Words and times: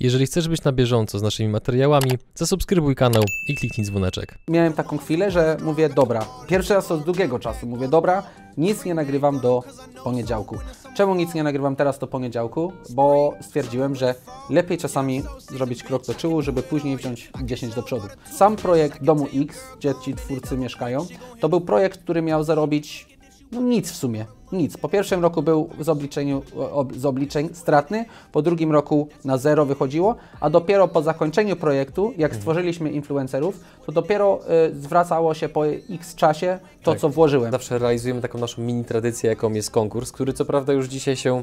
Jeżeli 0.00 0.26
chcesz 0.26 0.48
być 0.48 0.64
na 0.64 0.72
bieżąco 0.72 1.18
z 1.18 1.22
naszymi 1.22 1.48
materiałami, 1.48 2.10
zasubskrybuj 2.34 2.94
kanał 2.94 3.22
i 3.48 3.54
kliknij 3.54 3.86
dzwoneczek. 3.86 4.38
Miałem 4.48 4.72
taką 4.72 4.98
chwilę, 4.98 5.30
że 5.30 5.56
mówię, 5.62 5.88
dobra, 5.88 6.26
pierwszy 6.48 6.74
raz 6.74 6.90
od 6.90 7.02
długiego 7.02 7.38
czasu 7.38 7.66
mówię, 7.66 7.88
dobra, 7.88 8.22
nic 8.56 8.84
nie 8.84 8.94
nagrywam 8.94 9.40
do 9.40 9.62
poniedziałku. 10.04 10.56
Czemu 10.96 11.14
nic 11.14 11.34
nie 11.34 11.42
nagrywam 11.42 11.76
teraz 11.76 11.98
do 11.98 12.06
poniedziałku? 12.06 12.72
Bo 12.90 13.34
stwierdziłem, 13.40 13.94
że 13.94 14.14
lepiej 14.50 14.78
czasami 14.78 15.22
zrobić 15.38 15.82
krok 15.82 16.06
do 16.06 16.14
tyłu, 16.14 16.42
żeby 16.42 16.62
później 16.62 16.96
wziąć 16.96 17.30
10 17.44 17.74
do 17.74 17.82
przodu. 17.82 18.06
Sam 18.36 18.56
projekt 18.56 19.04
Domu 19.04 19.26
X, 19.34 19.58
gdzie 19.78 19.94
ci 20.04 20.14
twórcy 20.14 20.56
mieszkają, 20.56 21.06
to 21.40 21.48
był 21.48 21.60
projekt, 21.60 22.02
który 22.02 22.22
miał 22.22 22.44
zarobić 22.44 23.17
no 23.52 23.60
nic 23.60 23.92
w 23.92 23.96
sumie, 23.96 24.26
nic. 24.52 24.76
Po 24.76 24.88
pierwszym 24.88 25.22
roku 25.22 25.42
był 25.42 25.68
z, 25.80 25.88
obliczeniu, 25.88 26.42
ob, 26.72 26.92
z 26.96 27.04
obliczeń 27.04 27.48
stratny, 27.52 28.04
po 28.32 28.42
drugim 28.42 28.72
roku 28.72 29.08
na 29.24 29.36
zero 29.36 29.66
wychodziło, 29.66 30.16
a 30.40 30.50
dopiero 30.50 30.88
po 30.88 31.02
zakończeniu 31.02 31.56
projektu, 31.56 32.12
jak 32.18 32.34
stworzyliśmy 32.34 32.90
influencerów, 32.90 33.60
to 33.86 33.92
dopiero 33.92 34.40
y, 34.68 34.80
zwracało 34.80 35.34
się 35.34 35.48
po 35.48 35.66
x 35.66 36.14
czasie 36.14 36.58
to, 36.82 36.90
Tak. 36.90 37.00
co 37.00 37.08
włożyłem. 37.08 37.52
Zawsze 37.52 37.78
realizujemy 37.78 38.20
taką 38.20 38.38
naszą 38.38 38.62
mini 38.62 38.84
tradycję, 38.84 39.30
jaką 39.30 39.52
jest 39.52 39.70
konkurs, 39.70 40.12
który 40.12 40.32
co 40.32 40.44
prawda 40.44 40.72
już 40.72 40.86
dzisiaj 40.86 41.16
się 41.16 41.42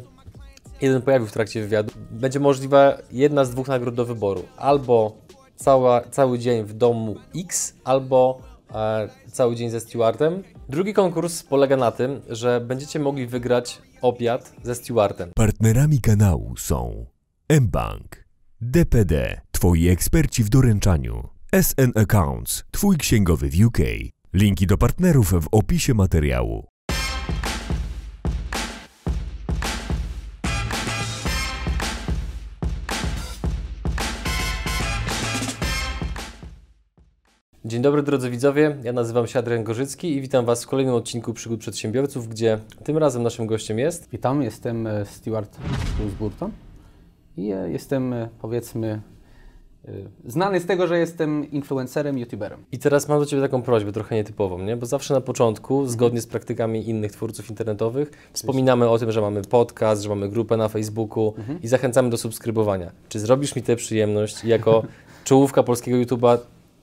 jeden 0.81 1.02
pojawił 1.02 1.27
w 1.27 1.31
trakcie 1.31 1.61
wywiadu. 1.61 1.91
Będzie 2.11 2.39
możliwa 2.39 2.97
jedna 3.11 3.45
z 3.45 3.49
dwóch 3.49 3.67
nagród 3.67 3.95
do 3.95 4.05
wyboru. 4.05 4.44
Albo 4.58 5.16
cała, 5.55 6.02
cały 6.02 6.39
dzień 6.39 6.63
w 6.63 6.73
domu 6.73 7.16
X, 7.35 7.75
albo 7.83 8.39
e, 8.75 9.09
cały 9.31 9.55
dzień 9.55 9.69
ze 9.69 9.80
stewardem. 9.80 10.44
Drugi 10.69 10.93
konkurs 10.93 11.43
polega 11.43 11.77
na 11.77 11.91
tym, 11.91 12.21
że 12.29 12.61
będziecie 12.61 12.99
mogli 12.99 13.27
wygrać 13.27 13.81
obiad 14.01 14.53
ze 14.63 14.75
stewardem. 14.75 15.31
Partnerami 15.35 16.01
kanału 16.01 16.57
są 16.57 17.05
mBank, 17.61 18.25
DPD, 18.61 19.41
Twoi 19.51 19.88
eksperci 19.88 20.43
w 20.43 20.49
doręczaniu, 20.49 21.29
SN 21.61 21.91
Accounts, 21.95 22.63
Twój 22.72 22.97
księgowy 22.97 23.49
w 23.49 23.66
UK. 23.66 23.77
Linki 24.33 24.67
do 24.67 24.77
partnerów 24.77 25.31
w 25.31 25.47
opisie 25.52 25.94
materiału. 25.94 26.75
Dzień 37.66 37.81
dobry 37.81 38.03
drodzy 38.03 38.30
widzowie, 38.30 38.77
ja 38.83 38.94
nazywam 38.94 39.27
się 39.27 39.39
Adrian 39.39 39.63
Gorzycki 39.63 40.16
i 40.16 40.21
witam 40.21 40.45
Was 40.45 40.63
w 40.63 40.67
kolejnym 40.67 40.95
odcinku 40.95 41.33
Przygód 41.33 41.59
Przedsiębiorców, 41.59 42.27
gdzie 42.27 42.59
tym 42.83 42.97
razem 42.97 43.23
naszym 43.23 43.47
gościem 43.47 43.80
jest 43.80 44.09
Witam, 44.11 44.41
jestem 44.41 44.88
e, 44.88 45.05
Stewart 45.05 45.57
Bruce 45.97 46.16
Burton 46.19 46.52
i 47.38 47.45
jestem, 47.67 48.13
e, 48.13 48.30
powiedzmy, 48.41 49.02
e, 49.85 49.91
znany 50.25 50.59
z 50.59 50.66
tego, 50.66 50.88
że 50.88 50.99
jestem 50.99 51.52
influencerem, 51.52 52.17
youtuberem. 52.17 52.66
I 52.72 52.80
teraz 52.80 53.07
mam 53.07 53.19
do 53.19 53.25
Ciebie 53.25 53.41
taką 53.41 53.61
prośbę, 53.61 53.91
trochę 53.91 54.16
nietypową, 54.16 54.59
nie? 54.59 54.77
bo 54.77 54.85
zawsze 54.85 55.13
na 55.13 55.22
początku, 55.22 55.88
zgodnie 55.88 56.22
z 56.22 56.27
praktykami 56.27 56.89
innych 56.89 57.11
twórców 57.11 57.50
internetowych, 57.50 58.29
wspominamy 58.33 58.89
o 58.89 59.00
tym, 59.00 59.11
że 59.11 59.22
mamy 59.22 59.41
podcast, 59.41 60.02
że 60.02 60.09
mamy 60.09 60.29
grupę 60.29 60.57
na 60.57 60.69
Facebooku 60.69 61.33
i 61.63 61.67
zachęcamy 61.67 62.09
do 62.09 62.17
subskrybowania. 62.17 62.91
Czy 63.09 63.19
zrobisz 63.19 63.55
mi 63.55 63.61
tę 63.61 63.75
przyjemność 63.75 64.44
jako 64.44 64.83
czołówka 65.23 65.63
polskiego 65.63 65.97
YouTube'a 65.97 66.38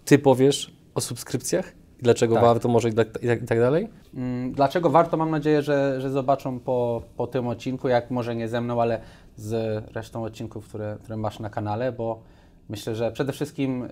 Ty 0.04 0.18
powiesz 0.18 0.72
o 0.94 1.00
subskrypcjach? 1.00 1.72
Dlaczego 2.02 2.34
Tak. 2.34 2.44
warto 2.44 2.68
może 2.68 2.88
i 2.88 2.92
tak, 2.94 3.08
i 3.22 3.26
tak, 3.26 3.42
i 3.42 3.46
tak 3.46 3.58
dalej? 3.58 3.88
Mm, 4.14 4.52
Dlaczego 4.52 4.90
warto? 4.90 5.16
Mam 5.16 5.30
nadzieję, 5.30 5.62
że, 5.62 6.00
że 6.00 6.10
zobaczą 6.10 6.60
po, 6.60 7.02
po 7.16 7.26
tym 7.26 7.48
odcinku, 7.48 7.88
jak 7.88 8.10
może 8.10 8.36
nie 8.36 8.48
ze 8.48 8.60
mną, 8.60 8.82
ale 8.82 9.00
z 9.36 9.84
resztą 9.94 10.24
odcinków, 10.24 10.68
które, 10.68 10.96
które 11.02 11.16
masz 11.16 11.38
na 11.40 11.50
kanale, 11.50 11.92
bo 11.92 12.22
myślę, 12.68 12.94
że 12.94 13.12
przede 13.12 13.32
wszystkim 13.32 13.82
y, 13.82 13.88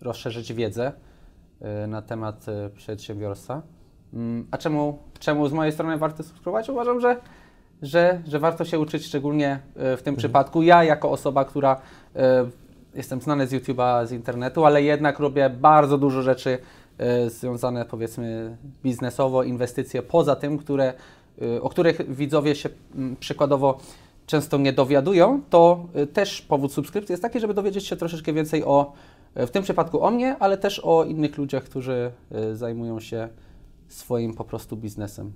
rozszerzyć 0.00 0.52
wiedzę 0.52 0.92
y, 1.84 1.86
na 1.86 2.02
temat 2.02 2.46
y, 2.48 2.70
przedsiębiorstwa. 2.70 3.62
Mm, 4.14 4.46
A 4.50 4.58
czemu, 4.58 4.98
czemu 5.18 5.48
z 5.48 5.52
mojej 5.52 5.72
strony 5.72 5.98
warto 5.98 6.22
subskrybować? 6.22 6.68
Uważam, 6.68 7.00
że, 7.00 7.16
że, 7.82 8.22
że 8.26 8.38
warto 8.38 8.64
się 8.64 8.78
uczyć, 8.78 9.06
szczególnie 9.06 9.58
y, 9.94 9.96
w 9.96 10.02
tym 10.02 10.16
przypadku. 10.16 10.62
Ja, 10.62 10.84
jako 10.84 11.10
osoba, 11.10 11.44
która 11.44 11.76
y, 12.16 12.20
jestem 12.94 13.20
znany 13.20 13.46
z 13.46 13.52
YouTube'a, 13.52 14.06
z 14.06 14.12
internetu, 14.12 14.64
ale 14.64 14.82
jednak 14.82 15.18
robię 15.18 15.50
bardzo 15.50 15.98
dużo 15.98 16.22
rzeczy 16.22 16.58
e, 16.98 17.30
związane 17.30 17.84
powiedzmy 17.84 18.56
biznesowo, 18.82 19.42
inwestycje 19.42 20.02
poza 20.02 20.36
tym, 20.36 20.58
które, 20.58 20.94
e, 21.42 21.62
o 21.62 21.68
których 21.68 22.14
widzowie 22.16 22.54
się 22.54 22.68
mm, 22.94 23.16
przykładowo 23.16 23.78
często 24.26 24.58
nie 24.58 24.72
dowiadują, 24.72 25.40
to 25.50 25.86
e, 25.94 26.06
też 26.06 26.42
powód 26.42 26.72
subskrypcji 26.72 27.12
jest 27.12 27.22
taki, 27.22 27.40
żeby 27.40 27.54
dowiedzieć 27.54 27.86
się 27.86 27.96
troszeczkę 27.96 28.32
więcej 28.32 28.64
o, 28.64 28.92
w 29.34 29.50
tym 29.50 29.62
przypadku 29.62 30.02
o 30.02 30.10
mnie, 30.10 30.36
ale 30.38 30.58
też 30.58 30.80
o 30.84 31.04
innych 31.04 31.38
ludziach, 31.38 31.64
którzy 31.64 32.10
zajmują 32.52 33.00
się 33.00 33.28
swoim 33.88 34.34
po 34.34 34.44
prostu 34.44 34.76
biznesem. 34.76 35.32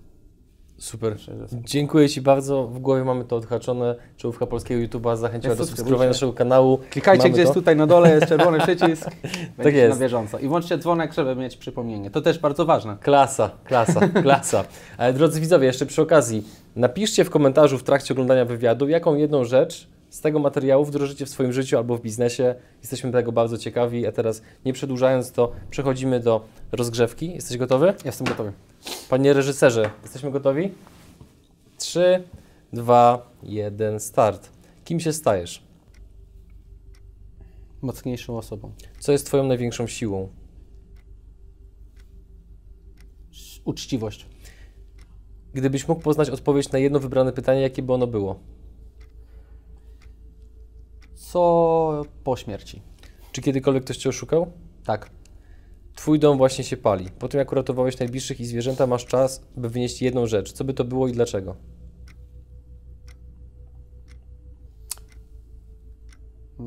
Super. 0.78 1.16
Dziękuję 1.52 2.08
Ci 2.08 2.20
bardzo. 2.20 2.66
W 2.66 2.78
głowie 2.78 3.04
mamy 3.04 3.24
to 3.24 3.36
odhaczone. 3.36 3.94
Czołówka 4.16 4.46
polskiego 4.46 4.80
YouTube'a 4.86 5.16
zachęciła 5.16 5.54
do 5.54 5.66
subskrybowania 5.66 6.10
naszego 6.10 6.32
kanału. 6.32 6.78
Klikajcie 6.90 7.22
Mamy 7.22 7.34
gdzieś 7.34 7.46
to. 7.46 7.54
tutaj 7.54 7.76
na 7.76 7.86
dole, 7.86 8.14
jest 8.14 8.26
czerwony 8.36 8.58
przycisk. 8.58 9.10
Będziecie 9.56 9.78
jest. 9.78 9.98
na 9.98 10.04
bieżąco. 10.04 10.38
I 10.38 10.48
włączcie 10.48 10.78
dzwonek, 10.78 11.12
żeby 11.12 11.36
mieć 11.36 11.56
przypomnienie. 11.56 12.10
To 12.10 12.20
też 12.20 12.38
bardzo 12.38 12.64
ważne. 12.64 12.96
Klasa, 13.00 13.50
klasa, 13.64 14.08
klasa. 14.22 14.64
Ale 14.98 15.12
drodzy 15.12 15.40
widzowie, 15.40 15.66
jeszcze 15.66 15.86
przy 15.86 16.02
okazji, 16.02 16.44
napiszcie 16.76 17.24
w 17.24 17.30
komentarzu 17.30 17.78
w 17.78 17.82
trakcie 17.82 18.14
oglądania 18.14 18.44
wywiadu, 18.44 18.88
jaką 18.88 19.14
jedną 19.14 19.44
rzecz 19.44 19.88
z 20.10 20.20
tego 20.20 20.38
materiału 20.38 20.84
wdrożycie 20.84 21.26
w 21.26 21.28
swoim 21.28 21.52
życiu 21.52 21.76
albo 21.76 21.96
w 21.96 22.02
biznesie. 22.02 22.54
Jesteśmy 22.80 23.12
tego 23.12 23.32
bardzo 23.32 23.58
ciekawi, 23.58 24.06
a 24.06 24.12
teraz 24.12 24.42
nie 24.64 24.72
przedłużając 24.72 25.32
to, 25.32 25.52
przechodzimy 25.70 26.20
do 26.20 26.44
rozgrzewki. 26.72 27.34
Jesteś 27.34 27.56
gotowy? 27.56 27.94
Jestem 28.04 28.26
gotowy. 28.26 28.52
Panie 29.08 29.32
reżyserze, 29.32 29.90
jesteśmy 30.02 30.30
gotowi? 30.30 30.70
3, 31.78 32.22
2, 32.72 33.30
1, 33.42 34.00
start. 34.00 34.50
Kim 34.84 35.00
się 35.00 35.12
stajesz? 35.12 35.62
Mocniejszą 37.82 38.38
osobą. 38.38 38.72
Co 38.98 39.12
jest 39.12 39.26
Twoją 39.26 39.44
największą 39.44 39.86
siłą? 39.86 40.28
Uczciwość. 43.64 44.26
Gdybyś 45.54 45.88
mógł 45.88 46.02
poznać 46.02 46.30
odpowiedź 46.30 46.72
na 46.72 46.78
jedno 46.78 47.00
wybrane 47.00 47.32
pytanie, 47.32 47.60
jakie 47.60 47.82
by 47.82 47.92
ono 47.92 48.06
było? 48.06 48.40
Co 51.32 52.02
po 52.24 52.36
śmierci? 52.36 52.82
Czy 53.32 53.42
kiedykolwiek 53.42 53.84
ktoś 53.84 53.96
Cię 53.96 54.08
oszukał? 54.08 54.52
Tak. 54.84 55.10
Twój 55.94 56.18
dom 56.18 56.38
właśnie 56.38 56.64
się 56.64 56.76
pali. 56.76 57.10
Po 57.10 57.28
tym, 57.28 57.38
jak 57.38 57.52
uratowałeś 57.52 57.98
najbliższych 57.98 58.40
i 58.40 58.46
zwierzęta, 58.46 58.86
masz 58.86 59.06
czas, 59.06 59.44
by 59.56 59.68
wynieść 59.68 60.02
jedną 60.02 60.26
rzecz. 60.26 60.52
Co 60.52 60.64
by 60.64 60.74
to 60.74 60.84
było 60.84 61.08
i 61.08 61.12
dlaczego? 61.12 61.56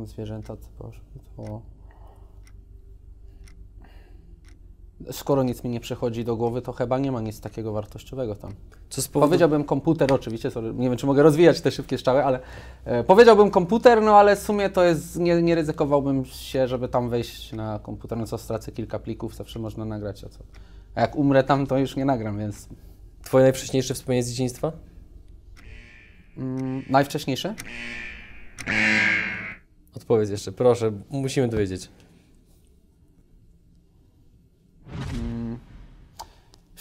Zwierzęta 0.04 0.58
to 0.58 0.68
poszły, 0.78 1.04
to... 1.36 1.62
Skoro 5.12 5.44
nic 5.44 5.64
mi 5.64 5.70
nie 5.70 5.80
przychodzi 5.80 6.24
do 6.24 6.36
głowy, 6.36 6.62
to 6.62 6.72
chyba 6.74 7.00
nie 7.00 7.12
ma 7.12 7.22
nic 7.22 7.42
takiego 7.42 7.72
wartościowego 7.72 8.36
tam. 8.36 8.54
Co 8.90 9.02
z 9.02 9.08
powodu... 9.08 9.30
Powiedziałbym 9.30 9.64
komputer 9.64 10.14
oczywiście, 10.14 10.52
sorry, 10.52 10.74
nie 10.74 10.90
wiem 10.90 10.98
czy 10.98 11.06
mogę 11.06 11.24
rozwijać 11.24 11.62
te 11.62 11.72
szybkie 11.72 11.98
strzały, 11.98 12.26
ale 12.26 12.40
e, 12.86 13.04
powiedziałbym 13.04 13.52
komputer, 13.52 14.02
no 14.02 14.16
ale 14.16 14.36
w 14.36 14.40
sumie 14.40 14.70
to 14.70 14.84
jest, 14.84 15.20
nie, 15.20 15.42
nie 15.42 15.56
ryzykowałbym 15.56 16.26
się, 16.26 16.68
żeby 16.68 16.88
tam 16.88 17.10
wejść 17.10 17.54
na 17.54 17.80
komputer, 17.80 18.18
no 18.18 18.26
co 18.26 18.38
stracę 18.38 18.72
kilka 18.72 19.00
plików, 19.00 19.36
zawsze 19.36 19.60
można 19.60 19.86
nagrać, 19.86 20.24
a 20.24 20.30
co? 20.30 20.40
A 20.96 21.02
jak 21.02 21.16
umrę 21.16 21.44
tam, 21.44 21.68
to 21.68 21.78
już 21.78 21.96
nie 21.96 22.06
nagram, 22.06 22.40
więc 22.40 22.68
Twoje 23.24 23.44
najwcześniejsze 23.44 23.94
wspomnienie 23.94 24.24
z 24.24 24.30
dzieciństwa? 24.30 24.72
mm, 26.38 26.84
najwcześniejsze? 26.90 27.56
Odpowiedz 29.96 30.30
jeszcze, 30.30 30.52
proszę, 30.52 30.92
musimy 31.10 31.48
dowiedzieć. 31.48 31.90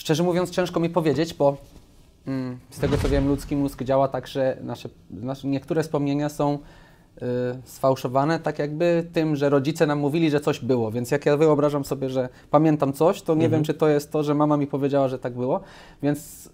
Szczerze 0.00 0.22
mówiąc, 0.22 0.50
ciężko 0.50 0.80
mi 0.80 0.90
powiedzieć, 0.90 1.34
bo 1.34 1.56
mm, 2.26 2.58
z 2.70 2.78
tego 2.78 2.96
co 2.96 3.08
wiem, 3.08 3.28
ludzki 3.28 3.56
mózg 3.56 3.82
działa 3.82 4.08
tak, 4.08 4.26
że 4.26 4.56
nasze, 4.62 4.88
nasze 5.10 5.48
niektóre 5.48 5.82
wspomnienia 5.82 6.28
są 6.28 6.54
y, 6.54 7.26
sfałszowane, 7.64 8.38
tak 8.38 8.58
jakby 8.58 9.06
tym, 9.12 9.36
że 9.36 9.48
rodzice 9.48 9.86
nam 9.86 9.98
mówili, 9.98 10.30
że 10.30 10.40
coś 10.40 10.60
było. 10.60 10.90
Więc 10.90 11.10
jak 11.10 11.26
ja 11.26 11.36
wyobrażam 11.36 11.84
sobie, 11.84 12.10
że 12.10 12.28
pamiętam 12.50 12.92
coś, 12.92 13.22
to 13.22 13.34
nie 13.34 13.48
wiem, 13.48 13.64
czy 13.64 13.74
to 13.74 13.88
jest 13.88 14.12
to, 14.12 14.22
że 14.22 14.34
mama 14.34 14.56
mi 14.56 14.66
powiedziała, 14.66 15.08
że 15.08 15.18
tak 15.18 15.34
było. 15.34 15.60
Więc 16.02 16.50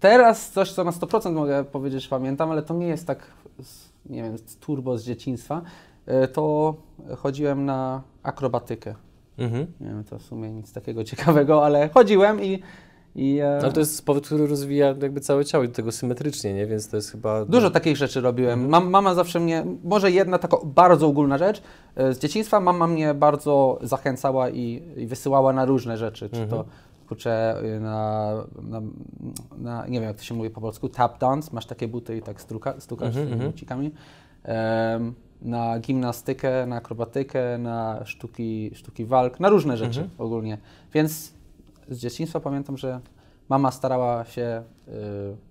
teraz 0.00 0.50
coś, 0.50 0.72
co 0.72 0.84
na 0.84 0.90
100% 0.90 1.32
mogę 1.32 1.64
powiedzieć, 1.64 2.02
że 2.02 2.08
pamiętam, 2.08 2.50
ale 2.50 2.62
to 2.62 2.74
nie 2.74 2.86
jest 2.86 3.06
tak, 3.06 3.26
nie 4.06 4.22
wiem, 4.22 4.36
turbo 4.60 4.98
z 4.98 5.04
dzieciństwa. 5.04 5.62
Y, 6.24 6.28
to 6.28 6.74
chodziłem 7.16 7.64
na 7.64 8.02
akrobatykę. 8.22 8.94
Mhm. 9.38 9.66
Nie 9.80 9.86
wiem, 9.86 10.04
to 10.04 10.18
w 10.18 10.22
sumie 10.22 10.52
nic 10.52 10.72
takiego 10.72 11.04
ciekawego, 11.04 11.64
ale 11.64 11.88
chodziłem 11.88 12.44
i, 12.44 12.62
I, 13.14 13.38
e, 13.38 13.58
Ale 13.62 13.72
to 13.72 13.80
jest 13.80 13.96
sport, 13.96 14.26
który 14.26 14.46
rozwija 14.46 14.86
jakby 14.86 15.20
całe 15.20 15.44
ciało 15.44 15.64
i 15.64 15.68
do 15.68 15.74
tego 15.74 15.92
symetrycznie, 15.92 16.54
nie? 16.54 16.66
Więc 16.66 16.88
to 16.88 16.96
jest 16.96 17.10
chyba... 17.10 17.44
Dużo 17.44 17.70
takich 17.70 17.96
rzeczy 17.96 18.20
robiłem. 18.20 18.68
Mam, 18.68 18.90
mama 18.90 19.14
zawsze 19.14 19.40
mnie, 19.40 19.64
może 19.84 20.10
jedna 20.10 20.38
taka 20.38 20.56
bardzo 20.64 21.06
ogólna 21.06 21.38
rzecz, 21.38 21.62
e, 21.96 22.14
z 22.14 22.18
dzieciństwa 22.18 22.60
mama 22.60 22.86
mnie 22.86 23.14
bardzo 23.14 23.78
zachęcała 23.82 24.50
i, 24.50 24.82
i 24.96 25.06
wysyłała 25.06 25.52
na 25.52 25.64
różne 25.64 25.96
rzeczy, 25.96 26.30
czy 26.30 26.46
to 26.46 26.64
kurczę 27.08 27.62
y, 27.76 27.80
na, 27.80 28.32
na, 28.62 28.82
na, 29.56 29.86
nie 29.86 30.00
wiem 30.00 30.08
jak 30.08 30.16
to 30.16 30.22
się 30.22 30.34
mówi 30.34 30.50
po 30.50 30.60
polsku, 30.60 30.88
tap 30.88 31.18
dance, 31.18 31.50
masz 31.52 31.66
takie 31.66 31.88
buty 31.88 32.16
i 32.16 32.22
tak 32.22 32.40
struka, 32.40 32.74
stukasz 32.78 33.16
Mhm, 33.16 33.28
tymi 33.28 33.50
bucikami, 33.50 33.90
Em, 34.44 35.14
na 35.44 35.78
gimnastykę, 35.78 36.66
na 36.66 36.76
akrobatykę, 36.76 37.58
na 37.58 38.00
sztuki, 38.04 38.70
sztuki 38.74 39.04
walk, 39.04 39.40
na 39.40 39.48
różne 39.48 39.76
rzeczy 39.76 40.00
Mhm. 40.00 40.10
ogólnie. 40.18 40.58
Więc 40.94 41.32
z 41.88 41.98
dzieciństwa 41.98 42.40
pamiętam, 42.40 42.78
że 42.78 43.00
mama 43.48 43.70
starała 43.70 44.24
się 44.24 44.62
y, 44.88 44.92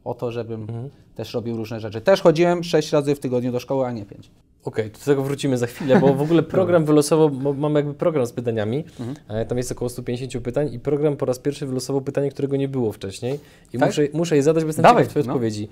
o 0.04 0.14
to, 0.14 0.32
żebym 0.32 0.62
Mhm. 0.62 0.90
też 1.16 1.34
robił 1.34 1.58
różne 1.58 1.80
rzeczy. 1.80 2.02
Też 2.02 2.22
chodziłem 2.22 2.64
6 2.64 2.92
razy 2.94 3.16
w 3.16 3.20
tygodniu 3.20 3.52
do 3.52 3.60
szkoły, 3.60 3.86
a 3.86 3.92
nie 3.92 4.06
5. 4.06 4.30
Okej, 4.66 4.92
do 4.92 5.00
tego 5.00 5.24
wrócimy 5.24 5.58
za 5.58 5.68
chwilę, 5.68 6.00
bo 6.00 6.14
w 6.14 6.22
ogóle 6.22 6.44
program 6.58 6.86
wylosował, 6.86 7.32
mamy 7.58 7.80
jakby 7.80 7.94
program 7.94 8.26
z 8.26 8.32
pytaniami, 8.32 8.84
Mhm. 9.00 9.16
e, 9.28 9.46
tam 9.46 9.58
jest 9.58 9.72
około 9.72 9.90
150 9.90 10.44
pytań 10.44 10.74
i 10.74 10.80
program 10.80 11.18
po 11.18 11.26
raz 11.26 11.40
pierwszy 11.40 11.66
wylosował 11.66 12.02
pytanie, 12.02 12.30
którego 12.32 12.56
nie 12.56 12.68
było 12.68 12.92
wcześniej 12.92 13.40
i 13.74 13.78
Tak? 13.78 13.90
muszę, 13.90 14.02
muszę 14.14 14.36
je 14.36 14.44
zadać, 14.44 14.64
bo 14.64 14.68
jestem 14.68 14.84
Dawaj, 14.84 15.08
ciekaw 15.08 15.26
no. 15.26 15.34
odpowiedzi. 15.34 15.68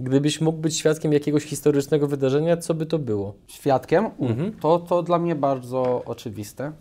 Gdybyś 0.00 0.40
mógł 0.40 0.58
być 0.58 0.76
świadkiem 0.76 1.12
jakiegoś 1.12 1.44
historycznego 1.44 2.06
wydarzenia, 2.06 2.56
co 2.56 2.74
by 2.74 2.86
to 2.86 2.98
było? 2.98 3.34
Świadkiem, 3.46 4.04
Mhm. 4.20 4.52
to, 4.52 4.78
to 4.78 5.02
dla 5.02 5.18
mnie 5.18 5.34
bardzo 5.34 6.02
oczywiste. 6.04 6.72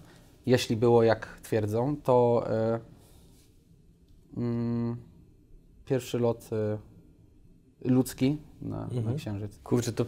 Jeśli 0.46 0.76
było 0.76 1.04
jak 1.04 1.40
twierdzą, 1.44 1.96
to 2.04 2.44
e, 2.50 2.80
mm, 4.38 4.98
pierwszy 5.86 6.20
lot 6.20 6.50
e, 6.54 6.78
ludzki 7.92 8.38
na, 8.62 8.84
Mhm. 8.84 9.06
na 9.06 9.14
Księżyc. 9.14 9.60
Kurczę, 9.64 9.92
to 9.92 10.06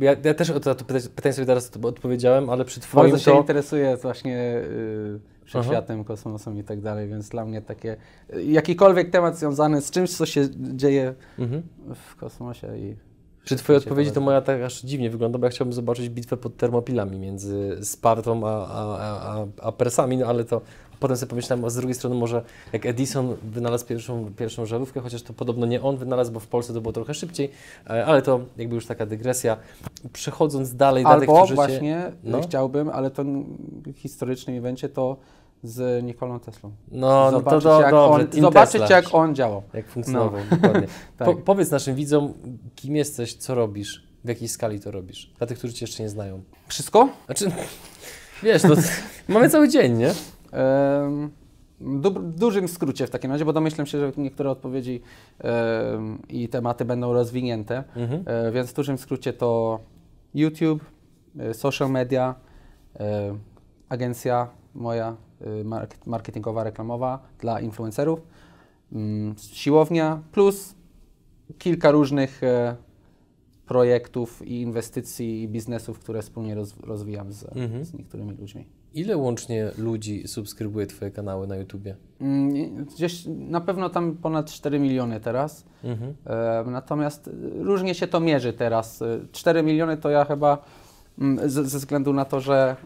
ja, 0.00 0.16
ja 0.24 0.34
też 0.34 0.50
o 0.50 0.60
to, 0.60 0.74
to 0.74 0.84
pytanie, 1.16 1.32
sobie 1.32 1.46
teraz 1.46 1.70
odpowiedziałem, 1.82 2.50
ale 2.50 2.64
przy 2.64 2.80
Twoim 2.80 3.10
Bardzo 3.10 3.24
się 3.24 3.30
to... 3.32 3.38
interesuję 3.40 3.96
właśnie 3.96 4.38
y, 4.38 5.18
Aha. 5.20 5.44
wszechświatem, 5.44 6.04
kosmosem 6.04 6.58
i 6.58 6.64
tak 6.64 6.80
dalej, 6.80 7.08
więc 7.08 7.28
dla 7.28 7.44
mnie 7.44 7.62
takie 7.62 7.96
y, 8.34 8.42
jakikolwiek 8.44 9.10
temat 9.10 9.38
związany 9.38 9.80
z 9.80 9.90
czymś, 9.90 10.16
co 10.16 10.26
się 10.26 10.48
dzieje 10.74 11.14
Mhm. 11.38 11.62
w 11.94 12.16
kosmosie 12.16 12.76
i 12.78 12.96
Przy 13.44 13.56
Twojej 13.56 13.78
odpowiedzi 13.78 14.10
to 14.12 14.20
moja 14.20 14.40
tak 14.40 14.62
aż 14.62 14.80
dziwnie 14.82 15.10
wygląda, 15.10 15.38
bo 15.38 15.46
ja 15.46 15.50
chciałbym 15.50 15.72
zobaczyć 15.72 16.08
bitwę 16.08 16.36
pod 16.36 16.56
termopilami 16.56 17.18
między 17.18 17.78
Spartą 17.82 18.46
a, 18.48 18.50
a, 18.66 18.98
a, 18.98 19.40
a- 19.40 19.46
a 19.62 19.72
Persami, 19.72 20.16
no 20.16 20.26
ale 20.26 20.44
to 20.44 20.60
potem 21.02 21.16
sobie 21.16 21.30
pomyślałem, 21.30 21.64
a 21.64 21.70
z 21.70 21.74
drugiej 21.74 21.94
strony 21.94 22.16
może 22.16 22.42
jak 22.72 22.86
Edison 22.86 23.36
wynalazł 23.42 23.86
pierwszą, 23.86 24.32
pierwszą 24.36 24.66
żarówkę, 24.66 25.00
chociaż 25.00 25.22
to 25.22 25.32
podobno 25.32 25.66
nie 25.66 25.82
on 25.82 25.96
wynalazł, 25.96 26.32
bo 26.32 26.40
w 26.40 26.46
Polsce 26.46 26.74
to 26.74 26.80
było 26.80 26.92
trochę 26.92 27.14
szybciej, 27.14 27.50
e, 27.90 28.06
ale 28.06 28.22
to 28.22 28.40
jakby 28.56 28.74
już 28.74 28.86
taka 28.86 29.06
dygresja. 29.06 29.56
Przechodząc 30.12 30.74
dalej 30.74 31.04
dla 31.04 31.20
tych, 31.20 31.28
Albo 31.28 31.38
którzy 31.38 31.54
właśnie 31.54 31.80
Cię... 31.80 32.12
No, 32.24 32.40
chciałbym, 32.42 32.88
ale 32.88 33.10
to 33.10 33.24
w 33.24 33.92
historycznym 33.96 34.56
evencie 34.56 34.88
to 34.88 35.16
z 35.62 36.04
Nikolą 36.04 36.40
Teslą. 36.40 36.70
no, 36.92 37.30
no 37.32 37.40
to 37.40 37.60
zobaczyć, 37.60 37.64
do, 37.64 37.80
jak, 37.80 37.90
dobrze, 37.90 38.26
on, 38.36 38.42
zobaczyć 38.42 38.80
Tesla. 38.80 38.96
jak 38.96 39.14
on 39.14 39.34
działał. 39.34 39.62
Jak 39.72 39.88
funkcjonował, 39.88 40.40
dokładnie. 40.50 40.86
Tak. 41.16 41.28
Po, 41.28 41.34
powiedz 41.34 41.70
naszym 41.70 41.94
widzom, 41.94 42.32
kim 42.74 42.96
jesteś, 42.96 43.34
co 43.34 43.54
robisz, 43.54 44.06
w 44.24 44.28
jakiej 44.28 44.48
skali 44.48 44.80
to 44.80 44.90
robisz, 44.90 45.32
dla 45.38 45.46
tych, 45.46 45.58
którzy 45.58 45.74
Cię 45.74 45.84
jeszcze 45.84 46.02
nie 46.02 46.08
znają. 46.08 46.42
Wszystko? 46.68 47.08
Znaczy, 47.26 47.50
wiesz, 48.42 48.62
no, 48.62 48.74
mamy 49.34 49.50
cały 49.50 49.68
dzień, 49.68 49.96
nie? 49.96 50.14
Du, 51.80 52.10
w 52.10 52.34
dużym 52.34 52.68
skrócie 52.68 53.06
w 53.06 53.10
takim 53.10 53.30
razie, 53.30 53.44
bo 53.44 53.52
domyślam 53.52 53.86
się, 53.86 53.98
że 53.98 54.12
niektóre 54.16 54.50
odpowiedzi 54.50 55.00
i 56.28 56.48
tematy 56.48 56.84
będą 56.84 57.12
rozwinięte. 57.12 57.84
Mhm. 57.96 58.22
E, 58.26 58.52
więc 58.52 58.70
w 58.70 58.74
dużym 58.74 58.98
skrócie 58.98 59.32
to 59.32 59.80
YouTube, 60.34 60.84
e, 61.38 61.54
social 61.54 61.90
media, 61.90 62.34
e, 63.00 63.36
agencja 63.88 64.48
moja 64.74 65.16
mark- 65.64 66.06
marketingowa, 66.06 66.64
reklamowa 66.64 67.18
dla 67.38 67.60
influencerów, 67.60 68.20
mm, 68.92 69.34
siłownia 69.38 70.22
plus 70.32 70.74
kilka 71.58 71.90
różnych 71.90 72.40
projektów 73.66 74.42
i 74.46 74.60
inwestycji 74.60 75.42
i 75.42 75.48
biznesów, 75.48 75.98
które 75.98 76.22
wspólnie 76.22 76.54
roz, 76.54 76.74
rozwijam 76.80 77.32
z, 77.32 77.44
Mhm. 77.56 77.84
z 77.84 77.94
niektórymi 77.94 78.34
ludźmi. 78.36 78.66
Ile 78.94 79.16
łącznie 79.16 79.70
ludzi 79.78 80.28
subskrybuje 80.28 80.86
Twoje 80.86 81.10
kanały 81.10 81.46
na 81.46 81.56
YouTubie? 81.56 81.96
Mm, 82.20 82.84
Gdzieś 82.84 83.24
na 83.26 83.60
pewno 83.60 83.90
tam 83.90 84.16
ponad 84.16 84.50
4 84.50 84.78
miliony 84.78 85.20
teraz. 85.20 85.64
Mhm. 85.84 86.14
E, 86.26 86.64
Natomiast 86.70 87.30
różnie 87.54 87.94
się 87.94 88.06
to 88.06 88.20
mierzy 88.20 88.52
teraz. 88.52 89.02
Y, 89.02 89.26
4 89.32 89.62
miliony 89.62 89.96
to 89.96 90.10
ja 90.10 90.24
chyba 90.24 90.58
mm, 91.18 91.50
ze, 91.50 91.62
względu 91.62 92.12
na 92.12 92.24
to, 92.24 92.40
że 92.40 92.76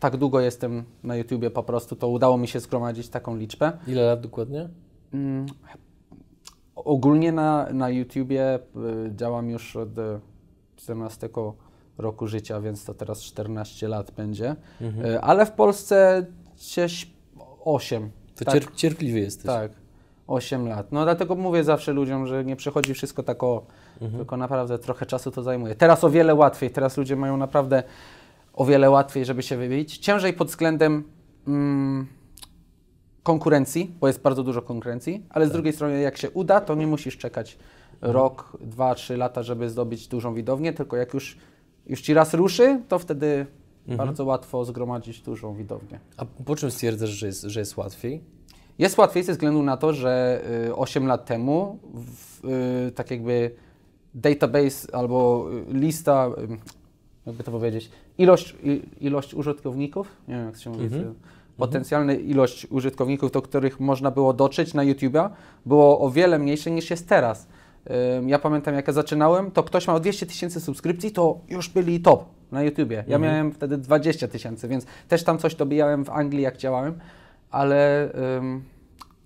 tak 0.00 0.16
długo 0.16 0.40
jestem 0.40 0.84
na 1.02 1.16
YouTubie 1.16 1.50
po 1.50 1.62
prostu, 1.62 1.96
to 1.96 2.08
udało 2.08 2.38
mi 2.38 2.48
się 2.48 2.60
zgromadzić 2.60 3.08
taką 3.08 3.36
liczbę. 3.36 3.72
Ile 3.86 4.02
lat 4.06 4.20
dokładnie? 4.20 4.68
Mm, 5.14 5.46
Ogólnie 6.76 7.32
na, 7.32 7.66
na 7.72 7.90
YouTubie 7.90 8.54
y, 8.56 8.60
działam 9.16 9.50
już 9.50 9.76
od 9.76 9.98
y, 9.98 10.02
14 10.76 11.28
roku 11.98 12.26
życia, 12.26 12.60
więc 12.60 12.84
to 12.84 12.94
teraz 12.94 13.22
14 13.22 13.88
lat 13.88 14.10
będzie. 14.10 14.56
Mhm. 14.80 15.06
Y, 15.06 15.20
Ale 15.20 15.46
w 15.46 15.52
Polsce 15.52 16.26
gdzieś 16.56 17.10
8. 17.64 18.10
To 18.36 18.44
tak. 18.44 18.54
cier- 18.54 18.74
cierpliwy 18.74 19.18
jesteś. 19.20 19.46
Tak, 19.46 19.72
8 20.26 20.68
lat. 20.68 20.92
No 20.92 21.04
dlatego 21.04 21.34
mówię 21.34 21.64
zawsze 21.64 21.92
ludziom, 21.92 22.26
że 22.26 22.44
nie 22.44 22.56
przychodzi 22.56 22.94
wszystko 22.94 23.22
tak 23.22 23.42
o, 23.42 23.66
Mhm. 24.00 24.16
tylko 24.16 24.36
naprawdę 24.36 24.78
trochę 24.78 25.06
czasu 25.06 25.30
to 25.30 25.42
zajmuje. 25.42 25.74
Teraz 25.74 26.04
o 26.04 26.10
wiele 26.10 26.34
łatwiej, 26.34 26.70
teraz 26.70 26.96
ludzie 26.96 27.16
mają 27.16 27.36
naprawdę 27.36 27.82
o 28.54 28.64
wiele 28.64 28.90
łatwiej, 28.90 29.24
żeby 29.24 29.42
się 29.42 29.56
wybić. 29.56 29.98
Ciężej 29.98 30.32
pod 30.32 30.48
względem 30.48 31.04
mm, 31.46 32.06
konkurencji, 33.22 33.94
bo 34.00 34.06
jest 34.06 34.20
bardzo 34.22 34.42
dużo 34.42 34.62
konkurencji, 34.62 35.26
ale 35.30 35.46
z 35.48 35.52
drugiej 35.52 35.72
strony 35.72 36.00
jak 36.00 36.16
się 36.16 36.30
uda, 36.30 36.60
to 36.60 36.74
nie 36.74 36.86
musisz 36.86 37.16
czekać 37.18 37.58
rok, 38.00 38.56
dwa, 38.60 38.94
trzy 38.94 39.16
lata, 39.16 39.42
żeby 39.42 39.70
zdobyć 39.70 40.08
dużą 40.08 40.34
widownię, 40.34 40.72
tylko 40.72 40.96
jak 40.96 41.14
już, 41.14 41.36
już 41.86 42.00
ci 42.00 42.14
raz 42.14 42.34
ruszy, 42.34 42.80
to 42.88 42.98
wtedy 42.98 43.46
bardzo 43.88 44.24
łatwo 44.24 44.64
zgromadzić 44.64 45.20
dużą 45.20 45.54
widownię. 45.54 46.00
A 46.16 46.24
po 46.44 46.56
czym 46.56 46.70
stwierdzasz, 46.70 47.10
że 47.10 47.26
jest, 47.26 47.42
że 47.42 47.60
jest 47.60 47.76
łatwiej? 47.76 48.20
Jest 48.78 48.98
łatwiej 48.98 49.22
ze 49.24 49.32
względu 49.32 49.62
na 49.62 49.76
to, 49.76 49.92
że 49.92 50.42
y, 50.68 50.76
8 50.76 51.06
lat 51.06 51.24
temu 51.26 51.78
w, 51.94 52.44
y, 52.88 52.92
tak 52.92 53.10
jakby 53.10 53.50
database 54.14 54.94
albo 54.94 55.46
y, 55.70 55.74
lista, 55.78 56.28
y, 56.38 56.58
jakby 57.26 57.44
to 57.44 57.50
powiedzieć, 57.50 57.90
ilość, 58.18 58.56
ilość 59.00 59.34
użytkowników, 59.34 60.08
nie 60.28 60.34
wiem 60.34 60.44
jak 60.46 60.54
to 60.54 60.60
się 60.60 60.70
mówi, 60.70 60.84
Mhm. 60.84 61.02
y, 61.02 61.14
potencjalna 61.56 62.12
ilość 62.12 62.66
użytkowników, 62.70 63.30
do 63.30 63.42
których 63.42 63.80
można 63.80 64.10
było 64.10 64.32
dotrzeć 64.32 64.74
na 64.74 64.82
YouTube'a, 64.84 65.30
było 65.66 66.00
o 66.00 66.10
wiele 66.10 66.38
mniejsze 66.38 66.70
niż 66.70 66.90
jest 66.90 67.08
teraz. 67.08 67.48
Ja 68.26 68.38
pamiętam, 68.38 68.74
jak 68.74 68.86
ja 68.86 68.92
zaczynałem, 68.92 69.50
to 69.50 69.62
ktoś 69.62 69.88
miał 69.88 70.00
200 70.00 70.26
tysięcy 70.26 70.60
subskrypcji, 70.60 71.10
to 71.10 71.38
już 71.48 71.68
byli 71.68 72.00
top 72.00 72.24
na 72.52 72.62
YouTubie. 72.62 73.04
Ja 73.08 73.18
miałem 73.18 73.52
wtedy 73.52 73.78
20 73.78 74.28
tysięcy, 74.28 74.68
więc 74.68 74.86
też 75.08 75.24
tam 75.24 75.38
coś 75.38 75.54
dobijałem 75.54 76.04
w 76.04 76.10
Anglii, 76.10 76.42
jak 76.42 76.56
działałem, 76.56 76.98
ale, 77.50 78.10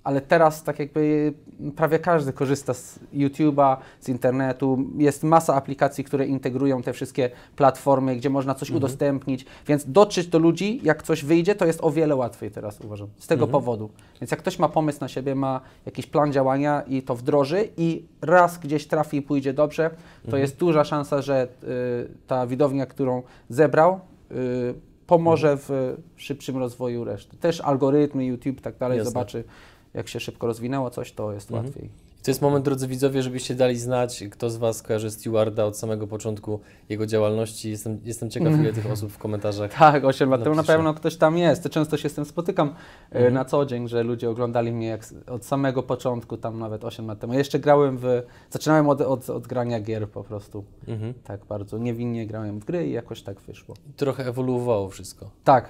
ale 0.05 0.21
teraz 0.21 0.63
tak 0.63 0.79
jakby 0.79 1.33
prawie 1.77 1.99
każdy 1.99 2.33
korzysta 2.33 2.75
z 2.75 2.99
YouTube'a, 3.15 3.77
z 4.01 4.09
internetu. 4.09 4.79
Jest 4.99 5.23
masa 5.23 5.55
aplikacji, 5.55 6.05
które 6.05 6.27
integrują 6.27 6.83
te 6.83 6.93
wszystkie 6.93 7.31
platformy, 7.57 8.17
gdzie 8.17 8.31
można 8.31 8.55
coś 8.55 8.71
udostępnić, 8.71 9.47
więc 9.67 9.93
dotrzeć 9.93 10.27
do 10.27 10.39
ludzi, 10.39 10.81
jak 10.83 11.03
coś 11.03 11.25
wyjdzie, 11.25 11.55
to 11.55 11.67
jest 11.67 11.79
o 11.83 11.91
wiele 11.91 12.17
łatwiej 12.17 12.51
teraz, 12.51 12.81
uważam, 12.81 13.09
z 13.19 13.27
tego 13.27 13.47
powodu. 13.47 13.91
Więc 14.21 14.31
jak 14.31 14.41
ktoś 14.41 14.59
ma 14.59 14.69
pomysł 14.69 14.99
na 15.01 15.09
siebie, 15.09 15.35
ma 15.35 15.61
jakiś 15.87 16.07
plan 16.07 16.33
działania 16.33 16.83
i 16.83 17.03
to 17.03 17.15
wdroży 17.15 17.69
i 17.77 18.05
raz 18.23 18.59
gdzieś 18.59 18.87
trafi 18.87 19.17
i 19.17 19.23
pójdzie 19.23 19.53
dobrze, 19.53 19.91
to 20.31 20.37
jest 20.37 20.57
duża 20.57 20.85
szansa, 20.85 21.23
że 21.23 21.49
y, 21.63 22.09
ta 22.27 22.47
widownia, 22.47 22.87
którą 22.87 23.23
zebrał, 23.49 24.01
y, 24.33 24.75
pomoże 25.11 25.57
w 25.57 25.97
szybszym 26.17 26.57
rozwoju 26.57 27.05
reszty. 27.05 27.37
Też 27.37 27.61
algorytmy, 27.61 28.25
YouTube 28.25 28.59
i 28.59 28.61
tak 28.61 28.77
dalej, 28.77 28.99
Jasne. 28.99 29.11
zobaczy, 29.11 29.45
jak 29.95 30.09
się 30.09 30.21
szybko 30.21 30.47
rozwinęło 30.47 30.91
coś, 30.91 31.13
to 31.13 31.33
jest 31.33 31.51
Mhm. 31.51 31.67
łatwiej. 31.67 31.91
To 32.23 32.31
jest 32.31 32.43
moment, 32.43 32.65
drodzy 32.65 32.87
widzowie, 32.89 33.23
żebyście 33.23 33.55
dali 33.55 33.77
znać, 33.79 34.25
kto 34.31 34.51
z 34.51 34.57
Was 34.57 34.83
kojarzy 34.83 35.11
Stewarda 35.11 35.65
od 35.65 35.77
samego 35.79 36.07
początku 36.07 36.61
jego 36.89 37.07
działalności. 37.07 37.71
Jestem, 37.71 38.01
jestem 38.05 38.31
ciekaw, 38.31 38.53
ile 38.55 38.73
tych 38.73 38.87
osób 38.91 39.13
w 39.13 39.19
komentarzach. 39.19 39.71
Tak, 39.79 40.05
8 40.05 40.31
lat 40.31 40.43
temu 40.45 40.55
na 40.57 40.63
pewno 40.63 40.95
ktoś 40.95 41.17
tam 41.17 41.39
jest. 41.39 41.69
Często 41.69 41.97
się 41.97 42.09
z 42.09 42.15
tym 42.15 42.25
spotykam 42.25 42.69
e, 42.69 43.15
Mhm. 43.17 43.35
na 43.35 43.45
co 43.45 43.67
dzień, 43.67 43.89
że 43.89 44.03
ludzie 44.03 44.31
oglądali 44.31 44.73
mnie 44.73 44.99
od 45.27 45.45
samego 45.45 45.83
początku, 45.83 46.37
tam 46.37 46.59
nawet 46.59 46.85
8 46.85 47.07
lat 47.07 47.19
temu. 47.21 47.35
Jeszcze 47.35 47.59
grałem 47.59 47.99
w... 47.99 48.23
Zaczynałem 48.51 48.89
od, 48.89 49.01
od, 49.01 49.31
od 49.31 49.47
grania 49.47 49.81
gier 49.81 50.09
po 50.09 50.25
prostu. 50.25 50.65
Mhm. 50.89 51.15
Tak 51.25 51.45
bardzo 51.45 51.79
niewinnie 51.79 52.27
grałem 52.27 52.61
w 52.61 52.65
gry 52.65 52.87
i 52.89 52.93
jakoś 52.93 53.23
tak 53.23 53.41
wyszło. 53.41 53.75
Trochę 53.97 54.27
ewoluowało 54.27 54.89
wszystko. 54.89 55.31
Tak, 55.45 55.69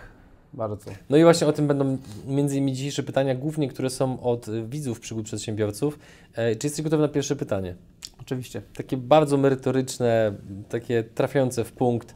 bardzo. 0.52 0.90
No 1.10 1.16
i 1.16 1.22
właśnie 1.22 1.46
o 1.46 1.52
tym 1.52 1.66
będą 1.66 1.98
między 2.26 2.56
innymi 2.56 2.72
dzisiejsze 2.72 3.02
pytania, 3.02 3.34
głównie 3.34 3.68
które 3.68 3.90
są 3.90 4.20
od 4.22 4.48
y, 4.48 4.66
widzów 4.66 5.00
przygód 5.00 5.24
przedsiębiorców. 5.24 5.98
E, 6.34 6.56
czy 6.56 6.66
jesteś 6.66 6.84
gotowy 6.84 7.02
na 7.02 7.08
pierwsze 7.08 7.36
pytanie? 7.36 7.76
Oczywiście. 8.20 8.62
Takie 8.74 8.96
bardzo 8.96 9.36
merytoryczne, 9.36 10.34
takie 10.68 11.04
trafiające 11.04 11.64
w 11.64 11.72
punkt. 11.72 12.14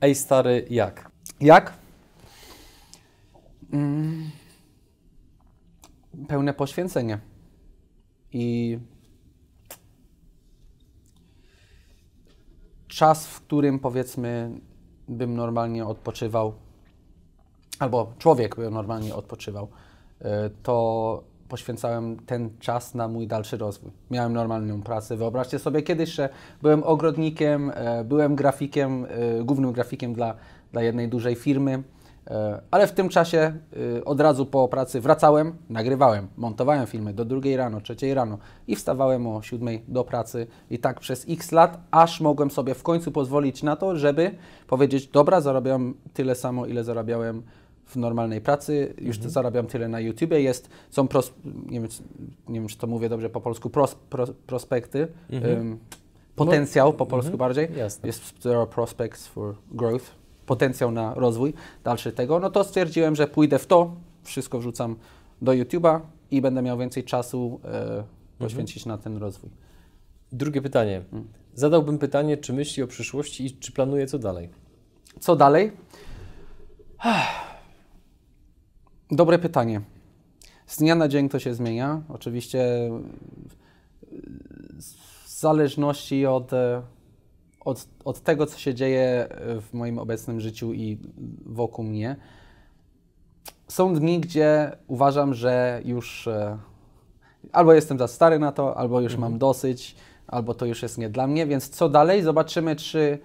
Ej 0.00 0.14
stary, 0.14 0.66
jak? 0.70 1.10
Jak? 1.40 1.72
Mm. 3.72 4.30
Pełne 6.28 6.54
poświęcenie. 6.54 7.18
I 8.32 8.78
czas, 12.88 13.26
w 13.26 13.40
którym 13.40 13.78
powiedzmy 13.78 14.60
bym 15.08 15.36
normalnie 15.36 15.86
odpoczywał, 15.86 16.54
albo 17.78 18.12
człowiek 18.18 18.56
normalnie 18.70 19.14
odpoczywał, 19.14 19.68
y, 20.20 20.24
to 20.62 21.22
poświęcałem 21.48 22.16
ten 22.26 22.50
czas 22.60 22.94
na 22.94 23.08
mój 23.08 23.26
dalszy 23.26 23.56
rozwój. 23.56 23.90
Miałem 24.10 24.32
normalną 24.32 24.82
pracę. 24.82 25.16
Wyobraźcie 25.16 25.58
sobie, 25.58 25.82
kiedyś 25.82 26.10
że 26.10 26.28
byłem 26.62 26.82
ogrodnikiem, 26.84 27.72
e, 27.74 28.04
byłem 28.04 28.36
grafikiem, 28.36 29.04
e, 29.04 29.44
głównym 29.44 29.72
grafikiem 29.72 30.14
dla, 30.14 30.34
dla 30.72 30.82
jednej 30.82 31.08
dużej 31.08 31.34
firmy, 31.34 31.82
e, 32.26 32.60
ale 32.70 32.86
w 32.86 32.92
tym 32.92 33.08
czasie 33.08 33.52
od 34.04 34.20
razu 34.20 34.46
po 34.46 34.68
pracy 34.68 35.00
wracałem, 35.00 35.52
nagrywałem, 35.70 36.28
montowałem 36.36 36.86
filmy 36.86 37.12
do 37.12 37.24
drugiej 37.24 37.56
rano, 37.56 37.80
trzeciej 37.80 38.14
rano 38.14 38.38
i 38.66 38.76
wstawałem 38.76 39.26
o 39.26 39.42
siódmej 39.42 39.82
do 39.88 40.04
pracy 40.04 40.46
i 40.70 40.78
tak 40.78 41.00
przez 41.00 41.26
x 41.28 41.52
lat, 41.52 41.80
aż 41.90 42.20
mogłem 42.20 42.50
sobie 42.50 42.74
w 42.74 42.82
końcu 42.82 43.12
pozwolić 43.12 43.62
na 43.62 43.76
to, 43.76 43.96
żeby 43.96 44.30
powiedzieć, 44.66 45.06
dobra, 45.06 45.40
zarabiam 45.40 45.94
tyle 46.14 46.34
samo, 46.34 46.66
ile 46.66 46.84
zarabiałem 46.84 47.42
w 47.88 47.96
normalnej 47.96 48.40
pracy, 48.40 48.94
już 48.98 49.16
mhm. 49.16 49.30
zarabiam 49.30 49.66
tyle 49.66 49.88
na 49.88 50.00
YouTubie, 50.00 50.40
jest, 50.40 50.70
są, 50.90 51.08
pros, 51.08 51.32
nie, 51.44 51.80
wiem, 51.80 51.88
nie 52.48 52.60
wiem, 52.60 52.68
czy 52.68 52.78
to 52.78 52.86
mówię 52.86 53.08
dobrze 53.08 53.30
po 53.30 53.40
polsku, 53.40 53.70
pros, 53.70 53.94
pros, 53.94 54.30
prospekty, 54.46 55.08
mhm. 55.30 55.58
um, 55.58 55.78
potencjał 56.36 56.92
po 56.92 57.06
polsku 57.06 57.32
mhm. 57.32 57.38
bardziej, 57.38 57.68
Jasne. 57.76 58.06
jest 58.06 58.40
there 58.40 58.56
are 58.56 58.66
prospects 58.66 59.26
for 59.26 59.54
growth, 59.70 60.04
potencjał 60.46 60.90
na 60.90 61.14
rozwój 61.14 61.54
dalszy 61.84 62.12
tego, 62.12 62.38
no 62.38 62.50
to 62.50 62.64
stwierdziłem, 62.64 63.16
że 63.16 63.26
pójdę 63.26 63.58
w 63.58 63.66
to, 63.66 63.96
wszystko 64.22 64.58
wrzucam 64.58 64.96
do 65.42 65.52
YouTube'a 65.52 66.00
i 66.30 66.40
będę 66.40 66.62
miał 66.62 66.78
więcej 66.78 67.04
czasu 67.04 67.60
e, 67.64 68.04
poświęcić 68.38 68.86
na 68.86 68.98
ten 68.98 69.16
rozwój. 69.16 69.50
Drugie 70.32 70.62
pytanie. 70.62 71.02
Hmm. 71.10 71.28
Zadałbym 71.54 71.98
pytanie, 71.98 72.36
czy 72.36 72.52
myśli 72.52 72.82
o 72.82 72.86
przyszłości 72.86 73.46
i 73.46 73.58
czy 73.58 73.72
planuje 73.72 74.06
co 74.06 74.18
dalej? 74.18 74.48
Co 75.20 75.36
dalej? 75.36 75.72
Dobre 79.10 79.38
pytanie. 79.38 79.80
Z 80.66 80.76
dnia 80.76 80.94
na 80.94 81.08
dzień 81.08 81.28
to 81.28 81.38
się 81.38 81.54
zmienia. 81.54 82.02
Oczywiście 82.08 82.90
w 85.24 85.28
zależności 85.28 86.26
od, 86.26 86.50
od, 87.60 87.86
od 88.04 88.20
tego, 88.20 88.46
co 88.46 88.58
się 88.58 88.74
dzieje 88.74 89.28
w 89.60 89.68
moim 89.72 89.98
obecnym 89.98 90.40
życiu 90.40 90.72
i 90.72 90.98
wokół 91.46 91.84
mnie. 91.84 92.16
Są 93.68 93.94
dni, 93.94 94.20
gdzie 94.20 94.76
uważam, 94.86 95.34
że 95.34 95.82
już 95.84 96.26
e, 96.26 96.58
albo 97.52 97.72
jestem 97.72 97.98
za 97.98 98.08
stary 98.08 98.38
na 98.38 98.52
to, 98.52 98.76
albo 98.76 99.00
już 99.00 99.12
mhm. 99.12 99.30
mam 99.32 99.38
dosyć, 99.38 99.96
albo 100.26 100.54
to 100.54 100.66
już 100.66 100.82
jest 100.82 100.98
nie 100.98 101.08
dla 101.10 101.26
mnie, 101.26 101.46
więc 101.46 101.68
co 101.68 101.88
dalej? 101.88 102.22
Zobaczymy, 102.22 102.76
czy. 102.76 103.18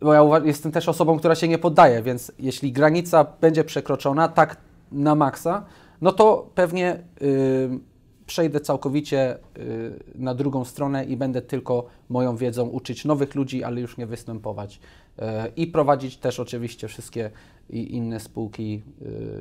Bo 0.00 0.14
ja 0.14 0.22
jestem 0.44 0.72
też 0.72 0.88
osobą, 0.88 1.18
która 1.18 1.34
się 1.34 1.48
nie 1.48 1.58
poddaje, 1.58 2.02
więc 2.02 2.32
jeśli 2.38 2.72
granica 2.72 3.26
będzie 3.40 3.64
przekroczona, 3.64 4.28
tak 4.28 4.67
na 4.92 5.14
maksa, 5.14 5.64
no 6.00 6.12
to 6.12 6.50
pewnie 6.54 7.02
y, 7.22 7.78
przejdę 8.26 8.60
całkowicie 8.60 9.38
y, 9.58 10.02
na 10.14 10.34
drugą 10.34 10.64
stronę 10.64 11.04
i 11.04 11.16
będę 11.16 11.42
tylko 11.42 11.86
moją 12.08 12.36
wiedzą 12.36 12.66
uczyć 12.66 13.04
nowych 13.04 13.34
ludzi, 13.34 13.64
ale 13.64 13.80
już 13.80 13.96
nie 13.96 14.06
występować. 14.06 14.80
Y, 15.18 15.22
I 15.56 15.66
prowadzić 15.66 16.16
też 16.16 16.40
oczywiście 16.40 16.88
wszystkie 16.88 17.30
inne 17.70 18.20
spółki 18.20 18.82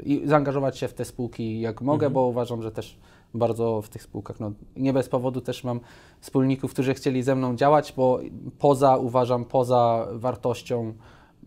i 0.06 0.22
zaangażować 0.26 0.78
się 0.78 0.88
w 0.88 0.94
te 0.94 1.06
spółki 1.06 1.60
jak 1.60 1.82
mogę, 1.82 2.06
mhm. 2.06 2.14
bo 2.14 2.26
uważam, 2.26 2.62
że 2.62 2.72
też 2.72 2.98
bardzo 3.34 3.82
w 3.82 3.90
tych 3.90 4.04
spółkach, 4.04 4.40
no, 4.40 4.52
nie 4.76 4.94
bez 4.94 5.10
powodu 5.10 5.42
też 5.42 5.64
mam 5.64 5.80
wspólników, 6.20 6.74
którzy 6.74 6.94
chcieli 6.94 7.24
ze 7.24 7.36
mną 7.36 7.56
działać, 7.56 7.94
bo 7.98 8.20
poza, 8.60 8.98
uważam, 8.98 9.46
poza 9.46 10.08
wartością 10.12 10.94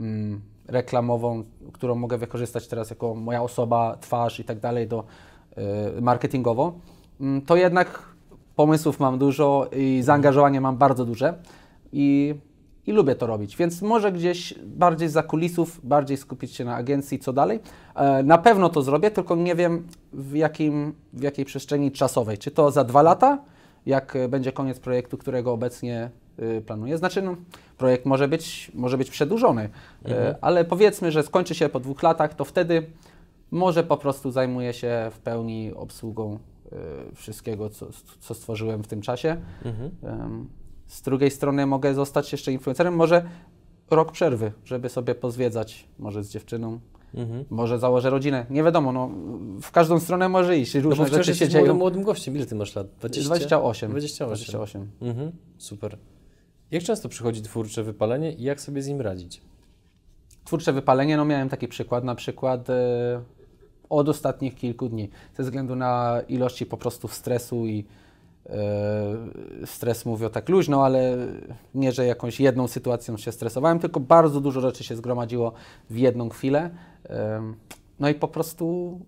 mm, 0.00 0.40
reklamową, 0.70 1.44
którą 1.72 1.94
mogę 1.94 2.18
wykorzystać 2.18 2.68
teraz 2.68 2.90
jako 2.90 3.14
moja 3.14 3.42
osoba, 3.42 3.96
twarz 4.00 4.40
i 4.40 4.44
tak 4.44 4.60
dalej 4.60 4.88
do 4.88 5.04
y, 5.98 6.00
marketingowo, 6.00 6.72
mm, 7.20 7.42
to 7.42 7.56
jednak 7.56 8.10
pomysłów 8.56 9.00
mam 9.00 9.18
dużo 9.18 9.68
i 9.76 10.00
zaangażowanie 10.02 10.60
mam 10.60 10.76
bardzo 10.76 11.04
duże 11.04 11.34
i, 11.92 12.34
i 12.86 12.92
lubię 12.92 13.14
to 13.14 13.26
robić. 13.26 13.56
Więc 13.56 13.82
może 13.82 14.12
gdzieś 14.12 14.54
bardziej 14.64 15.08
za 15.08 15.22
kulisów, 15.22 15.80
bardziej 15.84 16.16
skupić 16.16 16.54
się 16.54 16.64
na 16.64 16.76
agencji, 16.76 17.18
co 17.18 17.32
dalej. 17.32 17.60
E, 17.94 18.22
na 18.22 18.38
pewno 18.38 18.68
to 18.68 18.82
zrobię, 18.82 19.10
tylko 19.10 19.36
nie 19.36 19.54
wiem 19.54 19.86
w, 20.12 20.34
jakim, 20.34 20.94
w 21.12 21.22
jakiej 21.22 21.44
przestrzeni 21.44 21.92
czasowej. 21.92 22.38
Czy 22.38 22.50
to 22.50 22.70
za 22.70 22.84
dwa 22.84 23.02
lata, 23.02 23.38
jak 23.86 24.18
będzie 24.28 24.52
koniec 24.52 24.80
projektu, 24.80 25.18
którego 25.18 25.52
obecnie 25.52 26.10
y, 26.40 26.62
planuję. 26.66 26.98
Znaczy, 26.98 27.22
no, 27.22 27.36
projekt 27.78 28.06
może 28.06 28.28
być, 28.28 28.70
może 28.74 28.98
być 28.98 29.10
przedłużony, 29.10 29.68
mhm. 30.04 30.26
E, 30.26 30.36
ale 30.40 30.64
powiedzmy, 30.64 31.12
że 31.12 31.22
skończy 31.22 31.54
się 31.54 31.68
po 31.68 31.80
dwóch 31.80 32.02
latach, 32.02 32.34
to 32.34 32.44
wtedy 32.44 32.86
może 33.50 33.84
po 33.84 33.96
prostu 33.96 34.30
zajmuję 34.30 34.72
się 34.72 35.10
w 35.12 35.18
pełni 35.18 35.72
obsługą 35.74 36.38
y, 36.72 37.14
wszystkiego, 37.14 37.70
co, 37.70 37.86
co 38.20 38.34
stworzyłem 38.34 38.82
w 38.82 38.86
tym 38.86 39.00
czasie. 39.02 39.36
Mhm. 39.64 40.48
Z 40.86 41.02
drugiej 41.02 41.30
strony 41.30 41.66
mogę 41.66 41.94
zostać 41.94 42.32
jeszcze 42.32 42.52
influencerem, 42.52 42.94
może 42.94 43.24
rok 43.90 44.12
przerwy, 44.12 44.52
żeby 44.64 44.88
sobie 44.88 45.14
pozwiedzać, 45.14 45.88
może 45.98 46.24
z 46.24 46.30
dziewczyną, 46.30 46.80
Mhm. 47.14 47.44
Może 47.50 47.78
założę 47.78 48.10
rodzinę. 48.10 48.46
Nie 48.50 48.62
wiadomo, 48.62 48.92
no, 48.92 49.10
w 49.62 49.70
każdą 49.70 50.00
stronę 50.00 50.28
może 50.28 50.58
iść. 50.58 50.74
Różne 50.74 51.04
no 51.04 51.10
rzeczy 51.10 51.34
się 51.34 51.48
dzieją. 51.48 51.64
Młodym, 51.64 51.76
młodym 51.76 52.02
gościem. 52.02 52.36
Ile 52.36 52.46
ty 52.46 52.54
masz 52.54 52.74
lat? 52.74 52.86
20? 52.98 53.28
28. 53.28 53.90
28. 53.90 54.36
28. 54.36 54.90
Mhm. 55.00 55.32
Super. 55.58 55.98
Jak 56.70 56.82
często 56.82 57.08
przychodzi 57.08 57.42
twórcze 57.42 57.82
wypalenie 57.82 58.32
i 58.32 58.42
jak 58.42 58.60
sobie 58.60 58.82
z 58.82 58.88
nim 58.88 59.00
radzić? 59.00 59.40
Twórcze 60.44 60.72
wypalenie, 60.72 61.16
no 61.16 61.24
miałem 61.24 61.48
taki 61.48 61.68
przykład, 61.68 62.04
na 62.04 62.14
przykład 62.14 62.70
e, 62.70 63.20
od 63.88 64.08
ostatnich 64.08 64.54
kilku 64.54 64.88
dni, 64.88 65.10
ze 65.36 65.42
względu 65.42 65.76
na 65.76 66.20
ilości 66.28 66.66
po 66.66 66.76
prostu 66.76 67.08
stresu 67.08 67.66
i 67.66 67.84
e, 68.46 68.56
stres 69.66 70.06
mówię 70.06 70.30
tak 70.30 70.48
luźno, 70.48 70.84
ale 70.84 71.16
nie, 71.74 71.92
że 71.92 72.06
jakąś 72.06 72.40
jedną 72.40 72.68
sytuacją 72.68 73.16
się 73.16 73.32
stresowałem, 73.32 73.78
tylko 73.78 74.00
bardzo 74.00 74.40
dużo 74.40 74.60
rzeczy 74.60 74.84
się 74.84 74.96
zgromadziło 74.96 75.52
w 75.90 75.96
jedną 75.96 76.28
chwilę. 76.28 76.70
E, 77.08 77.42
no 78.00 78.08
i 78.08 78.14
po 78.14 78.28
prostu 78.28 78.98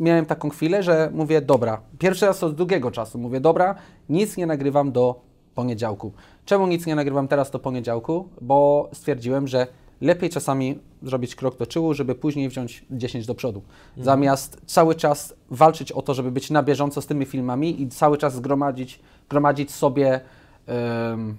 miałem 0.00 0.26
taką 0.26 0.50
chwilę, 0.50 0.82
że 0.82 1.10
mówię, 1.14 1.40
dobra, 1.40 1.80
pierwszy 1.98 2.26
raz 2.26 2.42
od 2.42 2.54
długiego 2.54 2.90
czasu 2.90 3.18
mówię, 3.18 3.40
dobra, 3.40 3.74
nic 4.08 4.36
nie 4.36 4.46
nagrywam 4.46 4.92
do 4.92 5.33
poniedziałku. 5.54 6.12
Czemu 6.44 6.66
nic 6.66 6.86
nie 6.86 6.94
nagrywam 6.94 7.28
teraz 7.28 7.50
do 7.50 7.58
poniedziałku? 7.58 8.28
Bo 8.40 8.88
stwierdziłem, 8.92 9.48
że 9.48 9.66
lepiej 10.00 10.30
czasami 10.30 10.78
zrobić 11.02 11.34
krok 11.34 11.56
do 11.56 11.66
tyłu, 11.66 11.94
żeby 11.94 12.14
później 12.14 12.48
wziąć 12.48 12.84
10 12.90 13.26
do 13.26 13.34
przodu. 13.34 13.62
Mhm. 13.88 14.04
Zamiast 14.04 14.60
cały 14.66 14.94
czas 14.94 15.34
walczyć 15.50 15.92
o 15.92 16.02
to, 16.02 16.14
żeby 16.14 16.30
być 16.30 16.50
na 16.50 16.62
bieżąco 16.62 17.02
z 17.02 17.06
tymi 17.06 17.24
filmami 17.24 17.82
i 17.82 17.88
cały 17.88 18.18
czas 18.18 18.34
zgromadzić, 18.34 19.00
gromadzić 19.28 19.70
sobie 19.70 20.20
um, 20.68 21.36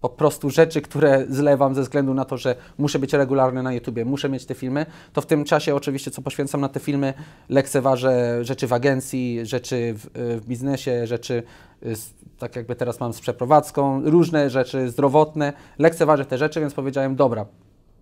po 0.00 0.08
prostu 0.08 0.50
rzeczy, 0.50 0.82
które 0.82 1.26
zlewam 1.28 1.74
ze 1.74 1.82
względu 1.82 2.14
na 2.14 2.24
to, 2.24 2.36
że 2.36 2.56
muszę 2.78 2.98
być 2.98 3.12
regularny 3.12 3.62
na 3.62 3.72
YouTubie, 3.72 4.04
muszę 4.04 4.28
mieć 4.28 4.46
te 4.46 4.54
filmy, 4.54 4.86
to 5.12 5.20
w 5.20 5.26
tym 5.26 5.44
czasie 5.44 5.74
oczywiście, 5.74 6.10
co 6.10 6.22
poświęcam 6.22 6.60
na 6.60 6.68
te 6.68 6.80
filmy, 6.80 7.14
lekceważę 7.48 8.44
rzeczy 8.44 8.66
w 8.66 8.72
agencji, 8.72 9.40
rzeczy 9.42 9.94
w, 9.94 10.06
w 10.42 10.46
biznesie, 10.46 11.06
rzeczy 11.06 11.42
z, 11.82 12.10
tak 12.38 12.56
jakby 12.56 12.76
teraz 12.76 13.00
mam 13.00 13.12
z 13.12 13.20
przeprowadzką, 13.20 14.02
różne 14.04 14.50
rzeczy 14.50 14.90
zdrowotne, 14.90 15.52
lekceważę 15.78 16.24
te 16.24 16.38
rzeczy, 16.38 16.60
więc 16.60 16.74
powiedziałem, 16.74 17.16
dobra, 17.16 17.46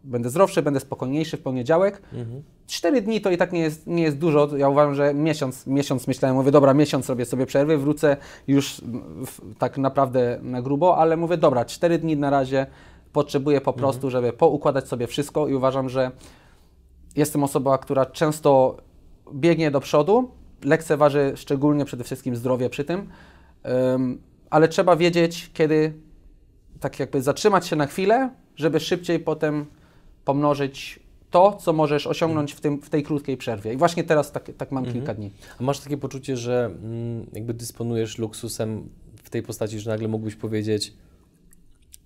będę 0.07 0.31
zdrowszy, 0.31 0.63
będę 0.63 0.81
spokojniejszy 0.81 1.37
w 1.37 1.43
poniedziałek. 1.43 2.03
Mhm. 2.13 2.43
Cztery 2.67 3.03
dni 3.03 3.21
to 3.21 3.31
i 3.31 3.37
tak 3.37 3.53
nie 3.53 3.61
jest, 3.61 3.87
nie 3.87 4.03
jest 4.03 4.19
dużo. 4.19 4.57
Ja 4.57 4.69
uważam, 4.69 4.95
że 4.95 5.15
miesiąc, 5.15 5.67
miesiąc 5.67 6.07
myślałem, 6.07 6.37
mówię, 6.37 6.51
dobra, 6.51 6.75
miesiąc 6.75 7.09
robię 7.09 7.25
sobie 7.25 7.47
przerwy, 7.47 7.79
wrócę 7.79 8.17
już 8.47 8.81
w, 9.27 9.59
tak 9.59 9.79
naprawdę 9.79 10.39
na 10.43 10.63
grubo, 10.63 10.97
ale 10.97 11.17
mówię, 11.17 11.37
dobra, 11.37 11.65
cztery 11.65 11.99
dni 11.99 12.17
na 12.17 12.31
razie 12.31 12.67
potrzebuję 13.13 13.61
po 13.61 13.73
prostu, 13.73 14.07
mhm. 14.07 14.11
żeby 14.11 14.33
poukładać 14.33 14.89
sobie 14.89 15.07
wszystko 15.07 15.49
i 15.49 15.55
uważam, 15.55 15.89
że 15.89 16.11
jestem 17.17 17.45
osobą, 17.45 17.79
która 17.79 18.07
często 18.07 18.77
biegnie 19.35 19.71
do 19.71 19.81
przodu, 19.81 20.31
lekceważy 20.65 21.33
szczególnie 21.37 21.85
przede 21.85 22.05
wszystkim 22.05 22.37
zdrowie 22.37 22.71
przy 22.71 22.85
tym, 22.85 23.09
um, 23.65 24.19
ale 24.51 24.69
trzeba 24.69 24.97
wiedzieć, 24.97 25.51
kiedy 25.55 25.93
tak 26.81 27.01
jakby 27.01 27.23
zatrzymać 27.23 27.67
się 27.67 27.77
na 27.77 27.87
chwilę, 27.87 28.31
żeby 28.57 28.81
szybciej 28.81 29.21
potem 29.21 29.67
pomnożyć 30.27 31.01
to, 31.31 31.53
co 31.53 31.73
możesz 31.73 32.07
osiągnąć 32.07 32.53
w, 32.53 32.61
tym, 32.61 32.83
w 32.83 32.91
tej 32.91 33.03
krótkiej 33.03 33.37
przerwie. 33.37 33.73
I 33.73 33.77
właśnie 33.77 34.05
teraz 34.05 34.33
tak, 34.33 34.51
tak 34.59 34.73
mam 34.73 34.87
kilka 34.87 35.15
dni. 35.15 35.31
A 35.61 35.63
masz 35.63 35.81
takie 35.81 35.97
poczucie, 35.97 36.37
że 36.37 36.65
mm, 36.65 37.27
jakby 37.33 37.55
dysponujesz 37.55 38.19
luksusem 38.19 38.89
w 39.23 39.31
tej 39.31 39.43
postaci, 39.43 39.81
że 39.81 39.91
nagle 39.91 40.09
mógłbyś 40.09 40.37
powiedzieć 40.37 40.93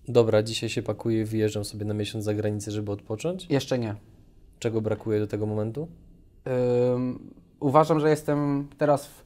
dobra, 0.09 0.43
dzisiaj 0.43 0.69
się 0.69 0.83
pakuję, 0.83 1.25
wyjeżdżam 1.25 1.65
sobie 1.65 1.85
na 1.85 1.95
miesiąc 1.95 2.25
za 2.25 2.35
granicę, 2.35 2.71
żeby 2.71 2.93
odpocząć? 2.93 3.47
Jeszcze 3.51 3.79
nie. 3.79 3.95
Czego 4.59 4.81
brakuje 4.81 5.21
do 5.21 5.27
tego 5.27 5.47
momentu? 5.47 5.89
Ym, 6.95 7.33
uważam, 7.61 8.01
że 8.01 8.11
jestem 8.11 8.69
teraz 8.79 9.07
w, 9.07 9.25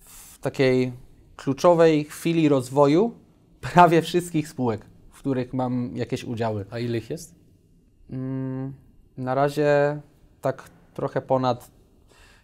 w 0.00 0.38
takiej 0.38 0.92
kluczowej 1.36 2.04
chwili 2.04 2.48
rozwoju 2.48 3.12
prawie 3.60 4.02
wszystkich 4.02 4.48
spółek, 4.48 4.86
w 5.10 5.18
których 5.18 5.54
mam 5.54 5.96
jakieś 5.96 6.24
udziały. 6.24 6.64
A 6.70 6.78
ile 6.78 6.98
ich 6.98 7.10
jest? 7.10 7.43
Mm, 8.10 8.72
na 9.18 9.34
razie 9.34 10.00
tak 10.40 10.70
trochę 10.94 11.20
ponad 11.20 11.70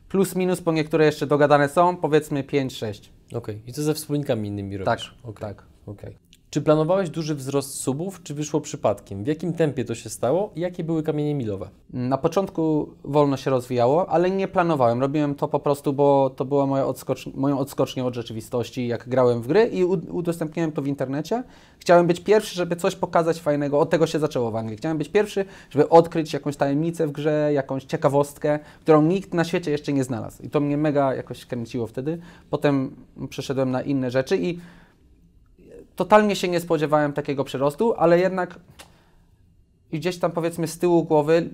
plus 0.09 0.37
minus, 0.37 0.61
bo 0.61 0.73
niektóre 0.73 1.05
jeszcze 1.05 1.26
dogadane 1.26 1.69
są, 1.69 1.97
powiedzmy 1.97 2.43
5-6. 2.45 3.09
Okej. 3.35 3.62
I 3.67 3.73
co 3.73 3.83
ze 3.83 3.95
wspólnikami 3.95 4.49
innymi 4.49 4.79
Tak, 4.79 4.87
robisz? 4.87 5.14
Okej. 5.23 5.40
tak. 5.40 5.62
Okej. 5.87 6.17
Czy 6.50 6.61
planowałeś 6.61 7.11
duży 7.11 7.35
wzrost 7.35 7.75
subów, 7.75 8.23
czy 8.23 8.35
wyszło 8.35 8.61
przypadkiem? 8.61 9.25
W 9.25 9.26
jakim 9.26 9.52
tempie 9.52 9.85
to 9.85 9.95
się 9.95 10.11
stało 10.11 10.50
i 10.57 10.61
jakie 10.61 10.85
były 10.85 11.02
kamienie 11.02 11.35
milowe? 11.35 11.69
Na 11.90 12.19
początku 12.19 12.88
wolno 13.04 13.37
się 13.37 13.50
rozwijało, 13.50 14.09
ale 14.09 14.30
nie 14.30 14.49
planowałem. 14.49 15.00
Robiłem 15.00 15.35
to 15.35 15.49
po 15.49 15.61
prostu, 15.61 15.92
bo 15.92 16.30
to 16.30 16.45
była 16.45 16.66
moja 16.66 16.87
odskocz 16.87 17.26
moją 17.26 17.59
odskocznią 17.59 18.07
od 18.07 18.14
rzeczywistości, 18.14 18.87
jak 18.87 19.09
grałem 19.09 19.42
w 19.42 19.47
gry 19.47 19.64
i 19.64 19.85
udostępniałem 19.85 20.73
to 20.73 20.83
w 20.83 20.87
internecie. 20.87 21.42
Chciałem 21.78 22.07
być 22.07 22.21
pierwszy, 22.21 22.54
żeby 22.54 22.76
coś 22.76 22.97
pokazać 22.97 23.40
fajnego. 23.40 23.80
Od 23.80 23.90
tego 23.90 24.07
się 24.07 24.19
zaczęło 24.19 24.50
w 24.50 24.57
Anglii. 24.57 24.76
Chciałem 24.76 24.99
być 24.99 25.09
pierwszy, 25.09 25.45
żeby 25.71 25.88
odkryć 25.88 26.33
jakąś 26.33 26.57
tajemnicę 26.57 27.07
w 27.07 27.12
grze, 27.12 27.50
jakąś 27.52 27.85
ciekawostkę, 27.85 28.59
którą 28.80 29.02
nikt 29.02 29.35
na 29.35 29.45
świecie 29.45 29.71
jeszcze 29.71 29.92
nie 29.92 30.04
znalazł. 30.04 30.42
I 30.42 30.50
to 30.50 30.61
mnie 30.61 30.76
mega 30.76 31.14
jakoś 31.14 31.47
kręciło 31.47 31.87
wtedy. 31.87 32.19
Potem 32.50 32.97
przeszedłem 33.28 33.71
na 33.71 33.83
inne 33.83 34.11
rzeczy 34.11 34.37
i 34.37 34.59
totalnie 35.97 36.37
się 36.37 36.49
nie 36.49 36.61
spodziewałem 36.61 37.12
takiego 37.12 37.44
przyrostu, 37.44 37.94
ale 37.97 38.18
jednak 38.18 38.59
gdzieś 39.92 40.18
tam 40.18 40.32
powiedzmy 40.32 40.68
z 40.68 40.78
tyłu 40.78 41.04
głowy, 41.04 41.50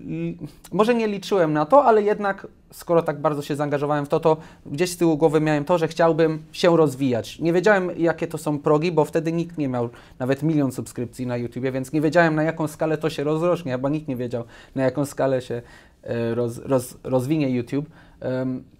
może 0.72 0.94
nie 0.94 1.06
liczyłem 1.06 1.52
na 1.52 1.66
to, 1.66 1.84
ale 1.84 2.02
jednak 2.02 2.46
skoro 2.72 3.02
tak 3.02 3.20
bardzo 3.20 3.42
się 3.42 3.56
zaangażowałem 3.56 4.06
w 4.06 4.08
to, 4.08 4.20
to 4.20 4.36
gdzieś 4.66 4.90
z 4.90 4.96
tyłu 4.96 5.16
głowy 5.16 5.40
miałem 5.40 5.64
to, 5.64 5.78
że 5.78 5.88
chciałbym 5.88 6.42
się 6.52 6.76
rozwijać. 6.76 7.38
Nie 7.38 7.52
wiedziałem 7.52 7.90
jakie 7.98 8.26
to 8.26 8.38
są 8.38 8.58
progi, 8.58 8.92
bo 8.92 9.04
wtedy 9.04 9.32
nikt 9.32 9.58
nie 9.58 9.68
miał 9.68 9.88
nawet 10.18 10.42
milion 10.42 10.72
subskrypcji 10.72 11.26
na 11.26 11.36
YouTubie, 11.36 11.72
więc 11.72 11.92
nie 11.92 12.00
wiedziałem 12.00 12.34
na 12.34 12.42
jaką 12.42 12.68
skalę 12.68 12.98
to 12.98 13.10
się 13.10 13.24
rozrośnie, 13.24 13.72
chyba 13.72 13.88
nikt 13.88 14.08
nie 14.08 14.16
wiedział 14.16 14.44
na 14.74 14.84
jaką 14.84 15.04
skalę 15.04 15.42
się 15.42 15.62
e, 16.02 16.34
roz, 16.34 16.58
roz, 16.58 16.96
rozwinie 17.04 17.50
YouTube. 17.50 17.86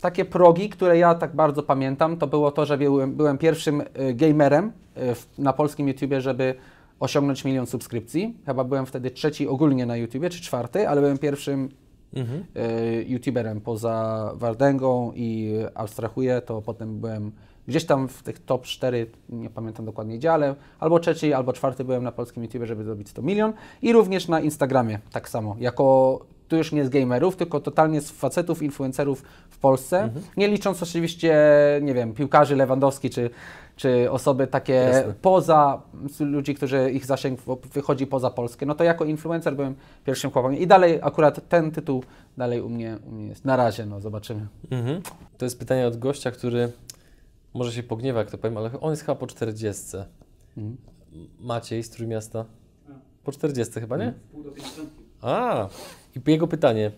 Takie 0.00 0.24
progi, 0.24 0.68
które 0.68 0.98
ja 0.98 1.14
tak 1.14 1.36
bardzo 1.36 1.62
pamiętam, 1.62 2.16
to 2.16 2.26
było 2.26 2.50
to, 2.50 2.66
że 2.66 2.78
byłem, 2.78 3.14
byłem 3.14 3.38
pierwszym 3.38 3.80
e, 3.80 4.14
gamerem 4.14 4.72
e, 4.96 5.00
na 5.38 5.52
polskim 5.52 5.88
YouTubie, 5.88 6.20
żeby 6.20 6.54
osiągnąć 7.00 7.44
milion 7.44 7.66
subskrypcji. 7.66 8.36
Chyba 8.46 8.64
byłem 8.64 8.86
wtedy 8.86 9.10
trzeci 9.10 9.48
ogólnie 9.48 9.86
na 9.86 9.96
YouTubie, 9.96 10.30
czy 10.30 10.42
czwarty, 10.42 10.88
ale 10.88 11.00
byłem 11.00 11.18
pierwszym 11.18 11.68
Mhm. 12.14 12.44
e, 12.54 13.02
YouTuberem 13.02 13.60
poza 13.60 14.30
Wardęgą 14.34 15.12
i 15.14 15.54
Abstrahuję, 15.74 16.40
to 16.40 16.62
potem 16.62 17.00
byłem 17.00 17.32
gdzieś 17.68 17.84
tam 17.84 18.08
w 18.08 18.22
tych 18.22 18.38
top 18.38 18.66
4, 18.66 19.06
nie 19.28 19.50
pamiętam 19.50 19.86
dokładnie 19.86 20.18
gdzie, 20.18 20.32
ale 20.32 20.54
albo 20.80 20.98
trzeci, 20.98 21.32
albo 21.32 21.52
czwarty 21.52 21.84
byłem 21.84 22.02
na 22.02 22.12
polskim 22.12 22.42
YouTubie, 22.42 22.66
żeby 22.66 22.84
zrobić 22.84 23.08
100 23.08 23.22
milion 23.22 23.52
i 23.82 23.92
również 23.92 24.28
na 24.28 24.40
Instagramie 24.40 24.98
tak 25.12 25.28
samo, 25.28 25.56
jako 25.58 26.20
tu 26.48 26.56
już 26.56 26.72
nie 26.72 26.84
z 26.84 26.88
gamerów, 26.88 27.36
tylko 27.36 27.60
totalnie 27.60 28.00
z 28.00 28.10
facetów, 28.10 28.62
influencerów 28.62 29.22
w 29.50 29.58
Polsce, 29.58 30.10
nie 30.36 30.48
licząc 30.48 30.82
oczywiście, 30.82 31.36
nie 31.82 31.94
wiem, 31.94 32.14
piłkarzy 32.14 32.56
Lewandowski 32.56 33.10
czy, 33.10 33.30
czy 33.76 34.10
osoby 34.10 34.46
takie 34.46 34.72
Jasne. 34.72 35.14
poza, 35.22 35.82
ludzi, 36.20 36.54
którzy 36.54 36.90
ich 36.90 37.06
zasięg 37.06 37.40
wychodzi 37.72 38.06
poza 38.06 38.30
Polskę, 38.30 38.66
no 38.66 38.74
to 38.74 38.84
jako 38.84 39.04
influencer 39.04 39.56
byłem 39.56 39.74
pierwszym 40.04 40.30
chłopakiem 40.30 40.58
i 40.58 40.66
dalej 40.66 40.98
akurat 41.02 41.48
ten 41.48 41.70
tytuł 41.70 42.04
dalej 42.36 42.60
u 42.60 42.68
mnie, 42.68 42.98
u 43.06 43.10
mnie 43.10 43.26
jest. 43.26 43.44
Na 43.44 43.56
razie, 43.56 43.86
no 43.86 44.00
zobaczymy. 44.00 44.46
Mhm. 44.70 45.02
To 45.38 45.44
jest 45.44 45.58
pytanie 45.58 45.86
od 45.86 45.96
gościa, 45.96 46.30
który 46.30 46.72
może 47.54 47.72
się 47.72 47.82
pogniewa, 47.82 48.20
jak 48.20 48.30
to 48.30 48.38
powiem, 48.38 48.56
ale 48.56 48.80
on 48.80 48.90
jest 48.90 49.02
chyba 49.02 49.14
po 49.14 49.26
40. 49.26 49.96
Mhm. 50.56 50.76
Maciej 51.40 51.82
z 51.82 51.90
Trójmiasta? 51.90 52.44
Po 53.24 53.32
40 53.32 53.80
chyba, 53.80 53.96
nie? 53.96 54.14
Pół 54.32 54.42
do 54.42 54.50
50. 54.50 55.05
A, 55.26 55.68
i 56.16 56.30
jego 56.30 56.46
pytanie. 56.46 56.90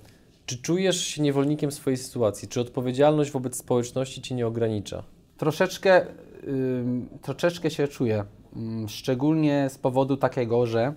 Czy 0.46 0.62
czujesz 0.62 1.00
się 1.00 1.22
niewolnikiem 1.22 1.72
swojej 1.72 1.96
sytuacji? 1.96 2.48
Czy 2.48 2.60
odpowiedzialność 2.60 3.30
wobec 3.30 3.56
społeczności 3.56 4.22
Cię 4.22 4.34
nie 4.34 4.46
ogranicza? 4.46 5.02
Troszeczkę, 5.36 6.06
ym, 6.48 7.08
troszeczkę 7.22 7.70
się 7.70 7.88
czuję, 7.88 8.24
ym, 8.56 8.88
szczególnie 8.88 9.68
z 9.70 9.78
powodu 9.78 10.16
takiego, 10.16 10.66
że 10.66 10.94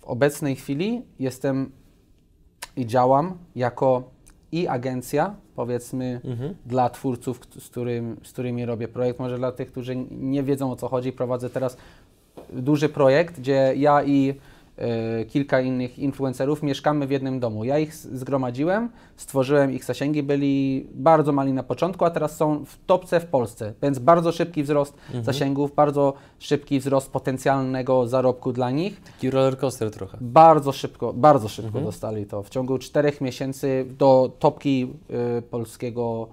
w 0.00 0.04
obecnej 0.04 0.56
chwili 0.56 1.02
jestem 1.18 1.70
i 2.76 2.86
działam 2.86 3.38
jako 3.56 4.10
i 4.52 4.68
agencja, 4.68 5.34
powiedzmy, 5.56 6.20
Mhm. 6.24 6.54
dla 6.66 6.90
twórców, 6.90 7.40
z, 7.58 7.68
którym, 7.68 8.16
z 8.24 8.32
którymi 8.32 8.64
robię 8.64 8.88
projekt. 8.88 9.18
Może 9.18 9.38
dla 9.38 9.52
tych, 9.52 9.70
którzy 9.70 9.96
nie 10.10 10.42
wiedzą 10.42 10.72
o 10.72 10.76
co 10.76 10.88
chodzi, 10.88 11.12
prowadzę 11.12 11.50
teraz 11.50 11.76
duży 12.52 12.88
projekt, 12.88 13.38
gdzie 13.40 13.72
ja 13.76 14.02
i 14.04 14.34
kilka 15.28 15.60
innych 15.60 15.98
influencerów 15.98 16.62
mieszkamy 16.62 17.06
w 17.06 17.10
jednym 17.10 17.40
domu. 17.40 17.64
Ja 17.64 17.78
ich 17.78 17.94
zgromadziłem, 17.94 18.90
stworzyłem 19.16 19.72
ich 19.72 19.84
zasięgi, 19.84 20.22
byli 20.22 20.86
bardzo 20.94 21.32
mali 21.32 21.52
na 21.52 21.62
początku, 21.62 22.04
a 22.04 22.10
teraz 22.10 22.36
są 22.36 22.64
w 22.64 22.78
topce 22.86 23.20
w 23.20 23.26
Polsce, 23.26 23.72
więc 23.82 23.98
bardzo 23.98 24.32
szybki 24.32 24.62
wzrost 24.62 24.96
zasięgów, 25.22 25.74
bardzo 25.74 26.14
szybki 26.38 26.80
wzrost 26.80 27.10
potencjalnego 27.10 28.08
zarobku 28.08 28.52
dla 28.52 28.70
nich. 28.70 29.00
Taki 29.00 29.30
rollercoaster 29.30 29.90
trochę. 29.90 30.18
Bardzo 30.20 30.72
szybko, 30.72 31.12
bardzo 31.12 31.48
szybko 31.48 31.80
dostali 31.80 32.26
to. 32.26 32.42
W 32.42 32.50
ciągu 32.50 32.78
czterech 32.78 33.20
miesięcy 33.20 33.86
do 33.98 34.32
topki 34.38 34.92
y, 35.38 35.42
polskiego 35.42 36.28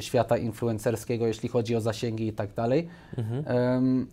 świata 0.00 0.36
influencerskiego, 0.36 1.26
jeśli 1.26 1.48
chodzi 1.48 1.76
o 1.76 1.80
zasięgi 1.80 2.26
i 2.26 2.32
tak 2.32 2.54
dalej. 2.54 2.88
Em, 3.46 4.06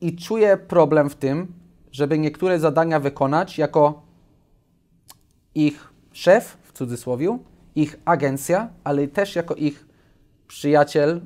I 0.00 0.16
czuję 0.16 0.56
problem 0.56 1.10
w 1.10 1.14
tym, 1.14 1.52
żeby 1.92 2.18
niektóre 2.18 2.58
zadania 2.58 3.00
wykonać 3.00 3.58
jako 3.58 4.02
ich 5.54 5.88
szef, 6.12 6.56
w 6.62 6.72
cudzysłowie, 6.72 7.38
ich 7.74 7.98
agencja, 8.04 8.68
ale 8.84 9.08
też 9.08 9.36
jako 9.36 9.54
ich 9.54 9.86
przyjaciel, 10.48 11.10
y, 11.16 11.20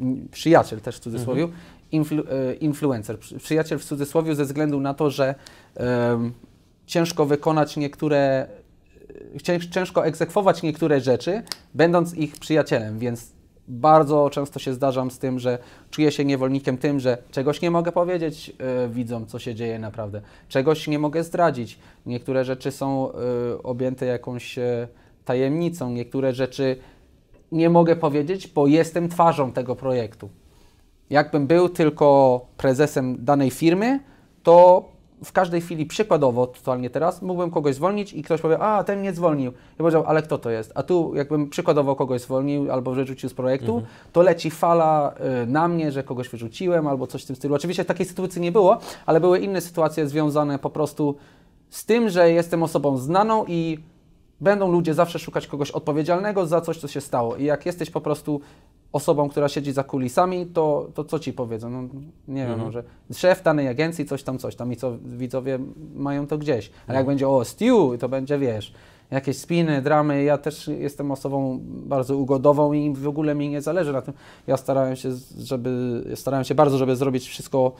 n- 0.00 0.28
przyjaciel 0.30 0.80
też 0.80 0.96
w 0.96 1.00
cudzysłowie, 1.00 1.48
influ, 1.92 2.22
y, 2.50 2.54
influencer, 2.54 3.18
przy- 3.18 3.38
przyjaciel 3.38 3.78
w 3.78 3.84
cudzysłowie 3.84 4.34
ze 4.34 4.44
względu 4.44 4.80
na 4.80 4.94
to, 4.94 5.10
że 5.10 5.34
em, 5.74 6.32
ciężko 6.86 7.26
wykonać 7.26 7.76
niektóre, 7.76 8.46
y, 9.36 9.40
cięż, 9.42 9.66
ciężko 9.66 10.06
egzekwować 10.06 10.62
niektóre 10.62 11.00
rzeczy, 11.00 11.42
będąc 11.74 12.14
ich 12.14 12.36
przyjacielem, 12.38 12.98
więc 12.98 13.32
bardzo 13.68 14.30
często 14.30 14.58
się 14.58 14.72
zdarzam 14.72 15.10
z 15.10 15.18
tym, 15.18 15.38
że 15.38 15.58
czuję 15.90 16.12
się 16.12 16.24
niewolnikiem 16.24 16.78
tym, 16.78 17.00
że 17.00 17.18
czegoś 17.30 17.60
nie 17.62 17.70
mogę 17.70 17.92
powiedzieć 17.92 18.52
y, 18.84 18.88
widzom, 18.88 19.26
co 19.26 19.38
się 19.38 19.54
dzieje 19.54 19.78
naprawdę, 19.78 20.20
czegoś 20.48 20.88
nie 20.88 20.98
mogę 20.98 21.24
zdradzić. 21.24 21.78
Niektóre 22.06 22.44
rzeczy 22.44 22.70
są 22.70 23.10
y, 23.10 23.62
objęte 23.62 24.06
jakąś 24.06 24.58
y, 24.58 24.88
tajemnicą, 25.24 25.90
niektóre 25.90 26.32
rzeczy 26.32 26.76
nie 27.52 27.70
mogę 27.70 27.96
powiedzieć, 27.96 28.48
bo 28.48 28.66
jestem 28.66 29.08
twarzą 29.08 29.52
tego 29.52 29.76
projektu. 29.76 30.28
Jakbym 31.10 31.46
był 31.46 31.68
tylko 31.68 32.40
prezesem 32.56 33.24
danej 33.24 33.50
firmy, 33.50 34.00
to 34.42 34.84
w 35.24 35.32
każdej 35.32 35.60
chwili, 35.60 35.86
przykładowo, 35.86 36.46
totalnie 36.46 36.90
teraz, 36.90 37.22
mógłbym 37.22 37.50
kogoś 37.50 37.74
zwolnić 37.74 38.12
i 38.12 38.22
ktoś 38.22 38.40
powie, 38.40 38.58
a 38.58 38.84
ten 38.84 39.00
mnie 39.00 39.12
zwolnił. 39.12 39.52
Ja 39.52 39.78
powiedział, 39.78 40.04
ale 40.06 40.22
kto 40.22 40.38
to 40.38 40.50
jest? 40.50 40.72
A 40.74 40.82
tu 40.82 41.12
jakbym 41.14 41.50
przykładowo 41.50 41.96
kogoś 41.96 42.20
zwolnił 42.20 42.72
albo 42.72 42.92
wyrzucił 42.92 43.28
z 43.28 43.34
projektu, 43.34 43.82
to 44.12 44.22
leci 44.22 44.50
fala 44.50 45.14
y, 45.42 45.46
na 45.46 45.68
mnie, 45.68 45.92
że 45.92 46.02
kogoś 46.02 46.28
wyrzuciłem 46.28 46.86
albo 46.86 47.06
coś 47.06 47.22
w 47.24 47.26
tym 47.26 47.36
stylu. 47.36 47.54
Oczywiście 47.54 47.84
takiej 47.84 48.06
sytuacji 48.06 48.40
nie 48.40 48.52
było, 48.52 48.78
ale 49.06 49.20
były 49.20 49.38
inne 49.38 49.60
sytuacje 49.60 50.08
związane 50.08 50.58
po 50.58 50.70
prostu 50.70 51.14
z 51.70 51.84
tym, 51.84 52.08
że 52.08 52.30
jestem 52.30 52.62
osobą 52.62 52.96
znaną 52.96 53.44
i 53.48 53.78
będą 54.40 54.72
ludzie 54.72 54.94
zawsze 54.94 55.18
szukać 55.18 55.46
kogoś 55.46 55.70
odpowiedzialnego 55.70 56.46
za 56.46 56.60
coś, 56.60 56.78
co 56.78 56.88
się 56.88 57.00
stało. 57.00 57.36
I 57.36 57.44
jak 57.44 57.66
jesteś 57.66 57.90
po 57.90 58.00
prostu 58.00 58.40
osobą, 58.94 59.28
która 59.28 59.48
siedzi 59.48 59.72
za 59.72 59.84
kulisami, 59.84 60.46
to, 60.46 60.88
to 60.94 61.04
co 61.04 61.18
ci 61.18 61.32
powiedzą? 61.32 61.70
No, 61.70 61.82
nie 62.28 62.46
wiem, 62.46 62.58
no, 62.58 62.70
że 62.70 62.84
szef 63.12 63.42
danej 63.42 63.68
agencji, 63.68 64.04
coś 64.04 64.22
tam, 64.22 64.38
coś 64.38 64.56
tam 64.56 64.72
i 64.72 64.76
co 64.76 64.98
widzowie 65.04 65.58
mają 65.94 66.26
to 66.26 66.38
gdzieś. 66.38 66.70
Ale 66.86 66.98
jak 66.98 67.06
będzie 67.06 67.28
o 67.28 67.44
Stew, 67.44 67.98
to 68.00 68.08
będzie, 68.08 68.38
wiesz, 68.38 68.72
jakieś 69.10 69.36
spiny, 69.38 69.82
dramy. 69.82 70.22
Ja 70.22 70.38
też 70.38 70.68
jestem 70.68 71.10
osobą 71.10 71.58
bardzo 71.62 72.16
ugodową 72.16 72.72
i 72.72 72.94
w 72.94 73.08
ogóle 73.08 73.34
mi 73.34 73.48
nie 73.48 73.62
zależy 73.62 73.92
na 73.92 74.02
tym. 74.02 74.14
Ja 74.46 74.56
starałem 74.56 74.96
się, 74.96 75.10
żeby, 75.38 76.02
starałem 76.14 76.44
się 76.44 76.54
bardzo, 76.54 76.78
żeby 76.78 76.96
zrobić 76.96 77.28
wszystko 77.28 77.72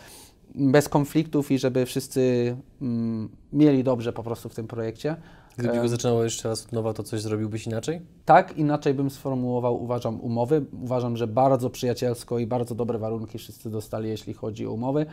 bez 0.54 0.88
konfliktów 0.88 1.50
i 1.50 1.58
żeby 1.58 1.86
wszyscy 1.86 2.56
mm, 2.82 3.28
mieli 3.52 3.84
dobrze 3.84 4.12
po 4.12 4.22
prostu 4.22 4.48
w 4.48 4.54
tym 4.54 4.66
projekcie. 4.66 5.16
Gdybyś 5.58 5.78
E, 5.78 5.82
go 5.82 5.88
zaczynało 5.88 6.24
jeszcze 6.24 6.48
raz 6.48 6.66
od 6.66 6.72
nowa, 6.72 6.92
to 6.92 7.02
coś 7.02 7.20
zrobiłbyś 7.20 7.66
inaczej? 7.66 8.00
Tak, 8.24 8.56
inaczej 8.56 8.94
bym 8.94 9.10
sformułował, 9.10 9.82
uważam, 9.82 10.20
umowy. 10.20 10.64
Uważam, 10.82 11.16
że 11.16 11.26
bardzo 11.26 11.70
przyjacielsko 11.70 12.38
i 12.38 12.46
bardzo 12.46 12.74
dobre 12.74 12.98
warunki 12.98 13.38
wszyscy 13.38 13.70
dostali, 13.70 14.08
jeśli 14.08 14.34
chodzi 14.34 14.66
o 14.66 14.72
umowy. 14.72 15.06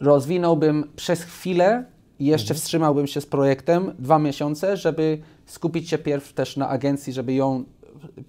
Rozwinąłbym 0.00 0.84
przez 0.96 1.22
chwilę 1.22 1.84
i 2.18 2.26
jeszcze 2.26 2.54
wstrzymałbym 2.54 3.06
się 3.06 3.20
z 3.20 3.26
projektem 3.26 3.92
dwa 3.98 4.18
miesiące, 4.18 4.76
żeby 4.76 5.18
skupić 5.46 5.88
się 5.88 5.98
pierw 5.98 6.32
też 6.32 6.56
na 6.56 6.68
agencji, 6.68 7.12
żeby 7.12 7.34
ją 7.34 7.64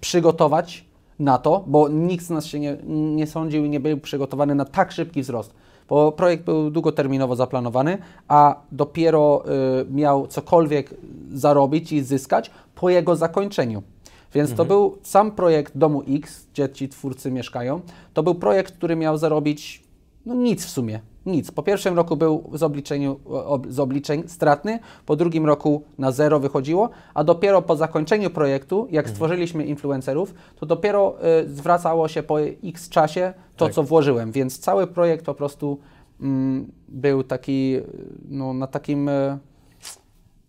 przygotować 0.00 0.84
na 1.18 1.38
to, 1.38 1.64
bo 1.66 1.88
nikt 1.88 2.24
z 2.24 2.30
nas 2.30 2.46
się 2.46 2.60
nie, 2.60 2.76
nie 2.86 3.26
sądził 3.26 3.64
i 3.64 3.70
nie 3.70 3.80
był 3.80 3.98
przygotowany 3.98 4.54
na 4.54 4.64
tak 4.64 4.92
szybki 4.92 5.22
wzrost. 5.22 5.54
Bo 5.88 6.12
projekt 6.12 6.44
był 6.44 6.70
długoterminowo 6.70 7.36
zaplanowany, 7.36 7.98
a 8.28 8.62
dopiero 8.72 9.44
y, 9.80 9.92
miał 9.92 10.26
cokolwiek 10.26 10.94
zarobić 11.32 11.92
i 11.92 12.02
zyskać 12.02 12.50
po 12.74 12.90
jego 12.90 13.16
zakończeniu. 13.16 13.82
Więc 14.34 14.54
to 14.54 14.64
był 14.64 14.98
sam 15.02 15.30
projekt 15.30 15.78
Domu 15.78 16.02
X, 16.08 16.46
gdzie 16.52 16.68
ci 16.68 16.88
twórcy 16.88 17.30
mieszkają. 17.30 17.80
To 18.14 18.22
był 18.22 18.34
projekt, 18.34 18.76
który 18.76 18.96
miał 18.96 19.18
zarobić 19.18 19.84
no 20.26 20.34
nic 20.34 20.64
w 20.66 20.70
sumie, 20.70 21.00
nic. 21.26 21.50
Po 21.50 21.62
pierwszym 21.62 21.96
roku 21.96 22.16
był 22.16 22.50
z, 22.52 22.62
obliczeniu, 22.62 23.20
ob, 23.26 23.66
z 23.68 23.80
obliczeń 23.80 24.22
stratny, 24.26 24.78
po 25.06 25.16
drugim 25.16 25.46
roku 25.46 25.82
na 25.98 26.12
zero 26.12 26.40
wychodziło, 26.40 26.90
a 27.14 27.24
dopiero 27.24 27.62
po 27.62 27.76
zakończeniu 27.76 28.30
projektu, 28.30 28.88
jak 28.90 29.08
stworzyliśmy 29.10 29.64
influencerów, 29.64 30.34
to 30.56 30.66
dopiero 30.66 31.14
y, 31.42 31.48
zwracało 31.48 32.08
się 32.08 32.22
po 32.22 32.40
x 32.40 32.88
czasie 32.88 33.32
to, 33.56 33.64
Tak. 33.64 33.74
co 33.74 33.82
włożyłem. 33.82 34.32
Więc 34.32 34.58
cały 34.58 34.86
projekt 34.86 35.24
po 35.24 35.34
prostu 35.34 35.78
mm, 36.20 36.72
był 36.88 37.22
taki, 37.22 37.76
y, 37.76 37.84
no, 38.28 38.52
na 38.54 38.66
takim... 38.66 39.08
Y, 39.08 39.38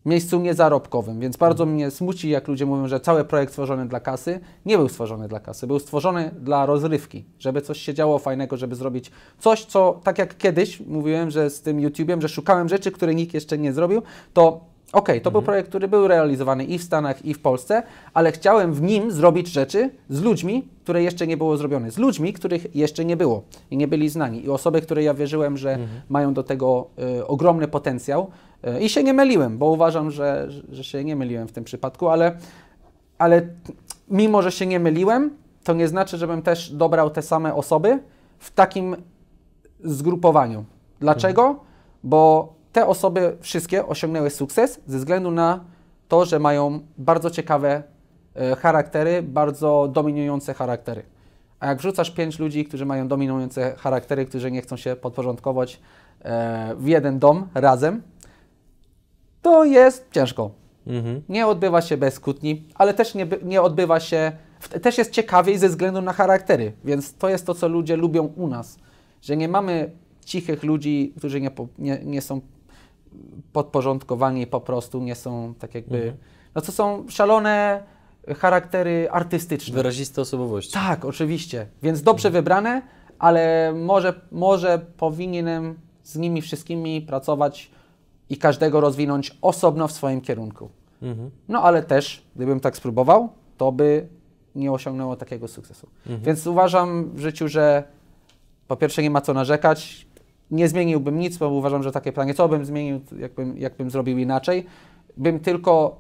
miejscu 0.06 0.39
niezarobkowym, 0.39 1.20
więc 1.20 1.38
bardzo 1.38 1.65
mnie 1.65 1.91
smuci, 1.91 2.30
jak 2.30 2.48
ludzie 2.48 2.65
mówią, 2.65 2.88
że 2.88 3.00
cały 3.00 3.26
projekt 3.26 3.52
stworzony 3.52 3.88
dla 3.88 4.00
kasy. 4.00 4.39
Nie 4.65 4.78
był 4.78 4.89
stworzony 4.89 5.28
dla 5.28 5.39
kasy, 5.39 5.68
był 5.68 5.80
stworzony 5.80 6.32
dla 6.41 6.65
rozrywki, 6.65 7.26
żeby 7.39 7.62
coś 7.62 7.82
się 7.82 7.94
działo 7.94 8.20
fajnego, 8.20 8.58
żeby 8.58 8.76
zrobić 8.76 9.12
coś, 9.39 9.65
co 9.65 10.00
tak 10.04 10.18
jak 10.18 10.38
kiedyś 10.38 10.80
mówiłem, 10.80 11.32
że 11.32 11.50
z 11.50 11.62
tym 11.62 11.78
YouTube'em, 11.78 12.22
że 12.22 12.30
szukałem 12.30 12.70
rzeczy, 12.70 12.91
które 12.91 13.15
nikt 13.15 13.34
jeszcze 13.34 13.58
nie 13.58 13.74
zrobił, 13.74 14.02
to 14.34 14.76
okej, 14.94 15.22
to 15.22 15.32
był 15.32 15.41
projekt, 15.41 15.70
który 15.70 15.88
był 15.88 16.08
realizowany 16.08 16.63
i 16.63 16.78
w 16.78 16.84
Stanach, 16.84 17.26
i 17.26 17.34
w 17.34 17.39
Polsce, 17.39 17.84
ale 18.13 18.32
chciałem 18.32 18.74
w 18.74 18.82
nim 18.82 19.12
zrobić 19.12 19.48
rzeczy 19.48 19.89
z 20.10 20.22
ludźmi, 20.22 20.68
które 20.84 21.04
jeszcze 21.04 21.28
nie 21.28 21.38
było 21.38 21.58
zrobione, 21.58 21.91
z 21.91 21.98
ludźmi, 21.98 22.34
których 22.34 22.76
jeszcze 22.76 23.06
nie 23.06 23.18
było 23.18 23.44
i 23.72 23.78
nie 23.78 23.88
byli 23.88 24.10
znani. 24.10 24.46
I 24.46 24.50
osoby, 24.50 24.82
które 24.82 25.04
ja 25.04 25.13
wierzyłem, 25.13 25.58
że 25.58 25.78
mają 26.10 26.34
do 26.34 26.44
tego 26.44 26.88
y, 27.20 27.28
ogromny 27.28 27.68
potencjał, 27.68 28.32
i 28.82 28.89
się 28.89 29.04
nie 29.04 29.13
myliłem, 29.13 29.58
bo 29.58 29.71
uważam, 29.71 30.12
że, 30.12 30.47
że 30.69 30.84
się 30.84 31.04
nie 31.04 31.15
myliłem 31.15 31.47
w 31.47 31.51
tym 31.51 31.63
przypadku, 31.63 32.08
ale, 32.08 32.38
ale 33.17 33.41
mimo, 34.08 34.41
że 34.41 34.51
się 34.51 34.65
nie 34.65 34.80
myliłem, 34.80 35.32
to 35.63 35.73
nie 35.73 35.88
znaczy, 35.88 36.17
żebym 36.17 36.41
też 36.41 36.71
dobrał 36.71 37.10
te 37.10 37.21
same 37.21 37.56
osoby 37.56 37.99
w 38.39 38.51
takim 38.51 38.95
zgrupowaniu. 39.84 40.65
Dlaczego? 40.99 41.60
Bo 42.04 42.54
te 42.73 42.88
osoby 42.88 43.38
wszystkie 43.41 43.86
osiągnęły 43.86 44.30
sukces 44.30 44.80
ze 44.88 44.97
względu 44.97 45.32
na 45.32 45.60
to, 46.08 46.25
że 46.25 46.39
mają 46.39 46.80
bardzo 46.97 47.30
ciekawe 47.30 47.84
e, 48.36 48.56
charaktery, 48.56 49.23
bardzo 49.23 49.89
dominujące 49.93 50.54
charaktery. 50.54 51.04
A 51.60 51.67
jak 51.67 51.78
wrzucasz 51.78 52.12
pięć 52.12 52.39
ludzi, 52.39 52.65
którzy 52.65 52.86
mają 52.86 53.08
dominujące 53.08 53.75
charaktery, 53.78 54.25
którzy 54.25 54.51
nie 54.51 54.62
chcą 54.62 54.78
się 54.78 54.95
podporządkować 54.95 55.80
e, 56.21 56.75
w 56.78 56.88
jeden 56.88 57.19
dom 57.19 57.47
razem, 57.54 58.01
to 59.46 59.66
jest 59.66 60.08
ciężko. 60.12 60.52
Mhm. 60.88 61.22
Nie 61.30 61.48
odbywa 61.48 61.82
się 61.82 61.98
bez 61.98 62.20
kłótni, 62.20 62.64
ale 62.76 62.94
też 62.94 63.16
nie, 63.16 63.28
nie 63.44 63.62
odbywa 63.62 64.00
się. 64.00 64.32
Też 64.82 64.98
jest 64.98 65.12
ciekawiej 65.12 65.58
ze 65.58 65.70
względu 65.70 66.02
na 66.02 66.14
charaktery, 66.14 66.74
więc 66.84 67.14
to 67.14 67.30
jest 67.30 67.46
to, 67.46 67.54
co 67.54 67.68
ludzie 67.68 67.96
lubią 67.96 68.24
u 68.24 68.48
nas. 68.48 68.78
Że 69.22 69.38
nie 69.38 69.48
mamy 69.48 69.92
cichych 70.26 70.64
ludzi, 70.64 71.14
którzy 71.18 71.42
nie, 71.42 71.52
nie, 71.78 72.00
nie 72.04 72.22
są 72.22 72.42
podporządkowani, 73.54 74.48
po 74.48 74.62
prostu 74.62 75.02
nie 75.02 75.16
są 75.16 75.54
tak 75.60 75.76
jakby. 75.76 76.14
No 76.56 76.62
to 76.62 76.72
są 76.72 77.06
szalone 77.10 77.84
charaktery 78.38 79.08
artystyczne. 79.12 79.76
Wyraziste 79.76 80.22
osobowości. 80.22 80.74
Tak, 80.74 81.06
oczywiście. 81.06 81.68
Więc 81.84 82.02
dobrze 82.02 82.30
wybrane, 82.30 82.82
ale 83.20 83.74
może, 83.74 84.14
może 84.32 84.80
powinienem 84.98 85.76
z 86.04 86.16
nimi 86.16 86.42
wszystkimi 86.42 87.02
pracować 87.02 87.72
i 88.30 88.38
każdego 88.38 88.82
rozwinąć 88.82 89.38
osobno 89.42 89.88
w 89.88 89.92
swoim 89.92 90.22
kierunku. 90.22 90.70
Mhm. 91.02 91.32
No 91.48 91.64
ale 91.64 91.84
też, 91.84 92.24
gdybym 92.36 92.60
tak 92.60 92.78
spróbował, 92.78 93.30
to 93.58 93.72
by 93.72 94.08
nie 94.56 94.72
osiągnęło 94.72 95.16
takiego 95.16 95.48
sukcesu. 95.48 95.88
Więc 96.24 96.48
uważam 96.48 97.10
w 97.14 97.20
życiu, 97.20 97.48
że 97.48 97.84
po 98.68 98.76
pierwsze 98.76 99.04
nie 99.04 99.10
ma 99.10 99.22
co 99.22 99.34
narzekać, 99.34 100.08
nie 100.52 100.68
zmieniłbym 100.68 101.20
nic, 101.20 101.38
bo 101.38 101.50
uważam, 101.50 101.84
że 101.84 101.92
takie 101.92 102.12
pytanie, 102.12 102.34
co 102.34 102.50
bym 102.50 102.66
zmienił, 102.66 103.00
jakbym, 103.20 103.58
jakbym 103.58 103.92
zrobił 103.92 104.18
inaczej, 104.18 104.66
bym 105.18 105.40
tylko, 105.40 105.98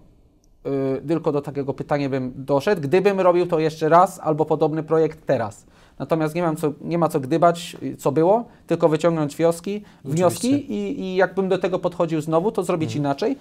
y, 0.97 1.07
tylko 1.07 1.31
do 1.31 1.41
takiego 1.41 1.73
pytania 1.73 2.09
bym 2.09 2.33
doszedł, 2.35 2.81
gdybym 2.81 3.19
robił 3.19 3.47
to 3.47 3.59
jeszcze 3.59 3.89
raz 3.89 4.19
albo 4.19 4.45
podobny 4.45 4.83
projekt 4.83 5.25
teraz. 5.25 5.65
Natomiast 5.99 6.35
nie, 6.35 6.41
mam 6.41 6.55
co, 6.55 6.73
nie 6.81 6.97
ma 6.97 7.09
co 7.09 7.19
gdybać, 7.19 7.77
y, 7.83 7.97
co 7.97 8.11
było, 8.11 8.45
tylko 8.67 8.89
wyciągnąć 8.89 9.35
wnioski, 9.35 9.83
wnioski 10.05 10.71
i, 10.73 10.99
i 11.01 11.15
jakbym 11.15 11.49
do 11.49 11.57
tego 11.57 11.79
podchodził 11.79 12.21
znowu, 12.21 12.51
to 12.51 12.63
zrobić 12.63 12.95
inaczej. 12.95 13.37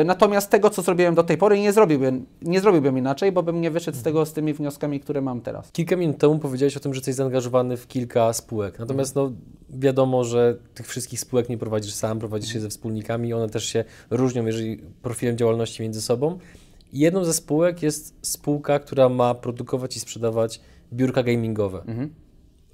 Y, 0.00 0.04
Natomiast 0.04 0.50
tego, 0.50 0.70
co 0.70 0.82
zrobiłem 0.82 1.14
do 1.14 1.22
tej 1.22 1.38
pory, 1.38 1.60
nie 1.60 1.72
zrobiłbym, 1.72 2.26
nie 2.42 2.60
zrobiłbym 2.60 2.98
inaczej, 2.98 3.32
bo 3.32 3.42
bym 3.42 3.60
nie 3.60 3.70
wyszedł 3.70 3.98
z 3.98 4.02
tego 4.02 4.26
z 4.26 4.32
tymi 4.32 4.54
wnioskami, 4.54 5.00
które 5.00 5.20
mam 5.20 5.40
teraz. 5.40 5.72
Kilka 5.72 5.96
minut 5.96 6.18
temu 6.18 6.38
powiedziałeś 6.38 6.76
o 6.76 6.80
tym, 6.80 6.94
że 6.94 6.98
jesteś 6.98 7.14
zaangażowany 7.14 7.76
w 7.76 7.86
kilka 7.86 8.32
spółek. 8.32 8.78
Natomiast 8.78 9.14
no, 9.14 9.32
wiadomo, 9.70 10.24
że 10.24 10.56
tych 10.74 10.86
wszystkich 10.86 11.20
spółek 11.20 11.48
nie 11.48 11.58
prowadzisz 11.58 11.92
sam, 11.94 12.18
prowadzisz 12.18 12.54
je 12.54 12.60
ze 12.60 12.68
wspólnikami. 12.68 13.32
One 13.32 13.48
też 13.48 13.64
się 13.64 13.84
różnią, 14.10 14.46
jeżeli 14.46 14.76
profilem 15.02 15.36
działalności 15.36 15.82
między 15.82 16.02
sobą. 16.02 16.38
Jedną 16.92 17.24
ze 17.24 17.32
spółek 17.34 17.82
jest 17.82 18.14
spółka, 18.22 18.78
która 18.78 19.08
ma 19.08 19.34
produkować 19.34 19.96
i 19.96 20.00
sprzedawać 20.00 20.60
biurka 20.92 21.22
gamingowe. 21.22 21.78
Mhm. 21.78 22.14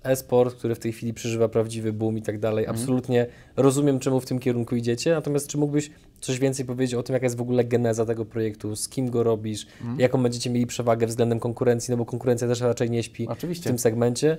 E-sport, 0.06 0.54
który 0.54 0.74
w 0.74 0.78
tej 0.78 0.92
chwili 0.92 1.14
przeżywa 1.14 1.48
prawdziwy 1.48 1.92
boom 1.92 2.18
i 2.18 2.22
tak 2.22 2.38
dalej. 2.38 2.66
Absolutnie 2.66 3.26
rozumiem, 3.56 3.98
czemu 3.98 4.20
w 4.20 4.26
tym 4.26 4.38
kierunku 4.38 4.76
idziecie. 4.76 5.10
Natomiast 5.10 5.48
czy 5.48 5.58
mógłbyś 5.58 5.90
coś 6.20 6.38
więcej 6.38 6.66
powiedzieć 6.66 6.94
o 6.94 7.02
tym, 7.02 7.14
jaka 7.14 7.26
jest 7.26 7.36
w 7.36 7.40
ogóle 7.40 7.64
geneza 7.64 8.06
tego 8.06 8.24
projektu, 8.24 8.76
z 8.76 8.88
kim 8.88 9.10
go 9.10 9.22
robisz, 9.22 9.66
jaką 9.98 10.22
będziecie 10.22 10.50
mieli 10.50 10.66
przewagę 10.66 11.06
względem 11.06 11.40
konkurencji, 11.40 11.90
no 11.90 11.96
bo 11.96 12.04
konkurencja 12.04 12.48
też 12.48 12.60
raczej 12.60 12.90
nie 12.90 13.02
śpi 13.02 13.26
w 13.26 13.30
Oczywiście. 13.30 13.70
tym 13.70 13.78
segmencie. 13.78 14.36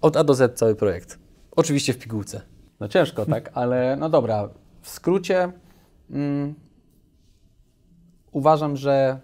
Od 0.00 0.16
A 0.16 0.24
do 0.24 0.34
Z 0.34 0.58
cały 0.58 0.74
projekt. 0.74 1.18
Oczywiście 1.56 1.92
w 1.92 1.98
pigułce. 1.98 2.40
No 2.80 2.88
ciężko, 2.88 3.26
tak, 3.26 3.50
ale 3.60 3.96
no 3.96 4.08
dobra. 4.08 4.48
W 4.82 4.88
skrócie 4.88 5.52
mm, 6.10 6.54
uważam, 8.32 8.76
że 8.76 9.20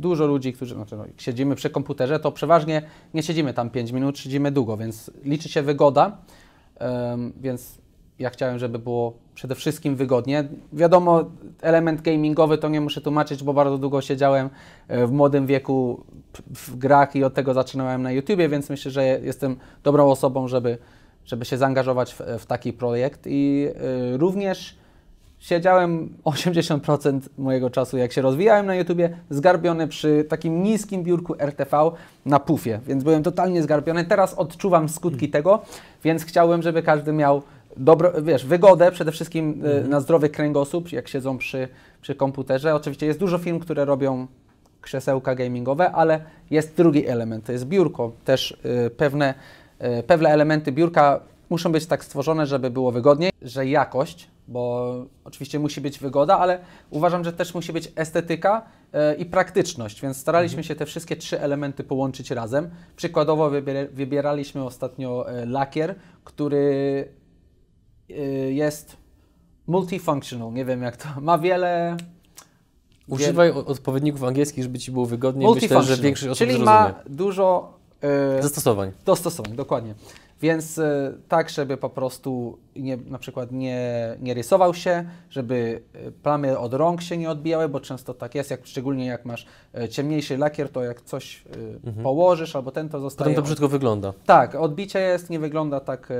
dużo 0.00 0.26
ludzi, 0.26 0.52
którzy 0.52 0.74
znaczy, 0.74 0.96
no, 0.96 1.06
jak 1.06 1.20
siedzimy 1.20 1.54
przy 1.54 1.70
komputerze, 1.70 2.20
to 2.20 2.32
przeważnie 2.32 2.82
nie 3.14 3.22
siedzimy 3.22 3.54
tam 3.54 3.70
5 3.70 3.92
minut, 3.92 4.18
siedzimy 4.18 4.52
długo, 4.52 4.76
więc 4.76 5.10
liczy 5.24 5.48
się 5.48 5.62
wygoda. 5.62 6.16
Em, 6.78 7.32
więc 7.40 7.78
ja 8.18 8.30
chciałem, 8.30 8.58
żeby 8.58 8.78
było 8.78 9.12
przede 9.34 9.54
wszystkim 9.54 9.96
wygodnie. 9.96 10.48
Wiadomo, 10.72 11.24
element 11.60 12.02
gamingowy 12.02 12.58
to 12.58 12.68
nie 12.68 12.80
muszę 12.80 13.00
tłumaczyć, 13.00 13.42
bo 13.42 13.54
bardzo 13.54 13.78
długo 13.78 14.00
siedziałem 14.00 14.50
e, 14.88 15.06
w 15.06 15.12
młodym 15.12 15.46
wieku 15.46 16.04
w 16.54 16.76
grach 16.76 17.16
i 17.16 17.24
od 17.24 17.34
tego 17.34 17.54
zaczynałem 17.54 18.02
na 18.02 18.12
YouTubie, 18.12 18.48
więc 18.48 18.70
myślę, 18.70 18.90
że 18.90 19.04
jestem 19.04 19.56
dobrą 19.82 20.10
osobą, 20.10 20.48
żeby, 20.48 20.78
żeby 21.24 21.44
się 21.44 21.56
zaangażować 21.56 22.14
w, 22.14 22.20
w 22.38 22.46
taki 22.46 22.72
projekt. 22.72 23.20
I 23.26 23.68
y, 24.14 24.16
również 24.16 24.79
siedziałem 25.40 26.14
80% 26.24 27.20
mojego 27.38 27.70
czasu, 27.70 27.98
jak 27.98 28.12
się 28.12 28.22
rozwijałem 28.22 28.66
na 28.66 28.74
YouTubie, 28.74 29.16
zgarbiony 29.30 29.88
przy 29.88 30.24
takim 30.28 30.62
niskim 30.62 31.02
biurku 31.02 31.34
RTV 31.38 31.90
na 32.26 32.40
pufie, 32.40 32.80
więc 32.86 33.04
byłem 33.04 33.22
totalnie 33.22 33.62
zgarbiony. 33.62 34.04
Teraz 34.04 34.34
odczuwam 34.34 34.88
skutki 34.88 35.28
tego, 35.28 35.62
więc 36.04 36.24
chciałbym, 36.24 36.62
żeby 36.62 36.82
każdy 36.82 37.12
miał 37.12 37.42
dobro, 37.76 38.22
wiesz, 38.22 38.46
wygodę, 38.46 38.92
przede 38.92 39.12
wszystkim 39.12 39.66
y, 39.66 39.88
na 39.88 40.00
zdrowy 40.00 40.28
kręgosłup, 40.28 40.92
jak 40.92 41.08
siedzą 41.08 41.38
przy, 41.38 41.68
przy 42.02 42.14
komputerze. 42.14 42.74
Oczywiście 42.74 43.06
jest 43.06 43.18
dużo 43.18 43.38
firm, 43.38 43.58
które 43.58 43.84
robią 43.84 44.26
krzesełka 44.80 45.34
gamingowe, 45.34 45.92
ale 45.92 46.20
jest 46.50 46.76
drugi 46.76 47.06
element, 47.06 47.44
to 47.44 47.52
jest 47.52 47.66
biurko. 47.66 48.12
Też 48.24 48.58
y, 48.86 48.90
pewne, 48.90 49.34
y, 50.00 50.02
pewne 50.02 50.28
elementy 50.28 50.72
biurka 50.72 51.20
muszą 51.50 51.72
być 51.72 51.86
tak 51.86 52.04
stworzone, 52.04 52.46
żeby 52.46 52.70
było 52.70 52.92
wygodniej, 52.92 53.30
że 53.42 53.66
jakość 53.66 54.29
bo 54.50 54.94
oczywiście 55.24 55.58
musi 55.58 55.80
być 55.80 55.98
wygoda, 55.98 56.38
ale 56.38 56.58
uważam, 56.90 57.24
że 57.24 57.32
też 57.32 57.54
musi 57.54 57.72
być 57.72 57.92
estetyka 57.96 58.62
e, 58.92 59.14
i 59.14 59.26
praktyczność, 59.26 60.00
więc 60.02 60.16
staraliśmy 60.16 60.64
się 60.64 60.74
te 60.74 60.86
wszystkie 60.86 61.16
trzy 61.16 61.40
elementy 61.40 61.84
połączyć 61.84 62.30
razem. 62.30 62.70
Przykładowo 62.96 63.50
wybier- 63.50 63.88
wybieraliśmy 63.92 64.64
ostatnio 64.64 65.30
e, 65.30 65.46
lakier, 65.46 65.94
który 66.24 67.08
e, 68.10 68.14
jest 68.52 68.96
multifunctional, 69.66 70.52
nie 70.52 70.64
wiem 70.64 70.82
jak 70.82 70.96
to, 70.96 71.08
ma 71.20 71.38
wiele... 71.38 71.96
Używaj 73.08 73.50
odpowiedników 73.50 74.24
angielskich, 74.24 74.64
żeby 74.64 74.78
ci 74.78 74.92
było 74.92 75.06
wygodniej. 75.06 75.54
Myślę, 75.54 75.82
że 75.82 75.96
większość 75.96 76.28
osób 76.28 76.38
czyli 76.38 76.50
zrozumie. 76.50 76.64
ma 76.64 76.94
dużo... 77.06 77.79
e, 78.02 78.42
Zastosowań. 78.42 78.92
dostosowań, 79.04 79.56
dokładnie. 79.56 79.94
Więc 80.42 80.78
e, 80.78 81.12
tak, 81.28 81.50
żeby 81.50 81.76
po 81.76 81.90
prostu 81.90 82.58
nie, 82.76 82.96
na 82.96 83.18
przykład 83.18 83.52
nie, 83.52 84.16
nie 84.20 84.34
rysował 84.34 84.74
się, 84.74 85.04
żeby 85.30 85.82
e, 85.94 86.10
plamy 86.10 86.58
od 86.58 86.74
rąk 86.74 87.02
się 87.02 87.16
nie 87.16 87.30
odbijały, 87.30 87.68
bo 87.68 87.80
często 87.80 88.14
tak 88.14 88.34
jest, 88.34 88.50
jak, 88.50 88.66
szczególnie 88.66 89.06
jak 89.06 89.24
masz 89.24 89.46
ciemniejszy 89.90 90.38
lakier, 90.38 90.68
to 90.68 90.84
jak 90.84 91.02
coś 91.02 91.44
e, 91.98 92.02
położysz 92.02 92.56
albo 92.56 92.70
ten, 92.70 92.88
to 92.88 93.00
zostaje... 93.00 93.30
Potem 93.30 93.42
to 93.42 93.46
brzydko 93.46 93.68
wygląda. 93.68 94.12
Tak, 94.26 94.54
odbicie 94.54 95.00
jest, 95.00 95.30
nie 95.30 95.38
wygląda 95.38 95.80
tak 95.80 96.12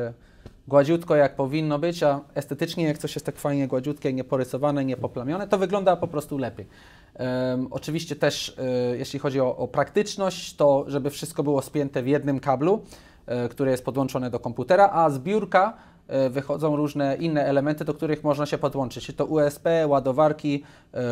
gładziutko, 0.69 1.17
jak 1.17 1.37
powinno 1.37 1.79
być, 1.79 2.03
a 2.03 2.21
estetycznie, 2.35 2.85
jak 2.85 2.99
coś 2.99 3.15
jest 3.15 3.27
tak 3.27 3.37
fajnie 3.37 3.69
gładziutkie, 3.69 4.13
nieporysowane, 4.13 4.85
niepoplamione, 4.85 5.49
to 5.49 5.59
wygląda 5.59 5.97
po 5.97 6.09
prostu 6.09 6.39
lepiej. 6.39 6.67
Em, 7.15 7.69
oczywiście 7.71 8.17
też, 8.17 8.57
e, 8.59 8.97
jeśli 8.97 9.19
chodzi 9.19 9.41
o, 9.41 9.57
o 9.57 9.69
praktyczność, 9.69 10.57
to 10.57 10.85
żeby 10.89 11.11
wszystko 11.11 11.43
było 11.43 11.63
spięte 11.63 12.03
w 12.03 12.07
jednym 12.07 12.41
kablu, 12.41 12.83
e, 13.27 13.49
które 13.49 13.71
jest 13.71 13.85
podłączone 13.85 14.31
do 14.31 14.41
komputera, 14.41 14.91
a 14.93 15.11
z 15.11 15.19
biurka 15.19 15.77
e, 16.09 16.31
wychodzą 16.31 16.77
różne 16.77 17.17
inne 17.17 17.45
elementy, 17.45 17.85
do 17.85 17.95
których 17.95 18.25
można 18.25 18.47
się 18.47 18.59
podłączyć. 18.59 19.07
Czy 19.07 19.13
to 19.13 19.25
USB, 19.25 19.87
ładowarki, 19.87 20.63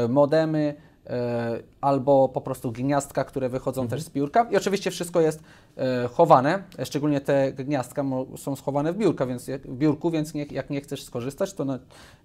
modemy, 0.08 0.74
albo 1.80 2.28
po 2.28 2.40
prostu 2.40 2.72
gniazdka, 2.72 3.24
które 3.24 3.48
wychodzą 3.48 3.88
też 3.88 4.02
z 4.02 4.11
biurka. 4.11 4.46
I 4.50 4.56
oczywiście 4.56 4.90
wszystko 4.90 5.20
jest 5.20 5.42
chowane, 6.12 6.62
e, 6.78 6.86
szczególnie 6.86 7.20
te 7.20 7.52
gniazdka 7.52 8.04
są 8.36 8.56
schowane 8.56 8.92
w, 8.92 8.96
biurka, 8.96 9.26
więc 9.26 9.50
w 9.64 9.76
biurku, 9.76 10.10
więc 10.10 10.34
nie, 10.34 10.46
jak 10.50 10.70
nie 10.70 10.80
chcesz 10.80 11.02
skorzystać, 11.02 11.54
to 11.54 11.64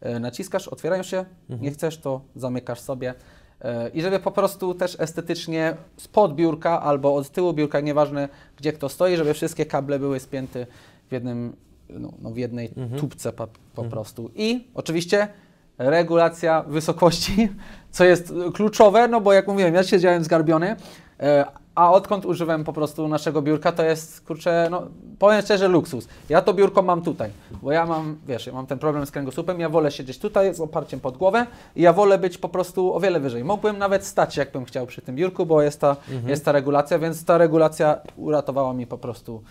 e, 0.01 0.19
naciskasz, 0.19 0.67
otwierają 0.67 1.03
się, 1.03 1.25
nie 1.49 1.71
chcesz, 1.71 1.97
to 1.97 2.21
zamykasz 2.35 2.79
sobie. 2.79 3.13
E, 3.61 3.89
I 3.89 4.01
żeby 4.01 4.19
po 4.19 4.31
prostu 4.31 4.73
też 4.73 4.95
estetycznie 4.99 5.77
spod 5.97 6.35
biurka 6.35 6.81
albo 6.81 7.15
od 7.15 7.29
tyłu 7.29 7.53
biurka, 7.53 7.79
nieważne 7.79 8.29
gdzie 8.57 8.73
kto 8.73 8.89
stoi, 8.89 9.15
żeby 9.15 9.33
wszystkie 9.33 9.65
kable 9.65 9.99
były 9.99 10.19
spięte 10.19 10.65
w 11.09 11.11
jednym, 11.11 11.55
no, 11.89 12.13
no 12.21 12.31
w 12.31 12.37
jednej 12.37 12.71
tubce 12.97 13.33
po, 13.33 13.47
po 13.75 13.83
prostu. 13.83 14.31
I 14.35 14.67
oczywiście 14.73 15.27
regulacja 15.77 16.63
wysokości, 16.67 17.49
co 17.91 18.05
jest 18.05 18.33
kluczowe, 18.53 19.07
no 19.07 19.21
bo 19.21 19.33
jak 19.33 19.47
mówiłem, 19.47 19.73
ja 19.73 19.83
siedziałem 19.83 20.23
zgarbiony, 20.23 20.75
a 21.75 21.91
odkąd 21.91 22.25
używam 22.25 22.63
po 22.63 22.73
prostu 22.73 23.07
naszego 23.07 23.41
biurka, 23.41 23.71
to 23.71 23.83
jest, 23.83 24.21
kurczę, 24.21 24.67
no 24.71 24.83
powiem 25.19 25.41
szczerze, 25.41 25.67
luksus. 25.67 26.07
Ja 26.29 26.41
to 26.41 26.53
biurko 26.53 26.81
mam 26.81 27.01
tutaj, 27.01 27.31
bo 27.61 27.71
ja 27.71 27.85
mam, 27.85 28.17
wiesz, 28.27 28.47
ja 28.47 28.53
mam 28.53 28.67
ten 28.67 28.79
problem 28.79 29.05
z 29.05 29.11
kręgosłupem, 29.11 29.59
ja 29.59 29.69
wolę 29.69 29.91
siedzieć 29.91 30.19
tutaj 30.19 30.55
z 30.55 30.59
oparciem 30.59 30.99
pod 30.99 31.17
głowę 31.17 31.45
i 31.75 31.81
ja 31.81 31.93
wolę 31.93 32.17
być 32.17 32.37
po 32.37 32.49
prostu 32.49 32.93
o 32.93 32.99
wiele 32.99 33.19
wyżej. 33.19 33.43
Mógłbym 33.43 33.77
nawet 33.77 34.05
stać, 34.05 34.37
jakbym 34.37 34.65
chciał 34.65 34.87
przy 34.87 35.01
tym 35.01 35.15
biurku, 35.15 35.45
bo 35.45 35.61
jest 35.61 35.81
ta, 35.81 35.95
jest 36.27 36.45
ta 36.45 36.51
regulacja, 36.51 36.99
więc 36.99 37.25
ta 37.25 37.37
regulacja 37.37 37.97
uratowała 38.17 38.73
mi 38.73 38.87
po 38.87 38.97
prostu 38.97 39.43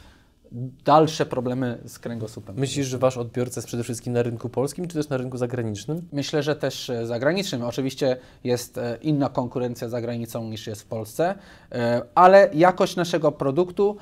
dalsze 0.85 1.27
problemy 1.27 1.79
z 1.85 1.99
kręgosłupem. 1.99 2.57
Myślisz, 2.59 2.87
że 2.87 2.99
wasz 2.99 3.17
odbiorca 3.17 3.59
jest 3.59 3.69
przede 3.69 3.85
wszystkim 3.85 4.13
na 4.13 4.23
rynku 4.23 4.49
polskim, 4.49 4.89
czy 4.89 4.95
też 4.95 5.09
na 5.09 5.17
rynku 5.17 5.37
zagranicznym? 5.37 6.09
Myślę, 6.13 6.43
że 6.43 6.57
też 6.57 6.91
e, 6.91 7.07
zagranicznym. 7.07 7.63
Oczywiście 7.63 8.17
jest 8.45 8.79
e, 8.79 8.99
inna 9.03 9.29
konkurencja 9.29 9.89
za 9.89 10.01
granicą 10.01 10.45
niż 10.45 10.67
jest 10.67 10.83
w 10.83 10.87
Polsce, 10.87 11.35
e, 11.73 12.03
ale 12.15 12.51
jakość 12.55 12.97
naszego 12.97 13.33
produktu 13.33 13.97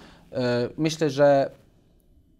myślę, 0.77 1.11
że 1.11 1.51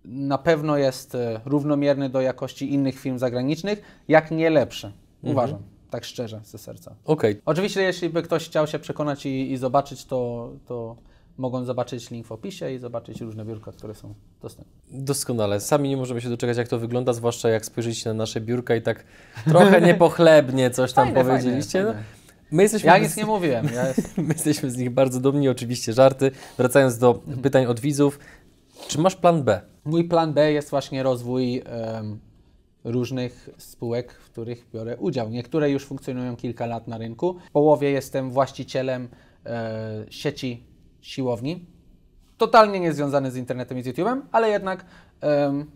na 0.05 0.39
pewno 0.39 0.77
jest 0.77 1.17
równomierny 1.45 2.09
do 2.09 2.21
jakości 2.21 2.75
innych 2.75 2.99
firm 2.99 3.19
zagranicznych, 3.19 3.83
jak 4.09 4.31
nie 4.31 4.51
lepszy. 4.51 4.93
Uważam, 5.23 5.59
tak 5.91 6.05
szczerze, 6.05 6.41
ze 6.45 6.59
serca. 6.59 6.95
Okej, 7.05 7.41
Oczywiście, 7.45 7.83
jeśli 7.83 8.11
by 8.11 8.23
ktoś 8.23 8.45
chciał 8.45 8.67
się 8.67 8.79
przekonać 8.79 9.27
i, 9.27 9.53
i 9.53 9.57
zobaczyć, 9.57 10.05
to, 10.05 10.51
to 10.67 10.97
mogą 11.39 11.65
zobaczyć 11.65 12.11
link 12.11 12.27
w 12.27 12.33
opisie 12.33 12.71
i 12.73 12.79
zobaczyć 12.79 13.21
różne 13.21 13.45
biurka, 13.45 13.73
które 13.73 13.95
są 13.95 14.15
dostępne. 14.43 14.73
doskonale. 14.91 15.61
Sami 15.61 15.89
nie 15.89 15.97
możemy 15.97 16.21
się 16.21 16.29
doczekać, 16.29 16.57
jak 16.57 16.69
to 16.69 16.79
wygląda, 16.79 17.13
zwłaszcza 17.13 17.49
jak 17.49 17.65
spojrzycie 17.65 18.11
na 18.11 18.15
nasze 18.15 18.41
biurka 18.41 18.77
i 18.77 18.83
tak 18.83 19.05
trochę 19.49 19.81
niepochlebnie 19.89 20.71
coś 20.71 20.93
tam 20.93 21.05
Fajne, 21.15 21.25
powiedzieliście. 21.31 21.73
fajne, 21.79 21.87
no. 21.87 21.93
fajne. 21.93 22.21
My 22.53 22.63
jesteśmy 22.63 22.87
Ja 22.91 22.99
z- 22.99 23.03
nic 23.03 23.17
nie 23.17 23.27
mówiłem. 23.27 23.67
Ja 23.75 23.89
jest... 23.89 24.19
My 24.29 24.35
jesteśmy 24.35 24.71
z 24.71 24.77
nich 24.77 24.91
bardzo 24.91 25.21
dumni, 25.21 25.49
oczywiście 25.49 25.93
żarty. 25.93 26.31
Wracając 26.59 26.99
do 26.99 27.15
pytań 27.43 27.67
od 27.67 27.81
widzów, 27.81 28.19
czy 28.89 28.99
masz 29.01 29.17
plan 29.17 29.43
B? 29.43 29.61
Mój 29.85 30.05
plan 30.05 30.33
B 30.33 30.53
jest 30.53 30.71
właśnie 30.71 31.03
rozwój 31.03 31.63
em, 31.67 32.19
różnych 32.85 33.49
spółek, 33.59 34.13
w 34.13 34.31
których 34.31 34.67
biorę 34.75 34.97
udział. 34.97 35.31
Niektóre 35.31 35.71
już 35.71 35.85
funkcjonują 35.87 36.37
kilka 36.37 36.67
lat 36.67 36.89
na 36.89 36.99
rynku. 36.99 37.37
W 37.49 37.51
połowie 37.51 37.91
jestem 37.91 38.31
właścicielem 38.31 39.09
e, 39.47 40.05
sieci 40.11 40.65
siłowni. 41.01 41.67
Totalnie 42.39 42.81
niezwiązany 42.81 43.31
z 43.31 43.37
internetem 43.37 43.79
i 43.79 43.83
z 43.83 43.87
YouTube'em, 43.87 44.21
ale 44.33 44.49
jednak 44.51 44.85
em, 45.21 45.71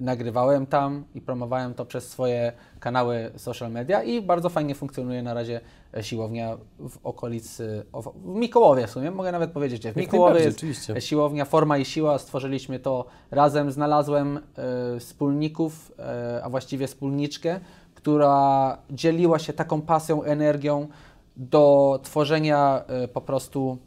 nagrywałem 0.00 0.66
tam 0.66 1.04
i 1.14 1.20
promowałem 1.20 1.74
to 1.74 1.84
przez 1.84 2.08
swoje 2.08 2.52
kanały 2.80 3.30
social 3.36 3.72
media 3.72 4.02
i 4.02 4.22
bardzo 4.22 4.48
fajnie 4.48 4.74
funkcjonuje 4.74 5.22
na 5.22 5.34
razie 5.34 5.60
e, 5.94 6.02
siłownia 6.02 6.56
w 6.78 6.98
okolicy, 7.04 7.84
w 7.92 8.24
Mikołowie 8.24 8.86
w 8.86 8.90
sumie, 8.90 9.10
mogę 9.10 9.32
nawet 9.32 9.50
powiedzieć, 9.50 9.80
gdzie 9.80 9.92
w 9.92 9.96
Mikołowie 9.96 10.40
jest 10.40 10.58
oczywiście. 10.58 11.00
siłownia 11.00 11.44
Forma 11.44 11.78
i 11.78 11.84
Siła, 11.84 12.18
stworzyliśmy 12.18 12.78
to 12.78 13.04
razem, 13.30 13.72
znalazłem 13.72 14.36
e, 14.36 15.00
wspólników, 15.00 15.92
e, 15.98 16.40
a 16.44 16.50
właściwie 16.50 16.86
wspólniczkę, 16.86 17.60
która 17.94 18.78
dzieliła 18.90 19.38
się 19.38 19.52
taką 19.52 19.82
pasją, 19.82 20.22
energią 20.22 20.88
do 21.36 22.00
tworzenia 22.02 22.84
e, 22.86 23.08
po 23.08 23.20
prostu 23.20 23.78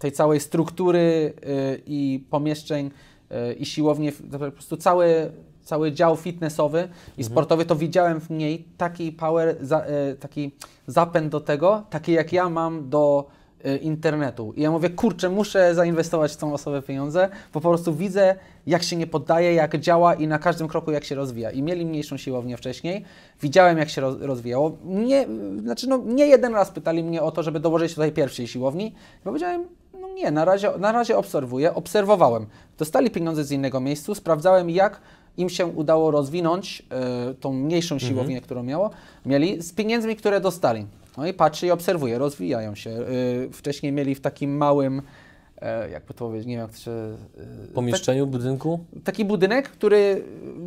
tej 0.00 0.12
całej 0.12 0.40
struktury 0.40 0.98
y, 0.98 1.80
i 1.86 2.24
pomieszczeń 2.30 2.90
y, 3.50 3.54
i 3.54 3.66
siłownie, 3.66 4.12
po 4.12 4.38
prostu 4.38 4.76
cały, 4.76 5.32
cały 5.62 5.92
dział 5.92 6.16
fitnessowy 6.16 6.88
i 7.18 7.24
sportowy, 7.24 7.64
to 7.64 7.76
widziałem 7.76 8.20
w 8.20 8.30
niej 8.30 8.64
taki 8.76 9.12
power, 9.12 9.48
y, 9.48 10.16
taki 10.16 10.50
zapęd 10.86 11.28
do 11.28 11.40
tego, 11.40 11.84
taki 11.90 12.12
jak 12.12 12.32
ja 12.32 12.48
mam 12.48 12.90
do 12.90 13.26
internetu. 13.82 14.52
I 14.56 14.62
ja 14.62 14.70
mówię, 14.70 14.90
kurczę, 14.90 15.28
muszę 15.28 15.74
zainwestować 15.74 16.32
w 16.32 16.36
tą 16.36 16.52
osobę 16.54 16.82
pieniądze, 16.82 17.28
bo 17.54 17.60
po 17.60 17.68
prostu 17.68 17.94
widzę, 17.94 18.36
jak 18.66 18.82
się 18.82 18.96
nie 18.96 19.06
poddaje, 19.06 19.54
jak 19.54 19.78
działa 19.78 20.14
i 20.14 20.26
na 20.26 20.38
każdym 20.38 20.68
kroku, 20.68 20.90
jak 20.90 21.04
się 21.04 21.14
rozwija. 21.14 21.50
I 21.50 21.62
mieli 21.62 21.86
mniejszą 21.86 22.16
siłownię 22.16 22.56
wcześniej, 22.56 23.04
widziałem, 23.42 23.78
jak 23.78 23.88
się 23.88 24.00
roz, 24.00 24.20
rozwijało. 24.20 24.76
Nie, 24.84 25.26
znaczy, 25.62 25.88
no, 25.88 25.96
nie 26.06 26.26
jeden 26.26 26.54
raz 26.54 26.70
pytali 26.70 27.04
mnie 27.04 27.22
o 27.22 27.30
to, 27.30 27.42
żeby 27.42 27.60
dołożyć 27.60 27.94
tutaj 27.94 28.12
pierwszej 28.12 28.46
siłowni. 28.46 28.86
I 29.20 29.24
powiedziałem, 29.24 29.64
no 30.00 30.08
nie, 30.08 30.30
na 30.30 30.44
razie, 30.44 30.70
na 30.78 30.92
razie 30.92 31.16
obserwuję, 31.18 31.74
obserwowałem. 31.74 32.46
Dostali 32.78 33.10
pieniądze 33.10 33.44
z 33.44 33.52
innego 33.52 33.80
miejsca, 33.80 34.14
sprawdzałem, 34.14 34.70
jak 34.70 35.00
im 35.36 35.48
się 35.48 35.66
udało 35.66 36.10
rozwinąć 36.10 36.82
y, 37.30 37.34
tą 37.34 37.52
mniejszą 37.52 37.98
siłownię, 37.98 38.40
którą 38.40 38.62
miało, 38.62 38.90
mieli 39.26 39.62
z 39.62 39.72
pieniędzmi, 39.72 40.16
które 40.16 40.40
dostali. 40.40 40.86
No 41.16 41.26
i 41.26 41.34
patrzę 41.34 41.66
i 41.66 41.70
obserwuję, 41.70 42.18
rozwijają 42.18 42.74
się. 42.74 42.90
Y, 42.90 43.50
wcześniej 43.52 43.92
mieli 43.92 44.14
w 44.14 44.20
takim 44.20 44.56
małym, 44.56 45.02
jakby 45.92 46.14
to 46.14 46.26
powiedzieć, 46.26 46.46
nie 46.46 46.54
wiem 46.56 46.62
jak 46.62 46.70
to 46.72 46.78
się... 46.78 47.16
y, 47.70 47.72
Pomieszczeniu, 47.74 48.26
budynku? 48.26 48.80
taki 49.04 49.24
budynek, 49.24 49.68
który 49.68 50.24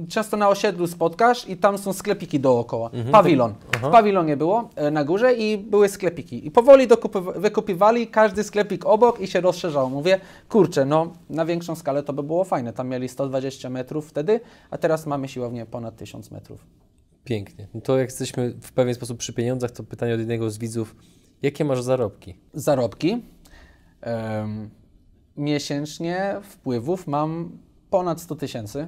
często 0.09 0.37
na 0.37 0.49
osiedlu 0.49 0.87
spotkasz 0.87 1.49
i 1.49 1.57
tam 1.57 1.77
są 1.77 1.93
sklepiki 1.93 2.39
dookoła. 2.39 2.89
Pawilon. 3.11 3.53
W 3.83 3.89
pawilonie 3.91 4.37
było 4.37 4.69
e, 4.75 4.91
na 4.91 5.03
górze 5.03 5.33
i 5.33 5.57
były 5.57 5.89
sklepiki. 5.89 6.47
I 6.47 6.51
powoli 6.51 6.87
dokupy- 6.87 7.39
wykupywali 7.39 8.07
każdy 8.07 8.43
sklepik 8.43 8.85
obok 8.85 9.19
i 9.21 9.27
się 9.27 9.41
rozszerzało. 9.41 9.89
Mówię, 9.89 10.19
kurczę, 10.49 10.85
no 10.85 11.13
na 11.29 11.45
większą 11.45 11.75
skalę 11.75 12.03
to 12.03 12.13
by 12.13 12.23
było 12.23 12.43
fajne. 12.43 12.73
Tam 12.73 12.87
mieli 12.89 13.09
120 13.09 13.69
metrów 13.69 14.07
wtedy, 14.09 14.39
a 14.69 14.77
teraz 14.77 15.05
mamy 15.05 15.27
siłownię 15.27 15.65
ponad 15.65 15.95
1000 15.97 16.31
metrów. 16.31 16.65
Pięknie. 17.23 17.67
No 17.73 17.81
to 17.81 17.97
jak 17.97 18.07
jesteśmy 18.09 18.53
w 18.61 18.71
pewien 18.71 18.95
sposób 18.95 19.17
przy 19.17 19.33
pieniądzach, 19.33 19.71
to 19.71 19.83
pytanie 19.83 20.13
od 20.13 20.19
jednego 20.19 20.49
z 20.49 20.57
widzów. 20.57 20.95
Jakie 21.41 21.65
masz 21.65 21.81
zarobki? 21.81 22.35
Zarobki. 22.53 23.21
Miesięcznie 25.37 26.35
wpływów 26.43 27.07
mam 27.07 27.57
ponad 27.89 28.21
100 28.21 28.35
tysięcy. 28.35 28.87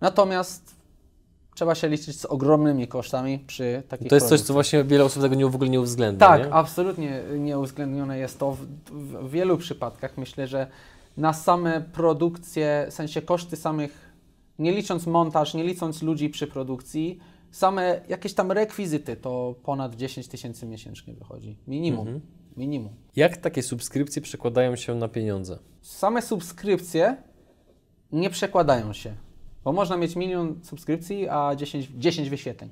Natomiast 0.00 0.76
trzeba 1.54 1.74
się 1.74 1.88
liczyć 1.88 2.20
z 2.20 2.24
ogromnymi 2.24 2.88
kosztami 2.88 3.38
przy 3.38 3.82
takich 3.88 4.08
To 4.08 4.14
jest 4.14 4.24
coś, 4.26 4.30
produktach. 4.30 4.46
co 4.46 4.52
właśnie 4.52 4.84
wiele 4.84 5.04
osób 5.04 5.22
tego 5.22 5.34
nie, 5.34 5.46
w 5.46 5.54
ogóle 5.54 5.70
nie 5.70 5.80
uwzględnia. 5.80 6.28
Tak, 6.28 6.44
nie? 6.44 6.52
absolutnie 6.52 7.22
nieuwzględnione 7.38 8.18
jest 8.18 8.38
to 8.38 8.52
w, 8.52 8.66
w 8.90 9.30
wielu 9.30 9.58
przypadkach. 9.58 10.18
Myślę, 10.18 10.46
że 10.46 10.66
na 11.16 11.32
same 11.32 11.80
produkcje, 11.80 12.86
w 12.90 12.94
sensie 12.94 13.22
koszty 13.22 13.56
samych, 13.56 14.10
nie 14.58 14.72
licząc 14.72 15.06
montaż, 15.06 15.54
nie 15.54 15.64
licząc 15.64 16.02
ludzi 16.02 16.30
przy 16.30 16.46
produkcji, 16.46 17.18
same 17.50 18.00
jakieś 18.08 18.34
tam 18.34 18.52
rekwizyty 18.52 19.16
to 19.16 19.54
ponad 19.62 19.94
10 19.94 20.28
tysięcy 20.28 20.66
miesięcznie 20.66 21.14
wychodzi. 21.14 21.56
Minimum. 21.66 22.08
Mhm. 22.08 22.20
Minimum. 22.60 22.92
Jak 23.16 23.36
takie 23.36 23.62
subskrypcje 23.62 24.22
przekładają 24.22 24.76
się 24.76 24.94
na 24.94 25.08
pieniądze? 25.08 25.58
Same 25.80 26.22
subskrypcje 26.22 27.16
nie 28.12 28.30
przekładają 28.30 28.92
się, 28.92 29.14
bo 29.64 29.72
można 29.72 29.96
mieć 29.96 30.16
milion 30.16 30.60
subskrypcji, 30.62 31.28
a 31.28 31.56
10, 31.56 31.88
10 31.98 32.30
wyświetleń. 32.30 32.70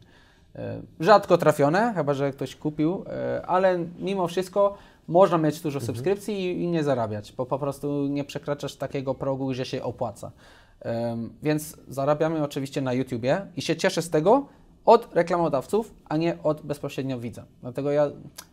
E, 0.57 0.83
Rzadko 1.01 1.39
trafione, 1.39 1.93
chyba 1.97 2.15
że 2.15 2.33
ktoś 2.33 2.57
kupił, 2.57 3.05
e, 3.07 3.47
ale 3.47 3.79
mimo 3.99 4.29
wszystko 4.29 4.79
można 5.09 5.39
mieć 5.39 5.61
dużo 5.61 5.81
subskrypcji 5.81 6.35
i, 6.45 6.63
i 6.63 6.67
nie 6.67 6.85
zarabiać, 6.85 7.33
bo 7.33 7.47
po 7.47 7.59
prostu 7.59 8.07
nie 8.07 8.25
przekraczasz 8.25 8.77
takiego 8.77 9.15
progu, 9.15 9.55
że 9.55 9.65
się 9.65 9.83
opłaca. 9.83 10.33
Em, 10.81 11.31
Więc 11.43 11.77
zarabiamy 11.89 12.43
oczywiście 12.43 12.81
na 12.81 12.93
YouTubie 12.93 13.47
i 13.57 13.63
się 13.63 13.77
cieszę 13.77 14.03
z 14.03 14.11
tego 14.11 14.47
od 14.85 15.09
reklamodawców, 15.15 15.95
a 16.09 16.17
nie 16.17 16.43
od 16.43 16.63
bezpośrednio 16.63 17.19
widza. 17.19 17.45
Dlatego 17.61 17.91
ja 17.91 18.11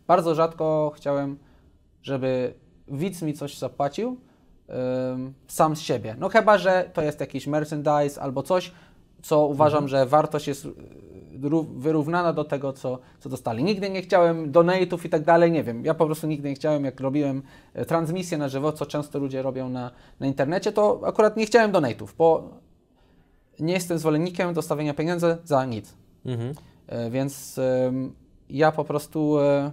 bardzo 0.07 0.35
rzadko 0.35 0.91
chciałem, 0.95 1.38
żeby 2.01 2.53
widz 2.88 3.21
mi 3.21 3.33
coś 3.33 3.57
zapłacił 3.57 4.17
sam 5.47 5.75
z 5.75 5.79
siebie. 5.79 6.15
No 6.19 6.29
chyba, 6.29 6.57
że 6.57 6.89
to 6.93 7.01
jest 7.01 7.19
jakiś 7.19 7.47
merchandise 7.47 8.21
albo 8.21 8.43
coś, 8.43 8.71
co 9.21 9.45
uważam, 9.47 9.88
że 9.88 10.05
wartość 10.05 10.47
jest 10.47 10.65
y, 10.65 10.69
ró- 11.41 11.65
wyrównana 11.77 12.33
do 12.33 12.43
tego, 12.43 12.73
co, 12.73 12.99
co 13.19 13.29
dostali. 13.29 13.63
Nigdy 13.63 13.89
nie 13.89 14.01
chciałem 14.01 14.51
donate'ów 14.51 15.05
i 15.05 15.09
tak 15.09 15.23
dalej, 15.23 15.51
nie 15.51 15.63
wiem. 15.63 15.85
Ja 15.85 15.93
po 15.93 16.05
prostu 16.05 16.27
nigdy 16.27 16.49
nie 16.49 16.55
chciałem, 16.55 16.85
jak 16.85 16.99
robiłem 16.99 17.41
e, 17.73 17.85
transmisję 17.85 18.38
na 18.38 18.49
żywo, 18.49 18.71
co 18.71 18.85
często 18.85 19.19
ludzie 19.19 19.41
robią 19.41 19.69
na, 19.69 19.91
na 20.19 20.27
internecie, 20.27 20.71
to 20.71 21.01
akurat 21.05 21.38
nie 21.38 21.45
chciałem 21.45 21.71
donate'ów, 21.71 22.07
bo 22.17 22.49
nie 23.59 23.73
jestem 23.73 23.97
zwolennikiem 23.97 24.53
dostawienia 24.53 24.93
pieniędzy 24.93 25.38
za 25.43 25.65
nic. 25.65 25.93
Mhm. 26.25 26.53
E, 26.88 27.09
Więc 27.09 27.59
ja 28.49 28.71
po 28.71 28.85
prostu 28.85 29.39
e, 29.39 29.71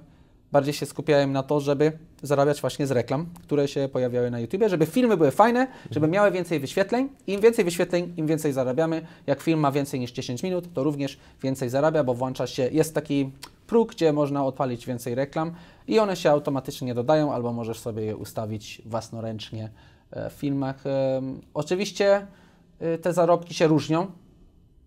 bardziej 0.53 0.75
się 0.75 0.87
skupiałem 0.87 1.33
na 1.33 1.43
to, 1.43 1.61
żeby 1.61 1.93
zarabiać 2.23 2.61
właśnie 2.61 2.87
z 2.87 2.91
reklam, 2.91 3.27
które 3.43 3.69
się 3.69 3.89
pojawiały 3.93 4.31
na 4.31 4.41
YouTube, 4.41 4.63
żeby 4.67 4.87
filmy 4.87 5.17
były 5.17 5.31
fajne, 5.31 5.67
żeby 5.91 6.09
miały 6.09 6.31
więcej 6.31 6.61
wyświetleń. 6.61 7.09
Im 7.27 7.41
więcej 7.41 7.65
wyświetleń, 7.65 8.15
im 8.17 8.27
więcej 8.27 8.53
zarabiamy. 8.53 9.07
Jak 9.27 9.43
film 9.43 9.61
ma 9.61 9.73
więcej 9.73 10.01
niż 10.01 10.13
10 10.13 10.43
minut, 10.43 10.73
to 10.75 10.85
również 10.85 11.19
więcej 11.43 11.69
zarabia, 11.69 12.05
bo 12.05 12.15
włącza 12.15 12.47
się, 12.47 12.69
jest 12.73 12.95
taki 12.95 13.31
próg, 13.67 13.95
gdzie 13.95 14.13
można 14.13 14.45
odpalić 14.45 14.87
więcej 14.87 15.15
reklam 15.15 15.55
i 15.89 15.99
one 15.99 16.17
się 16.17 16.31
automatycznie 16.31 16.95
dodają, 16.95 17.33
albo 17.33 17.53
możesz 17.53 17.79
sobie 17.79 18.03
je 18.05 18.17
ustawić 18.17 18.83
własnoręcznie 18.87 19.71
e, 20.11 20.31
w 20.31 20.33
filmach. 20.33 20.85
Oczywiście 21.55 22.27
te 23.03 23.13
zarobki 23.13 23.55
się 23.55 23.67
różnią. 23.67 24.07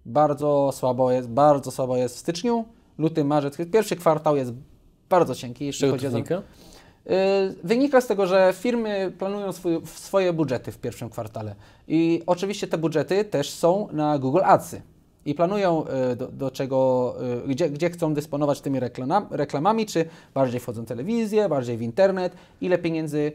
Bardzo 0.06 0.70
słabo 0.74 1.12
jest, 1.12 1.30
bardzo 1.30 1.72
słabo 1.72 1.98
jest 1.98 2.16
w 2.16 2.20
styczniu, 2.20 2.66
luty, 2.98 3.24
marzec. 3.24 3.58
Pierwszy 3.72 3.96
kwartał 3.96 4.36
jest 4.36 4.54
bardzo 5.10 5.36
cienki, 5.36 5.74
czego 5.74 5.94
chodzi 5.94 6.08
wynika? 6.08 6.36
Y, 6.36 7.56
Wynika 7.64 8.02
z 8.02 8.08
tego, 8.08 8.28
że 8.28 8.54
firmy 8.58 9.12
planują 9.18 9.52
swój, 9.52 9.82
swoje 9.86 10.34
budżety 10.34 10.72
w 10.72 10.78
pierwszym 10.78 11.10
kwartale. 11.10 11.56
I 11.88 12.24
oczywiście 12.26 12.68
te 12.68 12.78
budżety 12.78 13.26
też 13.26 13.50
są 13.50 13.88
na 13.92 14.20
Google 14.20 14.42
Adsy. 14.44 14.82
I 15.26 15.36
planują 15.36 15.86
y, 16.12 16.16
do, 16.16 16.28
do 16.28 16.52
czego, 16.52 17.16
y, 17.46 17.48
gdzie, 17.48 17.70
gdzie 17.70 17.90
chcą 17.90 18.14
dysponować 18.14 18.62
tymi 18.62 18.80
reklama, 18.80 19.28
reklamami, 19.32 19.86
czy 19.86 20.06
bardziej 20.34 20.60
wchodzą 20.60 20.84
w 20.84 20.88
telewizję, 20.88 21.50
bardziej 21.50 21.78
w 21.78 21.82
internet, 21.82 22.36
ile 22.62 22.78
pieniędzy 22.78 23.32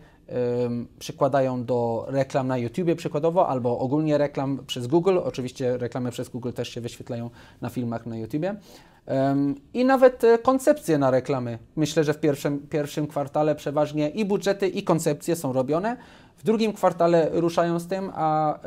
przykładają 0.98 1.64
do 1.64 2.06
reklam 2.08 2.48
na 2.48 2.58
YouTubie 2.58 2.96
przykładowo, 2.96 3.48
albo 3.48 3.78
ogólnie 3.78 4.18
reklam 4.18 4.58
przez 4.66 4.86
Google. 4.86 5.18
Oczywiście 5.24 5.78
reklamy 5.78 6.10
przez 6.10 6.28
Google 6.28 6.52
też 6.52 6.68
się 6.68 6.80
wyświetlają 6.80 7.30
na 7.60 7.68
filmach 7.68 8.06
na 8.06 8.16
YouTubie. 8.16 8.56
Ym, 9.30 9.54
I 9.74 9.84
nawet 9.84 10.24
e, 10.24 10.38
koncepcje 10.38 10.98
na 10.98 11.10
reklamy. 11.10 11.58
Myślę, 11.76 12.04
że 12.04 12.14
w 12.14 12.20
pierwszym, 12.20 12.58
pierwszym 12.58 13.06
kwartale 13.06 13.54
przeważnie 13.54 14.08
i 14.08 14.24
budżety, 14.24 14.68
i 14.68 14.82
koncepcje 14.82 15.36
są 15.36 15.52
robione. 15.52 15.96
W 16.36 16.44
drugim 16.44 16.72
kwartale 16.72 17.30
ruszają 17.32 17.78
z 17.78 17.86
tym, 17.86 18.10
a 18.14 18.58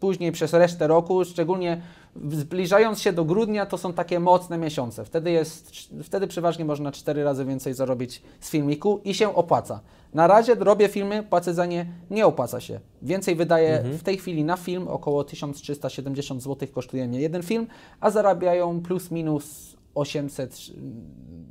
później 0.00 0.32
przez 0.32 0.52
resztę 0.52 0.86
roku, 0.86 1.24
szczególnie 1.24 1.82
zbliżając 2.30 3.00
się 3.00 3.12
do 3.12 3.24
grudnia, 3.24 3.66
to 3.66 3.78
są 3.78 3.92
takie 3.92 4.20
mocne 4.20 4.58
miesiące. 4.58 5.04
Wtedy, 5.04 5.30
jest, 5.30 5.70
wtedy 6.02 6.26
przeważnie 6.26 6.64
można 6.64 6.92
cztery 6.92 7.24
razy 7.24 7.44
więcej 7.44 7.74
zarobić 7.74 8.22
z 8.40 8.50
filmiku 8.50 9.00
i 9.04 9.14
się 9.14 9.34
opłaca. 9.34 9.80
Na 10.14 10.26
razie 10.26 10.54
robię 10.54 10.88
filmy, 10.88 11.22
płacę 11.22 11.54
za 11.54 11.66
nie, 11.66 11.86
nie 12.10 12.26
opłaca 12.26 12.60
się. 12.60 12.80
Więcej 13.02 13.34
wydaję 13.36 13.82
w 13.98 14.02
tej 14.02 14.16
chwili 14.18 14.44
na 14.44 14.56
film, 14.56 14.88
około 14.88 15.24
1370 15.24 16.42
zł 16.42 16.68
kosztuje 16.74 17.08
mnie 17.08 17.20
jeden 17.20 17.42
film, 17.42 17.66
a 18.00 18.10
zarabiają 18.10 18.80
plus 18.82 19.10
minus 19.10 19.76
800, 19.94 20.56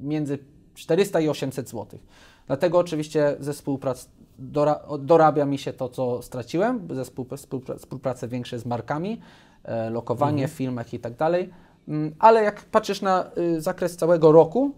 między 0.01 0.37
400 0.75 1.19
i 1.19 1.29
800 1.29 1.69
zł. 1.69 1.99
Dlatego 2.47 2.77
oczywiście 2.77 3.35
ze 3.39 3.53
współprac 3.53 4.09
dora, 4.39 4.79
dorabia 4.99 5.45
mi 5.45 5.57
się 5.57 5.73
to, 5.73 5.89
co 5.89 6.21
straciłem, 6.21 6.87
ze 6.91 7.01
współpra- 7.03 7.37
współpra- 7.37 7.77
współpracę 7.77 8.27
większe 8.27 8.59
z 8.59 8.65
markami, 8.65 9.19
e, 9.63 9.89
lokowanie 9.89 10.47
w 10.47 10.51
filmach 10.51 10.93
i 10.93 10.99
tak 10.99 11.15
dalej. 11.15 11.49
Mm, 11.87 12.15
Ale 12.19 12.43
jak 12.43 12.61
patrzysz 12.61 13.01
na 13.01 13.31
y, 13.37 13.61
zakres 13.61 13.97
całego 13.97 14.31
roku, 14.31 14.71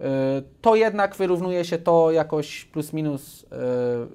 y, 0.00 0.04
to 0.60 0.76
jednak 0.76 1.16
wyrównuje 1.16 1.64
się 1.64 1.78
to 1.78 2.10
jakoś 2.10 2.64
plus 2.64 2.92
minus, 2.92 3.42
y, 3.42 3.46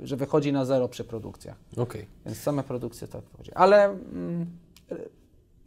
że 0.07 0.15
wychodzi 0.17 0.53
na 0.53 0.65
zero 0.65 0.87
przy 0.89 1.03
produkcjach. 1.03 1.55
Okej. 1.77 2.05
Więc 2.25 2.37
same 2.37 2.63
produkcje 2.63 3.07
tak 3.07 3.21
wychodzi. 3.31 3.51
Ale 3.53 3.85
mm, 3.85 4.45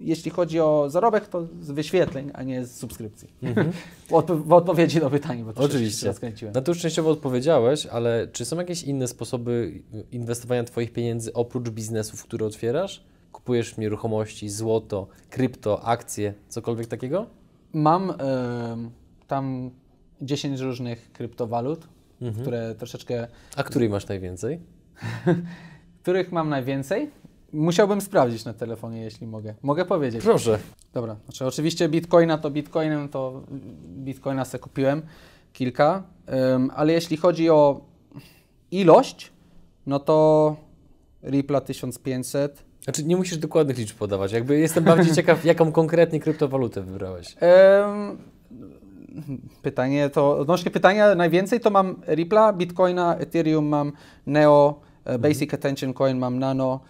jeśli 0.01 0.31
chodzi 0.31 0.61
o 0.61 0.91
zarobek, 0.91 1.29
to 1.29 1.47
z 1.61 1.71
wyświetleń, 1.71 2.31
a 2.35 2.43
nie 2.43 2.65
z 2.65 2.77
subskrypcji. 2.77 3.29
w, 4.09 4.11
odpo- 4.11 4.43
w 4.43 4.53
odpowiedzi 4.53 5.01
do 5.01 5.11
pytania, 5.11 5.45
bo 5.45 5.53
to 5.53 5.61
się 5.61 5.67
Oczywiście. 5.67 6.07
rozkręciłem. 6.07 6.55
Na 6.55 6.61
to 6.61 6.71
już 6.71 6.81
częściowo 6.81 7.11
odpowiedziałeś, 7.11 7.87
ale 7.87 8.29
czy 8.33 8.45
są 8.45 8.57
jakieś 8.57 8.83
inne 8.83 9.09
sposoby 9.09 9.83
inwestowania 10.13 10.65
Twoich 10.65 10.93
pieniędzy 10.93 11.33
oprócz 11.33 11.71
biznesów, 11.71 12.25
które 12.25 12.47
otwierasz? 12.47 13.05
Kupujesz 13.37 13.77
nieruchomości, 13.77 14.49
złoto, 14.49 15.07
krypto, 15.31 15.85
akcje, 15.85 16.35
cokolwiek 16.49 16.87
takiego? 16.87 17.27
Mam 17.73 18.11
em, 18.11 18.91
tam 19.27 19.71
10 20.23 20.61
różnych 20.61 21.13
kryptowalut, 21.13 21.89
Mhm. 22.23 22.43
które 22.43 22.75
troszeczkę, 22.75 23.29
A 23.57 23.63
której 23.63 23.89
masz 23.89 24.09
najwięcej? 24.09 24.61
których 26.03 26.33
mam 26.33 26.49
najwięcej. 26.49 27.11
Musiałbym 27.53 28.01
sprawdzić 28.01 28.45
na 28.45 28.53
telefonie, 28.55 29.03
jeśli 29.03 29.27
mogę. 29.27 29.55
Mogę 29.63 29.85
powiedzieć. 29.85 30.23
Proszę. 30.25 30.59
Dobra, 30.93 31.17
znaczy 31.25 31.47
oczywiście 31.47 31.89
bitcoina 31.89 32.39
to 32.39 32.51
bitcoinem, 32.51 33.09
to 33.09 33.43
bitcoina 34.05 34.45
sobie 34.45 34.63
kupiłem 34.63 35.03
kilka, 35.53 36.03
em, 36.27 36.71
ale 36.75 36.93
jeśli 36.93 37.17
chodzi 37.17 37.51
o 37.51 37.81
ilość, 38.71 39.33
no 39.87 39.99
to 39.99 40.57
Ripple 41.23 41.61
1500. 41.61 42.66
Znaczy 42.87 43.05
nie 43.05 43.17
musisz 43.17 43.39
dokładnych 43.39 43.79
liczb 43.79 43.97
podawać. 43.97 44.33
Jakby 44.33 44.59
jestem 44.59 44.85
bardziej 44.85 45.15
ciekaw, 45.21 45.45
jaką 45.45 45.73
konkretnie 45.73 46.21
kryptowalutę 46.21 46.83
wybrałeś. 46.83 47.37
Em, 47.41 48.17
pytanie 49.63 50.11
to, 50.11 50.39
odnośnie 50.39 50.71
pytania, 50.71 51.15
najwięcej 51.15 51.61
to 51.61 51.71
mam 51.71 51.95
Ripple'a, 51.95 52.57
Bitcoina, 52.57 53.17
Ethereum 53.17 53.67
mam, 53.67 53.93
Neo, 54.27 54.81
e, 55.05 55.19
Basic 55.19 55.55
Attention 55.55 55.95
Coin 55.95 56.19
mam 56.19 56.39
Nano, 56.39 56.81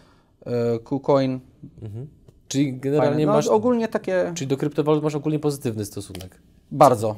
e, 0.47 0.79
KuCoin. 0.79 1.41
Mhm. 1.83 2.07
Czyli 2.49 2.75
generalnie 2.75 3.27
no, 3.27 3.33
masz... 3.33 3.47
ogólnie 3.47 3.89
takie 3.89 4.33
Czyli 4.35 4.49
do 4.49 4.57
kryptowalut 4.57 5.05
masz 5.05 5.15
ogólnie 5.15 5.39
pozytywny 5.39 5.85
stosunek. 5.85 6.39
bardzo. 6.71 7.17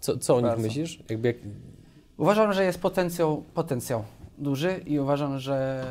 Co, 0.00 0.18
co 0.18 0.34
o 0.34 0.40
nich 0.40 0.48
Bardzo. 0.48 0.62
myślisz? 0.62 1.02
Jakby 1.08 1.28
jak... 1.28 1.36
Uważam, 2.16 2.52
że 2.52 2.64
jest 2.64 2.80
potencjał, 2.80 3.42
potencjał 3.54 4.04
duży 4.38 4.80
i 4.86 4.98
uważam, 4.98 5.38
że 5.38 5.84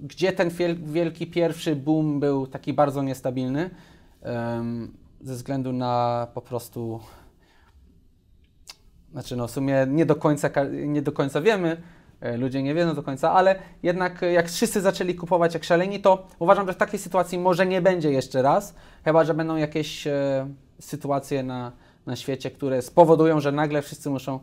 gdzie 0.00 0.32
ten 0.32 0.50
wiel- 0.50 0.84
wielki 0.84 1.26
pierwszy 1.26 1.76
boom 1.76 2.20
był 2.20 2.46
taki 2.46 2.72
bardzo 2.72 3.02
niestabilny, 3.02 3.70
ze 5.20 5.34
względu 5.34 5.72
na 5.72 6.26
po 6.34 6.40
prostu, 6.40 7.00
znaczy 9.12 9.36
no 9.36 9.46
w 9.46 9.50
sumie 9.50 9.86
nie 9.88 10.06
do 10.06 10.16
końca, 10.16 10.50
nie 10.86 11.02
do 11.02 11.12
końca 11.12 11.40
wiemy, 11.40 11.82
e, 12.20 12.36
ludzie 12.36 12.62
nie 12.62 12.74
wiedzą 12.74 12.94
do 12.94 13.02
końca, 13.02 13.32
ale 13.32 13.58
jednak 13.82 14.22
e, 14.22 14.32
jak 14.32 14.48
wszyscy 14.48 14.80
zaczęli 14.80 15.14
kupować 15.14 15.54
jak 15.54 15.64
szaleni, 15.64 16.00
to 16.00 16.26
uważam, 16.38 16.66
że 16.66 16.72
w 16.72 16.76
takiej 16.76 16.98
sytuacji 16.98 17.38
może 17.38 17.66
nie 17.66 17.82
będzie 17.82 18.12
jeszcze 18.12 18.42
raz, 18.42 18.74
chyba 19.04 19.24
że 19.24 19.34
będą 19.34 19.56
jakieś 19.56 20.06
e, 20.06 20.48
sytuacje 20.80 21.42
na, 21.42 21.72
na 22.06 22.16
świecie, 22.16 22.50
które 22.50 22.82
spowodują, 22.82 23.40
że 23.40 23.52
nagle 23.52 23.82
wszyscy 23.82 24.10
muszą 24.10 24.40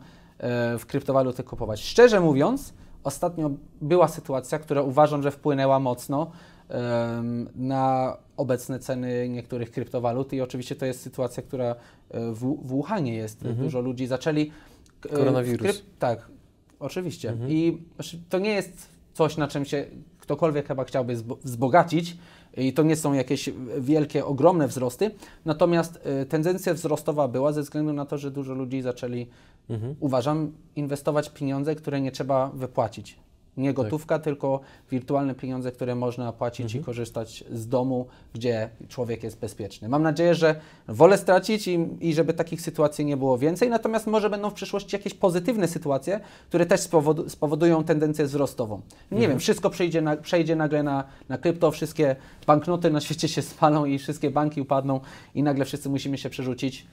w 0.78 0.86
kryptowaluty 0.86 1.44
kupować. 1.44 1.80
Szczerze 1.80 2.20
mówiąc, 2.20 2.74
ostatnio 3.04 3.50
była 3.80 4.08
sytuacja, 4.08 4.58
która 4.58 4.82
uważam, 4.82 5.22
że 5.22 5.30
wpłynęła 5.30 5.78
mocno 5.80 6.30
na 7.54 8.16
obecne 8.36 8.78
ceny 8.78 9.28
niektórych 9.28 9.70
kryptowalut 9.70 10.32
i 10.32 10.40
oczywiście 10.40 10.76
to 10.76 10.86
jest 10.86 11.00
sytuacja, 11.00 11.42
która 11.42 11.64
e, 11.64 11.74
w, 12.32 12.38
w 12.38 12.66
Wuhanie 12.66 13.14
jest. 13.14 13.48
Dużo 13.48 13.80
ludzi 13.80 14.06
zaczęli... 14.06 14.50
e, 15.06 15.08
Koronawirus. 15.08 15.82
tak, 15.98 16.28
oczywiście. 16.80 17.30
Mhm. 17.30 17.50
I 17.50 17.78
znaczy, 17.94 18.18
to 18.28 18.38
nie 18.38 18.50
jest 18.50 18.88
coś, 19.14 19.36
na 19.36 19.48
czym 19.48 19.64
się 19.64 19.84
ktokolwiek 20.18 20.66
chyba 20.68 20.84
chciałby 20.84 21.16
zbo- 21.16 21.36
wzbogacić, 21.44 22.16
I 22.56 22.72
to 22.72 22.82
nie 22.82 22.96
są 22.96 23.12
jakieś 23.12 23.50
wielkie, 23.78 24.24
ogromne 24.24 24.68
wzrosty, 24.68 25.10
natomiast 25.44 26.00
y, 26.22 26.26
tendencja 26.26 26.74
wzrostowa 26.74 27.28
była 27.28 27.52
ze 27.52 27.62
względu 27.62 27.92
na 27.92 28.06
to, 28.06 28.18
że 28.18 28.30
dużo 28.30 28.54
ludzi 28.54 28.82
zaczęli, 28.82 29.26
uważam, 30.00 30.52
inwestować 30.76 31.30
pieniądze, 31.30 31.74
które 31.74 32.00
nie 32.00 32.12
trzeba 32.12 32.48
wypłacić. 32.48 33.24
Nie 33.56 33.74
gotówka, 33.74 34.18
tylko 34.18 34.60
wirtualne 34.90 35.34
pieniądze, 35.34 35.72
które 35.72 35.94
można 35.94 36.32
płacić 36.32 36.74
i 36.74 36.80
korzystać 36.80 37.44
z 37.52 37.68
domu, 37.68 38.06
gdzie 38.32 38.68
człowiek 38.88 39.22
jest 39.22 39.38
bezpieczny. 39.38 39.88
Mam 39.88 40.02
nadzieję, 40.02 40.34
że 40.34 40.60
wolę 40.88 41.18
stracić 41.18 41.68
i, 41.68 41.88
i 42.00 42.14
żeby 42.14 42.34
takich 42.34 42.60
sytuacji 42.60 43.04
nie 43.04 43.16
było 43.16 43.38
więcej, 43.38 43.70
natomiast 43.70 44.06
może 44.06 44.30
będą 44.30 44.50
w 44.50 44.54
przyszłości 44.54 44.96
jakieś 44.96 45.14
pozytywne 45.14 45.68
sytuacje, 45.68 46.20
które 46.48 46.66
też 46.66 46.80
spowodu, 46.80 47.28
spowodują 47.28 47.84
tendencję 47.84 48.24
wzrostową. 48.24 48.80
Nie 49.10 49.28
wiem, 49.28 49.38
wszystko 49.38 49.70
przejdzie, 49.70 50.02
na, 50.02 50.16
przejdzie 50.16 50.56
nagle 50.56 50.82
na, 50.82 51.04
na 51.28 51.38
krypto, 51.38 51.70
wszystkie 51.70 52.16
banknoty 52.46 52.90
na 52.90 53.00
świecie 53.00 53.28
się 53.28 53.42
spalą 53.42 53.84
i 53.84 53.98
wszystkie 53.98 54.30
banki 54.30 54.60
upadną 54.60 55.00
i 55.34 55.42
nagle 55.42 55.64
wszyscy 55.64 55.88
musimy 55.88 56.18
się 56.18 56.30
przerzucić. 56.30 56.86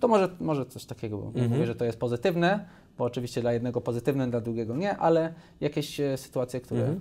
To 0.00 0.08
może, 0.08 0.28
może 0.40 0.66
coś 0.66 0.84
takiego, 0.84 1.18
bo 1.18 1.48
mówię, 1.48 1.66
że 1.66 1.74
to 1.74 1.84
jest 1.84 1.98
pozytywne, 1.98 2.66
bo 2.98 3.04
oczywiście 3.04 3.40
dla 3.40 3.52
jednego 3.52 3.80
pozytywne, 3.80 4.30
dla 4.30 4.40
drugiego 4.40 4.76
nie, 4.76 4.96
ale 4.96 5.34
jakieś 5.60 6.00
e, 6.00 6.16
sytuacje, 6.16 6.60
które, 6.60 6.94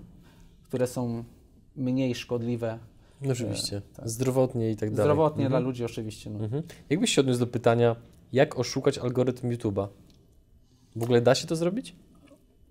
które 0.63 0.87
są 0.87 1.23
mniej 1.75 2.15
szkodliwe 2.15 2.79
No 3.21 3.31
oczywiście. 3.31 3.81
Zdrowotnie 4.03 4.71
i 4.71 4.75
tak 4.75 4.89
dalej. 4.89 5.03
zdrowotnie 5.05 5.49
dla 5.49 5.59
ludzi 5.59 5.85
oczywiście. 5.85 6.29
No. 6.29 6.39
Mhm. 6.39 6.63
Jakbyś 6.89 7.09
się 7.15 7.21
odniósł 7.21 7.39
do 7.39 7.47
pytania, 7.47 7.95
jak 8.33 8.59
oszukać 8.59 8.97
algorytm 8.97 9.49
YouTube'a? 9.49 9.87
W 10.95 11.03
ogóle 11.03 11.21
da 11.21 11.35
się 11.35 11.47
to 11.47 11.55
zrobić? 11.55 11.95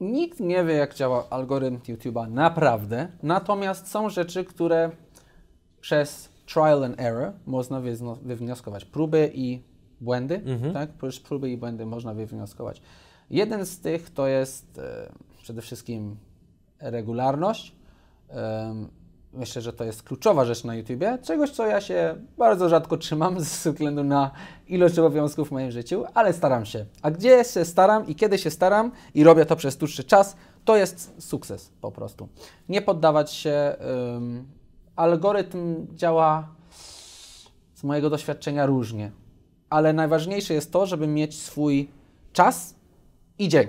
Nikt 0.01 0.41
nie 0.41 0.65
wie, 0.65 0.75
jak 0.75 0.95
działa 0.95 1.27
algorytm 1.31 1.93
YouTube'a 1.95 2.31
naprawdę, 2.31 3.09
natomiast 3.23 3.89
są 3.89 4.09
rzeczy, 4.11 4.45
które 4.45 4.91
przez 5.81 6.32
trial 6.47 6.85
and 6.85 7.01
error 7.01 7.33
można 7.47 7.81
wywnioskować. 8.23 8.85
Próby 8.85 9.31
i 9.35 9.63
błędy, 10.01 10.41
tak? 10.73 10.91
Przez 10.91 11.21
próby 11.21 11.51
i 11.51 11.57
błędy 11.57 11.87
można 11.87 12.15
wywnioskować. 12.15 12.83
Jeden 13.31 13.67
z 13.67 13.81
tych 13.81 14.11
to 14.11 14.27
jest 14.27 14.79
e, 14.79 15.13
przede 15.43 15.63
wszystkim 15.63 16.17
regularność. 16.81 17.77
Em, 18.29 18.89
Myślę, 19.35 19.63
że 19.63 19.73
to 19.73 19.85
jest 19.85 20.03
kluczowa 20.03 20.45
rzecz 20.45 20.65
na 20.65 20.75
YouTubie, 20.75 21.19
czegoś, 21.23 21.51
co 21.51 21.67
ja 21.67 21.81
się 21.81 22.15
bardzo 22.39 22.69
rzadko 22.69 22.97
trzymam 22.97 23.41
ze 23.41 23.73
względu 23.73 24.05
na 24.05 24.31
ilość 24.69 24.99
obowiązków 24.99 25.49
w 25.49 25.53
moim 25.53 25.71
życiu, 25.71 26.05
ale 26.15 26.33
staram 26.33 26.67
się. 26.67 26.87
A 27.03 27.11
gdzie 27.11 27.45
się 27.45 27.65
staram 27.65 28.07
i 28.07 28.15
kiedy 28.15 28.39
się 28.39 28.51
staram 28.51 28.93
i 29.15 29.25
robię 29.25 29.47
to 29.47 29.57
przez 29.57 29.77
dłuższy 29.77 30.05
czas, 30.05 30.37
to 30.65 30.77
jest 30.77 31.23
sukces 31.23 31.71
po 31.81 31.93
prostu. 31.93 32.29
Nie 32.69 32.83
poddawać 32.83 33.33
się. 33.33 33.77
Algorytm 35.03 35.87
działa 35.97 36.49
z 37.75 37.85
mojego 37.85 38.11
doświadczenia 38.11 38.67
różnie, 38.67 39.11
ale 39.71 39.93
najważniejsze 39.93 40.55
jest 40.55 40.73
to, 40.73 40.87
żeby 40.87 41.07
mieć 41.07 41.43
swój 41.43 41.89
czas 42.33 42.75
i 43.39 43.49
dzień. 43.49 43.69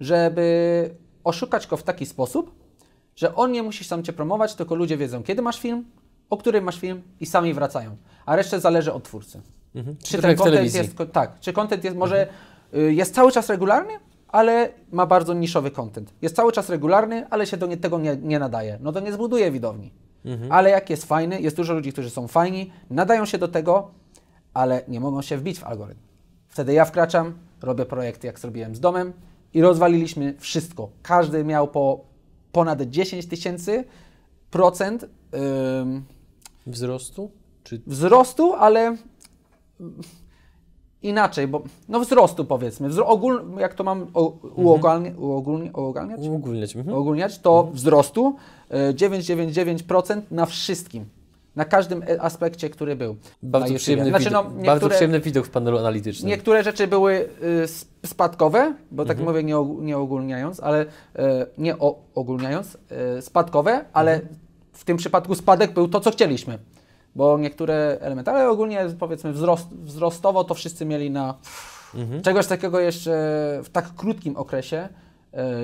Żeby 0.00 0.94
oszukać 1.24 1.66
go 1.66 1.76
w 1.76 1.82
taki 1.82 2.06
sposób, 2.06 2.54
że 3.16 3.34
on 3.34 3.52
nie 3.52 3.62
musi 3.62 3.84
sam 3.84 4.02
Cię 4.02 4.12
promować, 4.12 4.54
tylko 4.54 4.74
ludzie 4.74 4.96
wiedzą, 4.96 5.22
kiedy 5.22 5.42
masz 5.42 5.60
film, 5.60 5.84
o 6.30 6.36
którym 6.36 6.64
masz 6.64 6.80
film 6.80 7.02
i 7.20 7.26
sami 7.26 7.54
wracają. 7.54 7.96
A 8.26 8.36
resztę 8.36 8.60
zależy 8.60 8.92
od 8.92 9.04
twórcy. 9.04 9.40
Mhm. 9.74 9.96
Czy 10.04 10.18
trochę 10.18 10.22
ten 10.22 10.28
jak 10.28 10.38
w 10.38 10.42
content 10.42 10.74
jest, 10.74 11.12
tak, 11.12 11.40
czy 11.40 11.52
content 11.52 11.84
jest, 11.84 11.96
może 11.96 12.28
y, 12.74 12.94
jest 12.94 13.14
cały 13.14 13.32
czas 13.32 13.48
regularny, 13.48 13.92
ale 14.28 14.72
ma 14.92 15.06
bardzo 15.06 15.34
niszowy 15.34 15.70
content. 15.70 16.14
Jest 16.22 16.36
cały 16.36 16.52
czas 16.52 16.68
regularny, 16.68 17.26
ale 17.30 17.46
się 17.46 17.56
do 17.56 17.76
tego 17.76 17.98
nie, 17.98 18.16
nie 18.16 18.38
nadaje. 18.38 18.78
No 18.80 18.92
to 18.92 19.00
nie 19.00 19.12
zbuduje 19.12 19.50
widowni. 19.50 19.92
Ale 20.50 20.70
jak 20.70 20.90
jest 20.90 21.04
fajny, 21.04 21.40
jest 21.40 21.56
dużo 21.56 21.74
ludzi, 21.74 21.92
którzy 21.92 22.10
są 22.10 22.28
fajni, 22.28 22.72
nadają 22.90 23.24
się 23.24 23.38
do 23.38 23.48
tego, 23.48 23.90
ale 24.54 24.82
nie 24.88 25.00
mogą 25.00 25.22
się 25.22 25.36
wbić 25.36 25.58
w 25.58 25.64
algorytm. 25.64 26.00
Wtedy 26.48 26.72
ja 26.72 26.84
wkraczam, 26.84 27.34
robię 27.62 27.86
projekty, 27.86 28.26
jak 28.26 28.38
zrobiłem 28.38 28.74
z 28.74 28.80
domem 28.80 29.12
i 29.54 29.62
rozwaliliśmy 29.62 30.34
wszystko. 30.38 30.88
Każdy 31.02 31.44
miał 31.44 31.68
po 31.68 32.04
ponad 32.52 32.82
10 32.82 33.26
tysięcy 33.26 33.84
procent 34.50 35.06
Wzrostu? 36.66 37.30
Czy... 37.64 37.80
wzrostu, 37.86 38.54
ale 38.54 38.96
inaczej, 41.02 41.48
bo 41.48 41.62
no 41.88 42.00
wzrostu 42.00 42.44
powiedzmy. 42.44 42.88
Wzro, 42.88 43.06
ogól, 43.06 43.42
jak 43.58 43.74
to 43.74 43.84
mam 43.84 44.06
o, 44.14 44.32
uogólnie, 44.54 45.12
uogólnie, 45.18 45.72
uogólniać? 45.72 46.20
Uogólniać. 46.28 46.76
Mhm. 46.76 46.96
Ogólniać, 46.96 47.38
to 47.38 47.68
wzrostu 47.72 48.36
y, 48.90 48.94
9,99% 48.94 50.20
na 50.30 50.46
wszystkim. 50.46 51.04
Na 51.56 51.64
każdym 51.64 52.02
e- 52.02 52.22
aspekcie, 52.22 52.70
który 52.70 52.96
był. 52.96 53.16
Bardzo, 53.42 53.74
przyjemny 53.74 54.08
Znaczy, 54.10 54.24
widok, 54.24 54.44
no, 54.44 54.50
bardzo 54.50 54.62
niektóre- 54.72 54.94
przyjemny 54.94 55.20
widok 55.20 55.46
w 55.46 55.50
panelu 55.50 55.78
analitycznym. 55.78 56.28
Niektóre 56.30 56.62
rzeczy 56.62 56.86
były 56.86 57.12
y, 58.02 58.06
spadkowe, 58.06 58.74
bo 58.90 59.02
Mhm. 59.02 59.18
tak 59.18 59.26
mówię 59.26 59.42
nie, 59.44 59.54
og- 59.56 59.82
nie 59.82 59.98
ogólniając, 59.98 60.60
ale 60.60 60.82
y, 60.82 60.86
nie 61.58 61.78
o, 61.78 61.98
ogólniając, 62.14 62.78
y, 63.18 63.22
spadkowe, 63.22 63.84
ale 63.92 64.14
Mhm. 64.14 64.34
w 64.72 64.84
tym 64.84 64.96
przypadku 64.96 65.34
spadek 65.34 65.72
był 65.72 65.88
to, 65.88 66.00
co 66.00 66.10
chcieliśmy. 66.10 66.58
Bo 67.14 67.38
niektóre 67.38 67.98
elementy, 68.00 68.30
ale 68.30 68.48
ogólnie 68.50 68.86
powiedzmy 68.98 69.32
wzrost, 69.32 69.68
wzrostowo 69.74 70.44
to 70.44 70.54
wszyscy 70.54 70.84
mieli 70.86 71.10
na 71.10 71.34
Mhm. 71.94 72.22
czegoś 72.22 72.46
takiego 72.46 72.80
jeszcze 72.80 73.10
w 73.64 73.68
tak 73.72 73.94
krótkim 73.94 74.36
okresie 74.36 74.88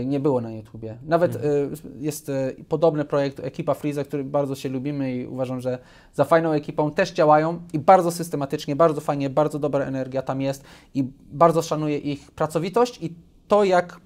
y, 0.01 0.05
nie 0.05 0.21
było 0.21 0.41
na 0.41 0.53
YouTubie. 0.53 0.99
Nawet 1.03 1.37
Mhm. 1.37 1.55
y, 1.55 1.71
jest 1.99 2.29
y, 2.29 2.65
podobny 2.69 3.05
projekt 3.05 3.41
Ekipa 3.41 3.75
Freeza, 3.75 4.05
który 4.05 4.25
bardzo 4.25 4.55
się 4.55 4.69
lubimy 4.69 5.15
i 5.17 5.27
uważam, 5.27 5.61
że 5.61 5.79
za 6.15 6.25
fajną 6.25 6.53
ekipą 6.53 6.91
też 6.91 7.13
działają 7.13 7.61
i 7.73 7.79
bardzo 7.79 8.11
systematycznie, 8.11 8.77
bardzo 8.77 9.01
fajnie, 9.01 9.31
bardzo 9.31 9.59
dobra 9.59 9.85
energia 9.85 10.23
tam 10.23 10.41
jest 10.41 10.65
i 10.95 11.05
bardzo 11.33 11.63
szanuję 11.63 11.99
ich 11.99 12.31
pracowitość 12.31 13.03
i 13.03 13.15
to, 13.49 13.65
jak, 13.65 14.01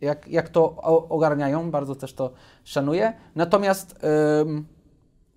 jak, 0.00 0.28
jak 0.28 0.48
to 0.48 0.76
ogarniają, 1.08 1.70
bardzo 1.70 1.94
też 1.94 2.12
to 2.14 2.30
szanuję. 2.64 3.12
Natomiast 3.34 4.04
ym, 4.42 4.66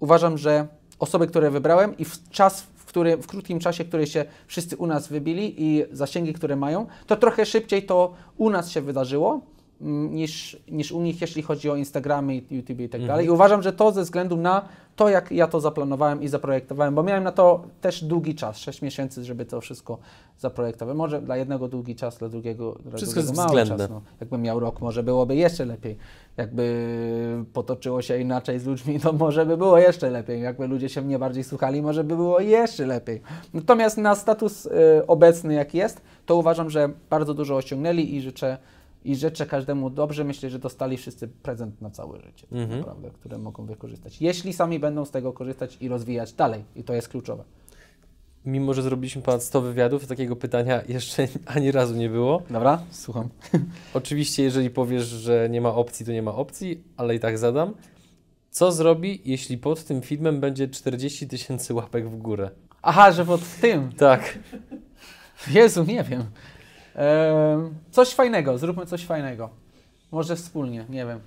uważam, 0.02 0.38
że 0.38 0.68
osoby, 0.99 1.28
które 1.28 1.52
wybrałem 1.52 1.97
i 1.97 2.06
w 2.06 2.30
czas, 2.30 2.62
w, 2.62 2.86
który, 2.86 3.18
w 3.18 3.28
krótkim 3.28 3.60
czasie, 3.60 3.86
który 3.86 4.08
się 4.08 4.26
wszyscy 4.47 4.78
u 4.78 4.88
nas 4.88 5.08
wybili 5.08 5.56
i 5.58 5.86
zasięgi, 5.91 6.34
które 6.34 6.56
mają, 6.56 6.88
to 7.08 7.16
trochę 7.16 7.45
szybciej 7.45 7.84
to 7.84 8.14
u 8.38 8.49
nas 8.49 8.70
się 8.70 8.82
wydarzyło 8.82 9.41
niż, 9.82 10.58
niż 10.72 10.92
u 10.92 11.02
nich, 11.02 11.22
jeśli 11.22 11.42
chodzi 11.42 11.70
o 11.70 11.76
Instagramy, 11.76 12.36
i 12.36 12.56
YouTube 12.56 12.80
i 12.80 12.90
tak 12.90 13.06
dalej. 13.06 13.26
I 13.26 13.30
uważam, 13.30 13.62
że 13.62 13.74
to 13.74 13.92
ze 13.92 14.04
względu 14.04 14.38
na 14.38 14.66
to, 14.96 15.10
jak 15.10 15.32
ja 15.32 15.48
to 15.48 15.60
zaplanowałem 15.60 16.22
i 16.24 16.28
zaprojektowałem, 16.28 16.96
bo 16.96 17.04
miałem 17.04 17.24
na 17.24 17.32
to 17.32 17.64
też 17.82 18.04
długi 18.04 18.36
czas, 18.36 18.58
6 18.58 18.82
miesięcy, 18.82 19.24
żeby 19.24 19.46
to 19.46 19.62
wszystko 19.62 19.98
zaprojektować. 20.40 20.98
Może 20.98 21.22
dla 21.22 21.38
jednego 21.38 21.68
długi 21.68 21.96
czas, 21.96 22.18
dla 22.18 22.30
drugiego, 22.30 22.78
dla 22.86 22.98
Wszystko 22.98 23.22
drugiego 23.22 23.38
mały 23.38 23.48
względne. 23.48 23.78
czas. 23.78 23.90
No. 23.90 24.02
Jakbym 24.20 24.42
miał 24.42 24.60
rok, 24.60 24.82
może 24.82 25.04
byłoby 25.04 25.36
jeszcze 25.36 25.66
lepiej. 25.66 25.98
Jakby 26.38 27.46
potoczyło 27.54 28.02
się 28.02 28.20
inaczej 28.20 28.60
z 28.60 28.66
ludźmi, 28.66 29.00
to 29.00 29.14
może 29.14 29.46
by 29.46 29.58
było 29.58 29.78
jeszcze 29.78 30.10
lepiej. 30.10 30.42
Jakby 30.42 30.68
ludzie 30.68 30.90
się 30.90 31.02
mnie 31.02 31.20
bardziej 31.20 31.44
słuchali, 31.44 31.82
może 31.82 32.04
by 32.04 32.16
było 32.16 32.40
jeszcze 32.40 32.86
lepiej. 32.86 33.22
Natomiast 33.54 33.98
na 33.98 34.16
status 34.16 34.66
y, 34.66 34.72
obecny, 35.08 35.54
jaki 35.54 35.78
jest, 35.78 36.02
to 36.26 36.36
uważam, 36.36 36.70
że 36.70 36.90
bardzo 37.10 37.34
dużo 37.34 37.56
osiągnęli 37.56 38.16
i 38.16 38.22
życzę, 38.22 38.58
i 39.06 39.16
życzę 39.16 39.45
każdemu 39.45 39.89
dobrze. 39.89 40.24
Myślę, 40.24 40.49
że 40.49 40.60
dostali 40.60 40.97
wszyscy 40.97 41.28
prezent 41.28 41.82
na 41.82 41.89
całe 41.89 42.22
życie, 42.22 42.47
tak 42.47 42.60
Mhm. 42.60 42.80
naprawdę, 42.80 43.10
które 43.12 43.38
mogą 43.38 43.66
wykorzystać. 43.66 44.22
Jeśli 44.22 44.54
sami 44.54 44.80
będą 44.80 45.06
z 45.06 45.12
tego 45.12 45.34
korzystać 45.34 45.78
i 45.82 45.88
rozwijać 45.89 46.34
dalej. 46.34 46.64
I 46.76 46.84
to 46.84 46.93
jest 46.93 47.10
kluczowe. 47.10 47.43
Mimo, 48.45 48.74
że 48.74 48.82
zrobiliśmy 48.82 49.22
ponad 49.22 49.43
100 49.43 49.62
wywiadów, 49.62 50.08
takiego 50.08 50.36
pytania 50.36 50.82
jeszcze 50.88 51.28
ani 51.45 51.72
razu 51.72 51.95
nie 51.95 52.10
było. 52.10 52.41
Dobra? 52.49 52.82
Słucham. 52.91 53.30
Oczywiście, 53.93 54.43
jeżeli 54.43 54.70
powiesz, 54.70 55.06
że 55.06 55.47
nie 55.49 55.62
ma 55.62 55.74
opcji, 55.76 56.06
to 56.06 56.12
nie 56.12 56.22
ma 56.22 56.36
opcji, 56.36 56.84
ale 56.97 57.16
i 57.16 57.20
tak 57.20 57.38
zadam. 57.38 57.74
Co 58.52 58.72
zrobi, 58.72 59.22
jeśli 59.26 59.58
pod 59.58 59.84
tym 59.84 60.02
filmem 60.02 60.39
będzie 60.39 60.68
40 60.68 61.28
tysięcy 61.28 61.74
łapek 61.74 62.10
w 62.10 62.18
górę? 62.18 62.49
Aha, 62.82 63.12
że 63.12 63.26
pod 63.26 63.41
tym. 63.62 63.91
Tak. 63.91 64.39
Jezu, 65.52 65.84
nie 65.84 66.04
wiem. 66.04 66.24
Coś 67.92 68.10
fajnego, 68.14 68.58
zróbmy 68.58 68.86
coś 68.86 69.06
fajnego. 69.06 69.50
Może 70.12 70.36
wspólnie, 70.36 70.86
nie 70.89 71.06
wiem. 71.06 71.20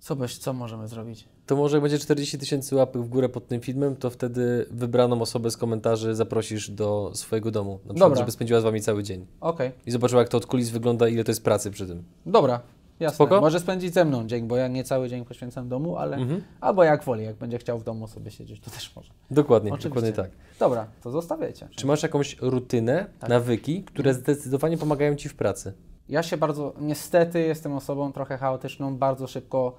Co, 0.00 0.16
byś, 0.16 0.38
co 0.38 0.52
możemy 0.52 0.88
zrobić? 0.88 1.28
To 1.46 1.56
może 1.56 1.76
jak 1.76 1.82
będzie 1.82 1.98
40 1.98 2.38
tysięcy 2.38 2.76
łapek 2.76 3.02
w 3.02 3.08
górę 3.08 3.28
pod 3.28 3.46
tym 3.48 3.60
filmem, 3.60 3.96
to 3.96 4.10
wtedy 4.10 4.66
wybraną 4.70 5.20
osobę 5.22 5.50
z 5.50 5.56
komentarzy 5.56 6.14
zaprosisz 6.14 6.70
do 6.70 7.10
swojego 7.14 7.50
domu, 7.50 7.72
na 7.72 7.78
przykład, 7.78 7.98
Dobra. 7.98 8.18
żeby 8.18 8.30
spędziła 8.30 8.60
z 8.60 8.64
Wami 8.64 8.80
cały 8.80 9.02
dzień. 9.02 9.26
Okej, 9.40 9.72
I 9.86 9.90
zobaczyła, 9.90 10.20
jak 10.22 10.28
to 10.28 10.38
od 10.38 10.46
kulis 10.46 10.68
wygląda 10.70 11.08
ile 11.08 11.24
to 11.24 11.30
jest 11.30 11.44
pracy 11.44 11.70
przy 11.70 11.86
tym. 11.86 12.04
dobra, 12.26 12.60
jasne. 13.00 13.14
Spoko? 13.14 13.40
Może 13.40 13.60
spędzić 13.60 13.94
ze 13.94 14.04
mną 14.04 14.26
dzień, 14.26 14.46
bo 14.48 14.56
ja 14.56 14.68
nie 14.68 14.84
cały 14.84 15.08
dzień 15.08 15.24
poświęcam 15.24 15.68
domu, 15.68 15.96
ale 15.96 16.16
Mhm. 16.16 16.42
albo 16.60 16.84
jak 16.84 17.04
woli, 17.04 17.24
jak 17.24 17.36
będzie 17.36 17.58
chciał 17.58 17.78
w 17.78 17.84
domu 17.84 18.06
sobie 18.08 18.30
siedzieć, 18.30 18.60
to 18.60 18.70
też 18.70 18.96
może. 18.96 19.10
Dokładnie, 19.30 19.72
Oczywiście. 19.72 19.88
dokładnie 19.88 20.12
tak. 20.12 20.30
Dobra, 20.58 20.86
to 21.02 21.10
zostawiajcie. 21.10 21.68
Czy 21.76 21.86
masz 21.86 22.02
jakąś 22.02 22.36
rutynę, 22.40 23.06
Tak. 23.20 23.30
nawyki, 23.30 23.82
które 23.84 24.14
zdecydowanie 24.14 24.78
pomagają 24.78 25.14
Ci 25.14 25.28
w 25.28 25.34
pracy? 25.34 25.72
Ja 26.08 26.22
się 26.22 26.36
bardzo, 26.36 26.72
niestety 26.80 27.40
jestem 27.40 27.72
osobą 27.72 28.12
trochę 28.12 28.38
chaotyczną, 28.38 28.96
bardzo 28.96 29.26
szybko 29.26 29.76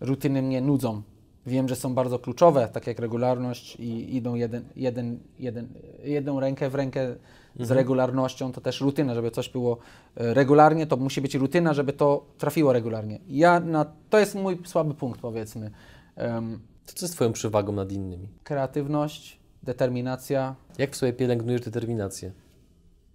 rutyny 0.00 0.42
mnie 0.42 0.60
nudzą. 0.60 1.02
Wiem, 1.46 1.68
że 1.68 1.76
są 1.76 1.94
bardzo 1.94 2.18
kluczowe, 2.18 2.68
tak 2.72 2.86
jak 2.86 2.98
regularność 2.98 3.76
i 3.76 4.16
idą 4.16 4.34
jeden, 4.34 4.64
jeden, 4.76 5.18
jeden, 5.38 5.68
jedną 6.04 6.40
rękę 6.40 6.70
w 6.70 6.74
rękę 6.74 7.14
z 7.60 7.70
regularnością, 7.70 8.52
to 8.52 8.60
też 8.60 8.80
rutyna, 8.80 9.14
żeby 9.14 9.30
coś 9.30 9.48
było 9.48 9.76
e, 10.16 10.34
regularnie, 10.34 10.86
to 10.86 10.96
musi 10.96 11.20
być 11.20 11.34
rutyna, 11.34 11.74
żeby 11.74 11.92
to 11.92 12.24
trafiło 12.38 12.72
regularnie. 12.72 13.18
Ja 13.28 13.60
na, 13.60 13.86
to 14.10 14.18
jest 14.18 14.34
mój 14.34 14.58
słaby 14.64 14.94
punkt, 14.94 15.20
powiedzmy. 15.20 15.70
Em, 16.16 16.60
To 16.86 16.92
co 16.94 17.04
jest 17.06 17.14
Twoją 17.14 17.32
przewagą 17.32 17.72
nad 17.72 17.92
innymi? 17.92 18.28
kreatywność, 18.44 19.38
determinacja. 19.62 20.54
Jak 20.78 20.90
w 20.92 20.96
sobie 20.96 21.12
pielęgnujesz 21.12 21.60
determinację? 21.60 22.32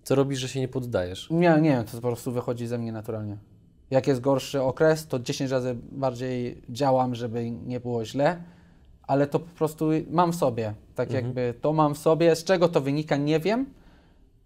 Co 0.04 0.16
robisz, 0.16 0.40
że 0.40 0.48
się 0.48 0.60
nie 0.60 0.68
poddajesz? 0.68 1.30
Nie, 1.32 1.58
nie 1.62 1.70
wiem, 1.70 1.84
to 1.86 1.92
po 1.92 2.02
prostu 2.08 2.32
wychodzi 2.32 2.68
ze 2.68 2.78
mnie 2.78 2.92
naturalnie. 2.92 3.38
Jak 3.92 4.08
jest 4.08 4.22
gorszy 4.22 4.62
okres, 4.62 5.08
to 5.08 5.20
10 5.20 5.52
razy 5.52 5.76
bardziej 5.92 6.62
działam, 6.70 7.16
żeby 7.16 7.52
nie 7.52 7.80
było 7.80 8.06
źle, 8.06 8.44
ale 9.04 9.28
to 9.28 9.40
po 9.40 9.56
prostu 9.56 9.90
mam 10.10 10.32
w 10.32 10.36
sobie. 10.36 10.74
Tak 10.96 11.12
jakby 11.12 11.54
to 11.62 11.74
mam 11.74 11.96
w 11.96 11.98
sobie. 11.98 12.36
Z 12.36 12.44
czego 12.44 12.70
to 12.70 12.82
wynika, 12.82 13.16
nie 13.18 13.40
wiem. 13.40 13.66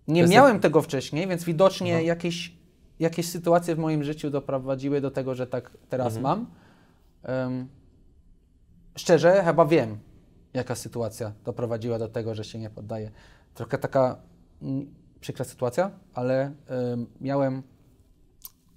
Nie 0.08 0.28
miałem 0.28 0.60
tego 0.60 0.82
wcześniej, 0.82 1.28
więc 1.28 1.44
widocznie 1.44 2.04
jakieś, 2.04 2.58
jakieś 3.00 3.30
sytuacje 3.30 3.76
w 3.76 3.80
moim 3.80 4.04
życiu 4.04 4.30
doprowadziły 4.30 5.02
do 5.02 5.12
tego, 5.12 5.36
że 5.36 5.48
tak 5.48 5.72
teraz 5.90 6.18
mam. 6.18 6.46
Em, 7.24 7.68
szczerze, 8.96 9.44
chyba 9.46 9.66
wiem, 9.66 9.98
jaka 10.54 10.76
sytuacja 10.76 11.32
doprowadziła 11.46 12.00
do 12.00 12.08
tego, 12.08 12.36
że 12.36 12.44
się 12.44 12.60
nie 12.60 12.70
poddaję. 12.70 13.12
Trochę 13.54 13.78
taka 13.78 14.18
mm, 14.62 14.94
przykra 15.20 15.46
sytuacja, 15.46 15.92
ale 16.14 16.52
em, 16.68 17.08
miałem 17.22 17.64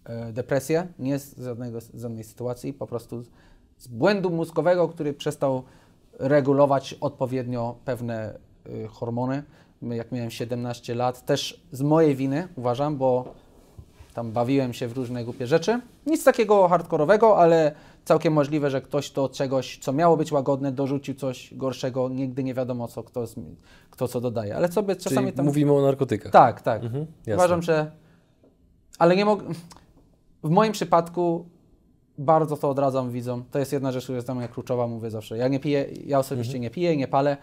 e, 0.04 0.32
depresję, 0.32 0.86
nie 0.98 1.18
z, 1.18 1.38
żadnego, 1.38 1.80
z 1.80 2.00
żadnej 2.00 2.24
sytuacji, 2.24 2.72
po 2.72 2.86
prostu 2.86 3.22
z, 3.22 3.30
z 3.78 3.88
błędu 3.88 4.30
mózgowego, 4.30 4.88
który 4.88 5.12
przestał 5.12 5.64
regulować 6.18 6.94
odpowiednio 7.00 7.78
pewne 7.84 8.38
y, 8.66 8.88
hormony. 8.88 9.42
Jak 9.90 10.12
miałem 10.12 10.30
17 10.30 10.94
lat, 10.94 11.24
też 11.26 11.60
z 11.72 11.82
mojej 11.82 12.16
winy 12.16 12.48
uważam, 12.56 12.96
bo 12.96 13.34
tam 14.14 14.32
bawiłem 14.32 14.72
się 14.72 14.88
w 14.88 14.92
różne 14.92 15.24
głupie 15.24 15.46
rzeczy. 15.46 15.80
Nic 16.06 16.24
takiego 16.24 16.68
hardkorowego, 16.68 17.38
ale 17.38 17.74
całkiem 18.04 18.32
możliwe, 18.32 18.70
że 18.70 18.80
ktoś 18.80 19.10
do 19.10 19.28
czegoś, 19.28 19.78
co 19.78 19.92
miało 19.92 20.16
być 20.16 20.32
łagodne, 20.32 20.72
dorzucił 20.72 21.14
coś 21.14 21.54
gorszego. 21.54 22.08
Nigdy 22.08 22.44
nie 22.44 22.54
wiadomo, 22.54 22.88
co 22.88 23.02
kto, 23.02 23.24
kto 23.90 24.08
co 24.08 24.20
dodaje. 24.20 24.56
Ale 24.56 24.72
sobie 24.72 24.96
Czyli 24.96 25.04
czasami 25.04 25.32
tam... 25.32 25.46
mówimy 25.46 25.72
o 25.72 25.82
narkotykach. 25.82 26.32
Tak, 26.32 26.62
tak. 26.62 26.84
Mhm. 26.84 27.06
Uważam, 27.34 27.62
że. 27.62 27.90
Ale 28.98 29.16
nie 29.16 29.24
mogę. 29.24 29.44
W 30.42 30.50
moim 30.50 30.72
przypadku 30.72 31.46
bardzo 32.18 32.56
to 32.56 32.70
odradzam 32.70 33.10
widzom. 33.10 33.44
To 33.50 33.58
jest 33.58 33.72
jedna 33.72 33.92
rzecz, 33.92 34.04
która 34.04 34.16
jest 34.16 34.26
dla 34.26 34.34
mnie 34.34 34.48
kluczowa, 34.48 34.86
mówię 34.86 35.10
zawsze. 35.10 35.36
Ja 35.36 35.48
nie 35.48 35.60
piję, 35.60 35.86
ja 36.06 36.18
osobiście 36.18 36.58
nie 36.58 36.70
piję, 36.70 36.96
nie 36.96 37.08
palę 37.08 37.36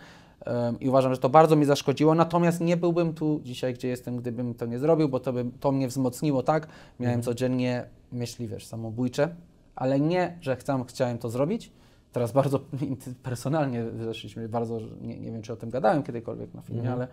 i 0.79 0.89
uważam, 0.89 1.13
że 1.13 1.19
to 1.19 1.29
bardzo 1.29 1.55
mi 1.55 1.65
zaszkodziło. 1.65 2.15
Natomiast 2.15 2.61
nie 2.61 2.77
byłbym 2.77 3.13
tu 3.13 3.41
dzisiaj, 3.43 3.73
gdzie 3.73 3.87
jestem, 3.87 4.17
gdybym 4.17 4.53
to 4.53 4.65
nie 4.65 4.79
zrobił, 4.79 5.09
bo 5.09 5.19
to, 5.19 5.33
by, 5.33 5.45
to 5.59 5.71
mnie 5.71 5.87
wzmocniło, 5.87 6.43
tak? 6.43 6.67
Miałem 6.99 7.21
codziennie 7.21 7.85
myśli, 8.11 8.47
wiesz, 8.47 8.65
samobójcze, 8.65 9.35
ale 9.75 9.99
nie, 9.99 10.37
że 10.41 10.55
chcę, 10.55 10.83
chciałem 10.87 11.17
to 11.17 11.29
zrobić. 11.29 11.71
Teraz 12.11 12.31
bardzo 12.31 12.59
personalnie 13.23 13.83
zeszliśmy, 14.05 14.49
bardzo, 14.49 14.79
nie, 15.01 15.19
nie 15.19 15.31
wiem, 15.31 15.41
czy 15.41 15.53
o 15.53 15.55
tym 15.55 15.69
gadałem 15.69 16.03
kiedykolwiek 16.03 16.53
na 16.53 16.61
filmie, 16.61 16.91
ale 16.91 17.07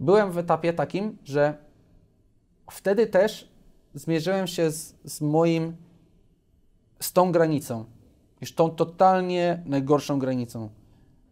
byłem 0.00 0.32
w 0.32 0.38
etapie 0.38 0.72
takim, 0.72 1.18
że 1.24 1.54
wtedy 2.70 3.06
też 3.06 3.48
zmierzyłem 3.94 4.46
się 4.46 4.70
z, 4.70 4.94
z 5.04 5.20
moim, 5.20 5.76
z 7.00 7.12
tą 7.12 7.32
granicą, 7.32 7.84
już 8.40 8.54
tą 8.54 8.70
totalnie 8.70 9.62
najgorszą 9.66 10.18
granicą, 10.18 10.68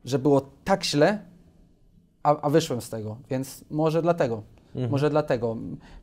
że 0.05 0.19
było 0.19 0.51
tak 0.65 0.85
źle, 0.85 1.30
a, 2.23 2.41
a 2.41 2.51
wyszłem 2.51 2.81
z 2.81 2.91
tego, 2.91 3.17
więc 3.31 3.65
może 3.71 4.03
dlatego, 4.03 4.43
może 4.91 5.11
dlatego. 5.11 5.57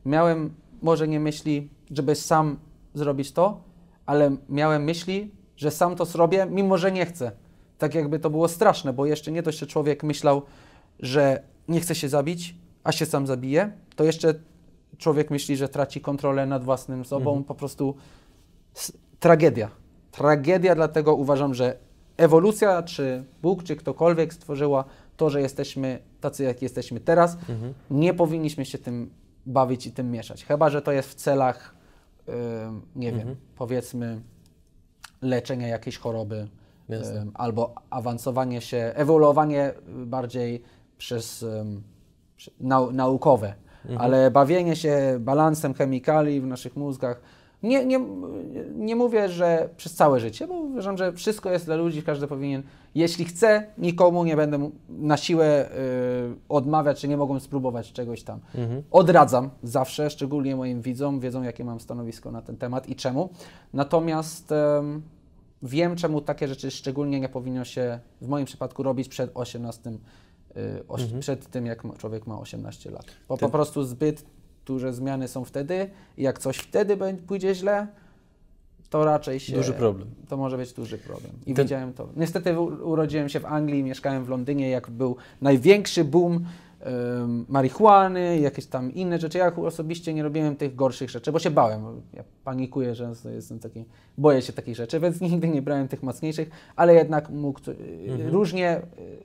Miałem 0.04 0.54
może 0.82 1.08
nie 1.08 1.20
myśli, 1.20 1.68
żeby 1.90 2.14
sam 2.14 2.58
zrobić 2.94 3.32
to, 3.32 3.60
ale 4.06 4.36
miałem 4.48 4.84
myśli, 4.84 5.30
że 5.56 5.70
sam 5.70 5.96
to 5.96 6.04
zrobię, 6.04 6.46
mimo 6.50 6.78
że 6.78 6.92
nie 6.92 7.06
chcę. 7.06 7.32
Tak 7.78 7.94
jakby 7.94 8.18
to 8.18 8.30
było 8.30 8.48
straszne, 8.48 8.92
bo 8.92 9.06
jeszcze 9.06 9.32
nie 9.32 9.42
dość, 9.42 9.58
że 9.58 9.66
człowiek 9.66 10.02
myślał, 10.02 10.42
że 11.00 11.42
nie 11.68 11.80
chce 11.80 11.94
się 11.94 12.08
zabić, 12.08 12.54
a 12.84 12.92
się 12.92 13.06
sam 13.06 13.26
zabije, 13.26 13.72
to 13.96 14.04
jeszcze 14.04 14.34
człowiek 14.98 15.30
myśli, 15.30 15.56
że 15.56 15.68
traci 15.68 16.00
kontrolę 16.00 16.46
nad 16.46 16.64
własnym 16.64 17.04
sobą. 17.04 17.44
Po 17.44 17.54
prostu 17.54 17.94
tragedia. 19.20 19.70
Tragedia, 20.10 20.74
dlatego 20.74 21.14
uważam, 21.14 21.54
że 21.54 21.76
ewolucja, 22.16 22.82
czy 22.82 23.24
Bóg, 23.42 23.62
czy 23.62 23.76
ktokolwiek 23.76 24.34
stworzyła 24.34 24.84
to, 25.18 25.30
że 25.30 25.40
jesteśmy 25.40 25.98
tacy, 26.20 26.44
jak 26.44 26.62
jesteśmy 26.62 27.00
teraz, 27.00 27.36
nie 27.90 28.14
powinniśmy 28.14 28.64
się 28.64 28.78
tym 28.78 29.10
bawić 29.46 29.86
i 29.86 29.92
tym 29.92 30.10
mieszać. 30.10 30.44
Chyba, 30.44 30.70
że 30.70 30.82
to 30.82 30.92
jest 30.92 31.08
w 31.08 31.14
celach, 31.14 31.74
ym, 32.28 32.82
nie 32.96 33.12
wiem, 33.12 33.36
powiedzmy 33.56 34.20
leczenia 35.22 35.68
jakiejś 35.68 35.98
choroby, 35.98 36.48
ym, 36.90 37.30
albo 37.34 37.74
awansowanie 37.90 38.60
się, 38.60 38.92
ewoluowanie 38.94 39.72
bardziej 40.06 40.62
przez 40.98 41.44
nau, 42.60 42.92
naukowe, 42.92 43.54
ale 43.98 44.30
bawienie 44.30 44.76
się 44.76 45.16
balansem 45.20 45.74
chemikali 45.74 46.40
w 46.40 46.46
naszych 46.46 46.76
mózgach. 46.76 47.20
Nie, 47.62 47.86
nie, 47.86 48.00
nie 48.74 48.96
mówię, 48.96 49.28
że 49.28 49.68
przez 49.76 49.94
całe 49.94 50.20
życie, 50.20 50.46
bo 50.46 50.54
uważam, 50.54 50.96
że 50.96 51.12
wszystko 51.12 51.50
jest 51.50 51.64
dla 51.64 51.76
ludzi, 51.76 52.02
każdy 52.02 52.26
powinien, 52.26 52.62
jeśli 52.94 53.24
chce, 53.24 53.66
nikomu 53.78 54.24
nie 54.24 54.36
będę 54.36 54.70
na 54.88 55.16
siłę 55.16 55.70
y, 55.70 55.70
odmawiać, 56.48 57.00
czy 57.00 57.08
nie 57.08 57.16
mogą 57.16 57.40
spróbować 57.40 57.92
czegoś 57.92 58.22
tam. 58.22 58.40
Odradzam 58.90 59.50
zawsze, 59.62 60.10
szczególnie 60.10 60.56
moim 60.56 60.82
widzom, 60.82 61.20
wiedzą 61.20 61.42
jakie 61.42 61.64
mam 61.64 61.80
stanowisko 61.80 62.30
na 62.30 62.42
ten 62.42 62.56
temat 62.56 62.88
i 62.88 62.96
czemu. 62.96 63.28
Natomiast 63.72 64.52
em, 64.52 65.02
wiem, 65.62 65.96
czemu 65.96 66.20
takie 66.20 66.48
rzeczy 66.48 66.70
szczególnie 66.70 67.20
nie 67.20 67.28
powinno 67.28 67.64
się 67.64 67.98
w 68.20 68.28
moim 68.28 68.46
przypadku 68.46 68.82
robić 68.82 69.08
przed 69.08 69.30
18, 69.34 69.90
y, 69.90 69.96
oś, 70.88 71.02
przed 71.20 71.50
tym, 71.50 71.66
jak 71.66 71.98
człowiek 71.98 72.26
ma 72.26 72.38
18 72.38 72.90
lat. 72.90 73.04
Bo 73.28 73.36
po 73.36 73.48
prostu 73.48 73.84
zbyt 73.84 74.24
duże 74.68 74.92
zmiany 74.92 75.28
są 75.28 75.44
wtedy 75.44 75.90
i 76.16 76.22
jak 76.22 76.38
coś 76.38 76.56
wtedy 76.56 76.96
pójdzie 77.26 77.54
źle, 77.54 77.86
to 78.90 79.04
raczej 79.04 79.40
się... 79.40 79.56
Duży 79.56 79.72
problem. 79.72 80.08
To 80.28 80.36
może 80.36 80.56
być 80.56 80.72
duży 80.72 80.98
problem. 80.98 81.32
I 81.46 81.54
Ten- 81.54 81.64
widziałem 81.64 81.92
to. 81.92 82.08
Niestety 82.16 82.60
urodziłem 82.60 83.28
się 83.28 83.40
w 83.40 83.46
Anglii, 83.46 83.82
mieszkałem 83.82 84.24
w 84.24 84.28
Londynie, 84.28 84.70
jak 84.70 84.90
był 84.90 85.16
największy 85.40 86.04
boom 86.04 86.44
marihuany, 87.48 88.38
jakieś 88.38 88.66
tam 88.66 88.94
inne 88.94 89.18
rzeczy. 89.18 89.38
Ja 89.38 89.56
osobiście 89.56 90.14
nie 90.14 90.22
robiłem 90.22 90.56
tych 90.56 90.76
gorszych 90.76 91.10
rzeczy, 91.10 91.32
bo 91.32 91.38
się 91.38 91.50
bałem. 91.50 91.82
Ja 92.14 92.24
panikuję, 92.44 92.94
że 92.94 93.12
jestem 93.34 93.58
taki, 93.58 93.84
boję 94.18 94.42
się 94.42 94.52
takich 94.52 94.76
rzeczy, 94.76 95.00
więc 95.00 95.20
nigdy 95.30 95.48
nie 95.48 95.62
brałem 95.62 95.88
tych 95.88 96.02
mocniejszych, 96.02 96.50
ale 96.76 96.94
jednak 96.94 97.30
mógł, 97.30 97.60
y, 97.70 98.30
różnie, 98.30 98.80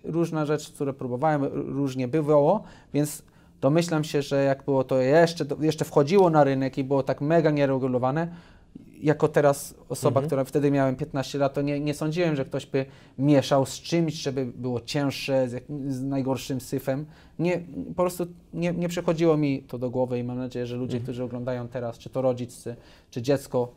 y, 0.06 0.12
różna 0.12 0.46
rzecz, 0.46 0.72
które 0.72 0.94
próbowałem, 0.94 1.44
różnie 1.54 2.08
bywało, 2.08 2.64
więc 2.94 3.24
domyślam 3.64 4.04
się, 4.04 4.22
że 4.22 4.44
jak 4.44 4.64
było 4.64 4.84
to 4.84 5.02
jeszcze, 5.02 5.46
jeszcze 5.62 5.86
wchodziło 5.86 6.30
na 6.30 6.44
rynek 6.44 6.78
i 6.78 6.84
było 6.84 7.04
tak 7.04 7.22
mega 7.22 7.52
nieregulowane, 7.52 8.28
jako 9.02 9.28
teraz 9.28 9.76
osoba, 9.90 10.22
która 10.22 10.44
wtedy 10.44 10.72
miałem 10.72 10.96
15 10.96 11.38
lat, 11.38 11.54
to 11.54 11.62
nie, 11.62 11.80
nie 11.80 11.94
sądziłem, 11.94 12.36
że 12.36 12.46
ktoś 12.46 12.66
by 12.66 12.86
mieszał 13.18 13.66
z 13.66 13.82
czymś, 13.82 14.14
żeby 14.14 14.46
było 14.46 14.82
cięższe, 14.82 15.50
z, 15.50 15.52
jak, 15.52 15.64
z 15.88 16.02
najgorszym 16.02 16.62
syfem. 16.62 17.06
Nie, 17.40 17.62
po 17.96 18.04
prostu 18.04 18.26
nie, 18.54 18.74
nie 18.74 18.90
przychodziło 18.90 19.38
mi 19.38 19.64
to 19.64 19.78
do 19.78 19.90
głowy 19.90 20.20
i 20.20 20.24
mam 20.24 20.38
nadzieję, 20.38 20.66
że 20.66 20.76
ludzie, 20.76 21.00
którzy 21.00 21.24
oglądają 21.24 21.68
teraz, 21.68 21.98
czy 21.98 22.10
to 22.10 22.22
rodzice, 22.22 22.76
czy 23.12 23.22
dziecko, 23.22 23.74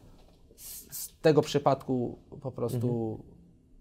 z, 0.56 0.96
z 0.96 1.12
tego 1.22 1.42
przypadku 1.42 2.18
po 2.40 2.52
prostu 2.52 3.20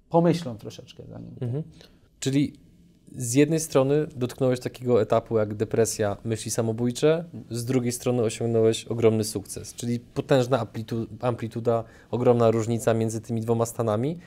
pomyślą 0.10 0.58
troszeczkę 0.58 1.04
zanim. 1.10 1.36
Mhm. 1.42 1.64
Czyli 2.20 2.65
z 3.18 3.34
jednej 3.34 3.60
strony 3.60 4.08
dotknąłeś 4.16 4.60
takiego 4.60 5.02
etapu 5.02 5.38
jak 5.38 5.54
depresja, 5.54 6.18
myśli 6.24 6.52
samobójcze, 6.52 7.26
z 7.50 7.66
drugiej 7.66 7.92
strony 7.92 8.24
osiągnąłeś 8.24 8.86
ogromny 8.86 9.24
sukces, 9.24 9.74
czyli 9.74 10.00
potężna 10.00 10.66
amplitu- 10.66 11.06
amplituda, 11.22 11.84
ogromna 12.12 12.52
różnica 12.52 12.94
między 12.94 13.22
tymi 13.22 13.42
dwoma 13.42 13.66
stanami. 13.66 14.20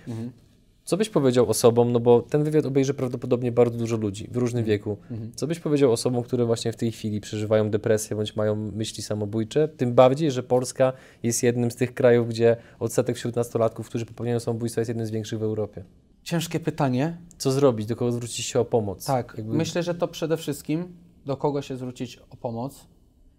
Co 0.85 0.97
byś 0.97 1.09
powiedział 1.09 1.47
osobom, 1.51 1.93
no 1.93 2.01
bo 2.01 2.23
ten 2.23 2.45
wywiad 2.45 2.67
obejrzy 2.67 2.95
prawdopodobnie 2.95 3.53
bardzo 3.53 3.79
dużo 3.79 3.97
ludzi 3.97 4.29
w 4.33 4.37
różnym 4.37 4.65
wieku. 4.65 4.97
Co 5.35 5.47
byś 5.47 5.61
powiedział 5.61 5.93
osobom, 5.93 6.23
które 6.23 6.45
właśnie 6.45 6.73
w 6.73 6.77
tej 6.77 6.93
chwili 6.93 7.21
przeżywają 7.21 7.71
depresję 7.71 8.17
bądź 8.17 8.37
mają 8.37 8.57
myśli 8.57 9.03
samobójcze? 9.03 9.69
Tym 9.69 9.95
bardziej, 9.95 10.31
że 10.31 10.43
Polska 10.43 10.93
jest 11.23 11.43
jednym 11.43 11.71
z 11.71 11.77
tych 11.77 11.95
krajów, 11.95 12.29
gdzie 12.29 12.57
odsetek 12.79 13.17
wśród 13.17 13.37
nastolatków, 13.37 13.89
którzy 13.89 14.07
popełniają 14.07 14.41
samobójstwo 14.41 14.81
jest 14.81 14.89
jednym 14.89 15.07
z 15.07 15.11
większych 15.11 15.39
w 15.39 15.43
Europie. 15.43 15.85
Ciężkie 16.29 16.61
pytanie. 16.61 17.17
Co 17.39 17.53
zrobić? 17.53 17.87
Do 17.87 17.97
kogo 17.97 18.13
zwrócić 18.13 18.47
się 18.47 18.61
o 18.61 18.65
pomoc? 18.65 19.05
Tak, 19.05 19.35
Jakby- 19.37 19.57
myślę, 19.57 19.83
że 19.83 19.95
to 19.95 20.09
przede 20.09 20.37
wszystkim 20.37 20.97
do 21.27 21.37
kogo 21.37 21.63
się 21.63 21.77
zwrócić 21.77 22.17
o 22.17 22.37
pomoc, 22.37 22.87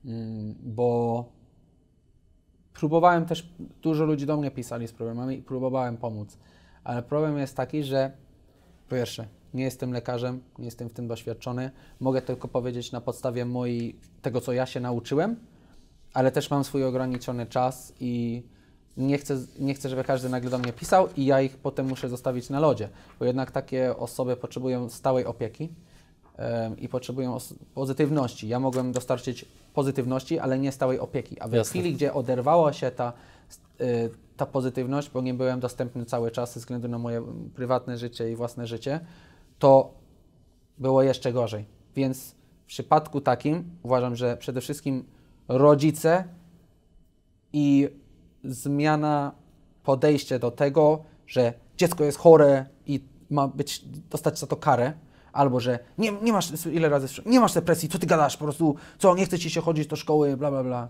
mm, 0.05 0.55
bo 0.63 1.25
próbowałem 2.73 3.25
też, 3.25 3.53
dużo 3.81 4.05
ludzi 4.05 4.25
do 4.25 4.37
mnie 4.37 4.51
pisali 4.51 4.87
z 4.87 4.91
problemami 4.91 5.37
i 5.37 5.41
próbowałem 5.41 5.97
pomóc. 5.97 6.37
Ale 6.83 7.03
problem 7.03 7.37
jest 7.37 7.55
taki, 7.55 7.83
że 7.83 8.11
po 8.87 8.95
pierwsze, 8.95 9.27
nie 9.53 9.63
jestem 9.63 9.91
lekarzem, 9.91 10.41
nie 10.59 10.65
jestem 10.65 10.89
w 10.89 10.93
tym 10.93 11.07
doświadczony. 11.07 11.71
Mogę 11.99 12.21
tylko 12.21 12.47
powiedzieć 12.47 12.91
na 12.91 13.01
podstawie 13.01 13.45
mojej, 13.45 13.99
tego, 14.21 14.41
co 14.41 14.53
ja 14.53 14.65
się 14.65 14.79
nauczyłem, 14.79 15.35
ale 16.13 16.31
też 16.31 16.49
mam 16.49 16.63
swój 16.63 16.83
ograniczony 16.83 17.45
czas 17.45 17.93
i 17.99 18.43
nie 18.99 19.17
chcę, 19.17 19.37
nie 19.59 19.73
chcę, 19.73 19.89
żeby 19.89 20.03
każdy 20.03 20.29
nagle 20.29 20.49
do 20.49 20.57
mnie 20.57 20.73
pisał 20.73 21.07
i 21.17 21.25
ja 21.25 21.41
ich 21.41 21.57
potem 21.57 21.87
muszę 21.87 22.09
zostawić 22.09 22.49
na 22.49 22.59
lodzie, 22.59 22.89
bo 23.19 23.25
jednak 23.25 23.51
takie 23.51 23.97
osoby 23.97 24.37
potrzebują 24.37 24.89
stałej 24.89 25.25
opieki 25.25 25.69
i 26.77 26.89
potrzebują 26.89 27.37
pozytywności. 27.73 28.47
Ja 28.47 28.59
mogłem 28.59 28.91
dostarczyć 28.91 29.45
pozytywności, 29.73 30.39
ale 30.39 30.59
nie 30.59 30.71
stałej 30.71 30.99
opieki. 30.99 31.39
A 31.39 31.47
w 31.47 31.53
Jasne. 31.53 31.69
chwili, 31.69 31.95
gdzie 31.95 32.13
oderwała 32.13 32.73
się 32.73 32.91
ta, 32.91 33.13
y, 33.81 34.09
ta 34.37 34.45
pozytywność, 34.45 35.09
bo 35.09 35.21
nie 35.21 35.33
byłem 35.33 35.59
dostępny 35.59 36.05
cały 36.05 36.31
czas 36.31 36.53
ze 36.53 36.59
względu 36.59 36.87
na 36.87 36.97
moje 36.97 37.17
mm, 37.17 37.49
prywatne 37.55 37.97
życie 37.97 38.31
i 38.31 38.35
własne 38.35 38.67
życie, 38.67 38.99
to 39.59 39.93
było 40.77 41.03
jeszcze 41.03 41.33
gorzej. 41.33 41.65
Więc 41.95 42.35
w 42.63 42.65
przypadku 42.65 43.21
takim 43.21 43.63
uważam, 43.83 44.15
że 44.15 44.37
przede 44.37 44.61
wszystkim 44.61 45.03
rodzice 45.47 46.23
i 47.53 47.89
zmiana 48.43 49.31
podejścia 49.83 50.39
do 50.39 50.51
tego, 50.51 51.03
że 51.27 51.53
dziecko 51.77 52.03
jest 52.03 52.17
chore 52.17 52.65
i 52.85 53.03
ma 53.29 53.47
być, 53.47 53.85
dostać 54.09 54.39
za 54.39 54.47
to 54.47 54.55
karę, 54.55 54.93
albo 55.33 55.59
że 55.59 55.79
nie, 55.97 56.11
nie 56.11 56.33
masz, 56.33 56.65
ile 56.65 56.89
razy, 56.89 57.21
nie 57.25 57.39
masz 57.39 57.53
depresji, 57.53 57.89
co 57.89 57.99
ty 57.99 58.07
gadasz, 58.07 58.37
po 58.37 58.43
prostu, 58.43 58.75
co, 58.97 59.15
nie 59.15 59.25
chce 59.25 59.39
ci 59.39 59.49
się 59.49 59.61
chodzić 59.61 59.87
do 59.87 59.95
szkoły, 59.95 60.37
bla, 60.37 60.51
bla, 60.51 60.63
bla. 60.63 60.87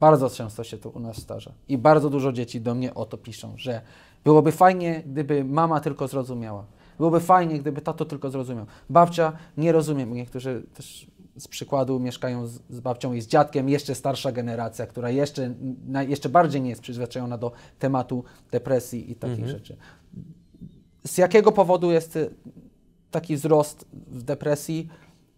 Bardzo 0.00 0.30
często 0.30 0.64
się 0.64 0.78
to 0.78 0.90
u 0.90 1.00
nas 1.00 1.16
zdarza. 1.16 1.52
I 1.68 1.78
bardzo 1.78 2.10
dużo 2.10 2.32
dzieci 2.32 2.60
do 2.60 2.74
mnie 2.74 2.94
o 2.94 3.06
to 3.06 3.18
piszą, 3.18 3.52
że 3.56 3.80
byłoby 4.24 4.52
fajnie, 4.52 5.02
gdyby 5.06 5.44
mama 5.44 5.80
tylko 5.80 6.08
zrozumiała. 6.08 6.64
Byłoby 6.98 7.20
fajnie, 7.20 7.58
gdyby 7.58 7.80
tato 7.80 8.04
tylko 8.04 8.30
zrozumiał. 8.30 8.66
Babcia 8.90 9.32
nie 9.56 9.72
rozumie, 9.72 10.06
niektórzy 10.06 10.62
też 10.74 11.06
z 11.36 11.48
przykładu 11.48 12.00
mieszkają 12.00 12.46
z, 12.46 12.60
z 12.70 12.80
babcią 12.80 13.12
i 13.12 13.20
z 13.20 13.26
dziadkiem, 13.26 13.68
jeszcze 13.68 13.94
starsza 13.94 14.32
generacja, 14.32 14.86
która 14.86 15.10
jeszcze, 15.10 15.54
na, 15.86 16.02
jeszcze 16.02 16.28
bardziej 16.28 16.62
nie 16.62 16.70
jest 16.70 16.82
przyzwyczajona 16.82 17.38
do 17.38 17.52
tematu 17.78 18.24
depresji 18.50 19.10
i 19.10 19.14
takich 19.14 19.48
rzeczy. 19.48 19.76
Z 21.06 21.18
jakiego 21.18 21.52
powodu 21.52 21.90
jest 21.90 22.16
y, 22.16 22.30
taki 23.10 23.36
wzrost 23.36 23.86
w 23.92 24.22
depresji? 24.22 24.88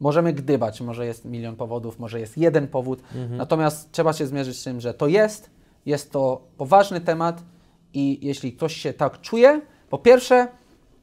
Możemy 0.01 0.33
gdybać, 0.33 0.81
może 0.81 1.07
jest 1.07 1.25
milion 1.25 1.57
powodów, 1.57 1.99
może 1.99 2.21
jest 2.21 2.39
jeden 2.39 2.69
powód, 2.69 3.03
natomiast 3.31 3.93
trzeba 3.93 4.13
się 4.13 4.27
zmierzyć 4.27 4.61
z 4.61 4.65
tym, 4.65 4.81
że 4.81 4.95
to 4.95 5.07
jest, 5.07 5.51
jest 5.87 6.11
to 6.11 6.49
poważny 6.57 7.01
temat 7.01 7.43
i 7.95 8.27
jeśli 8.27 8.53
ktoś 8.53 8.77
się 8.77 8.93
tak 8.93 9.21
czuje, 9.21 9.61
po 9.91 9.99
pierwsze, 9.99 10.49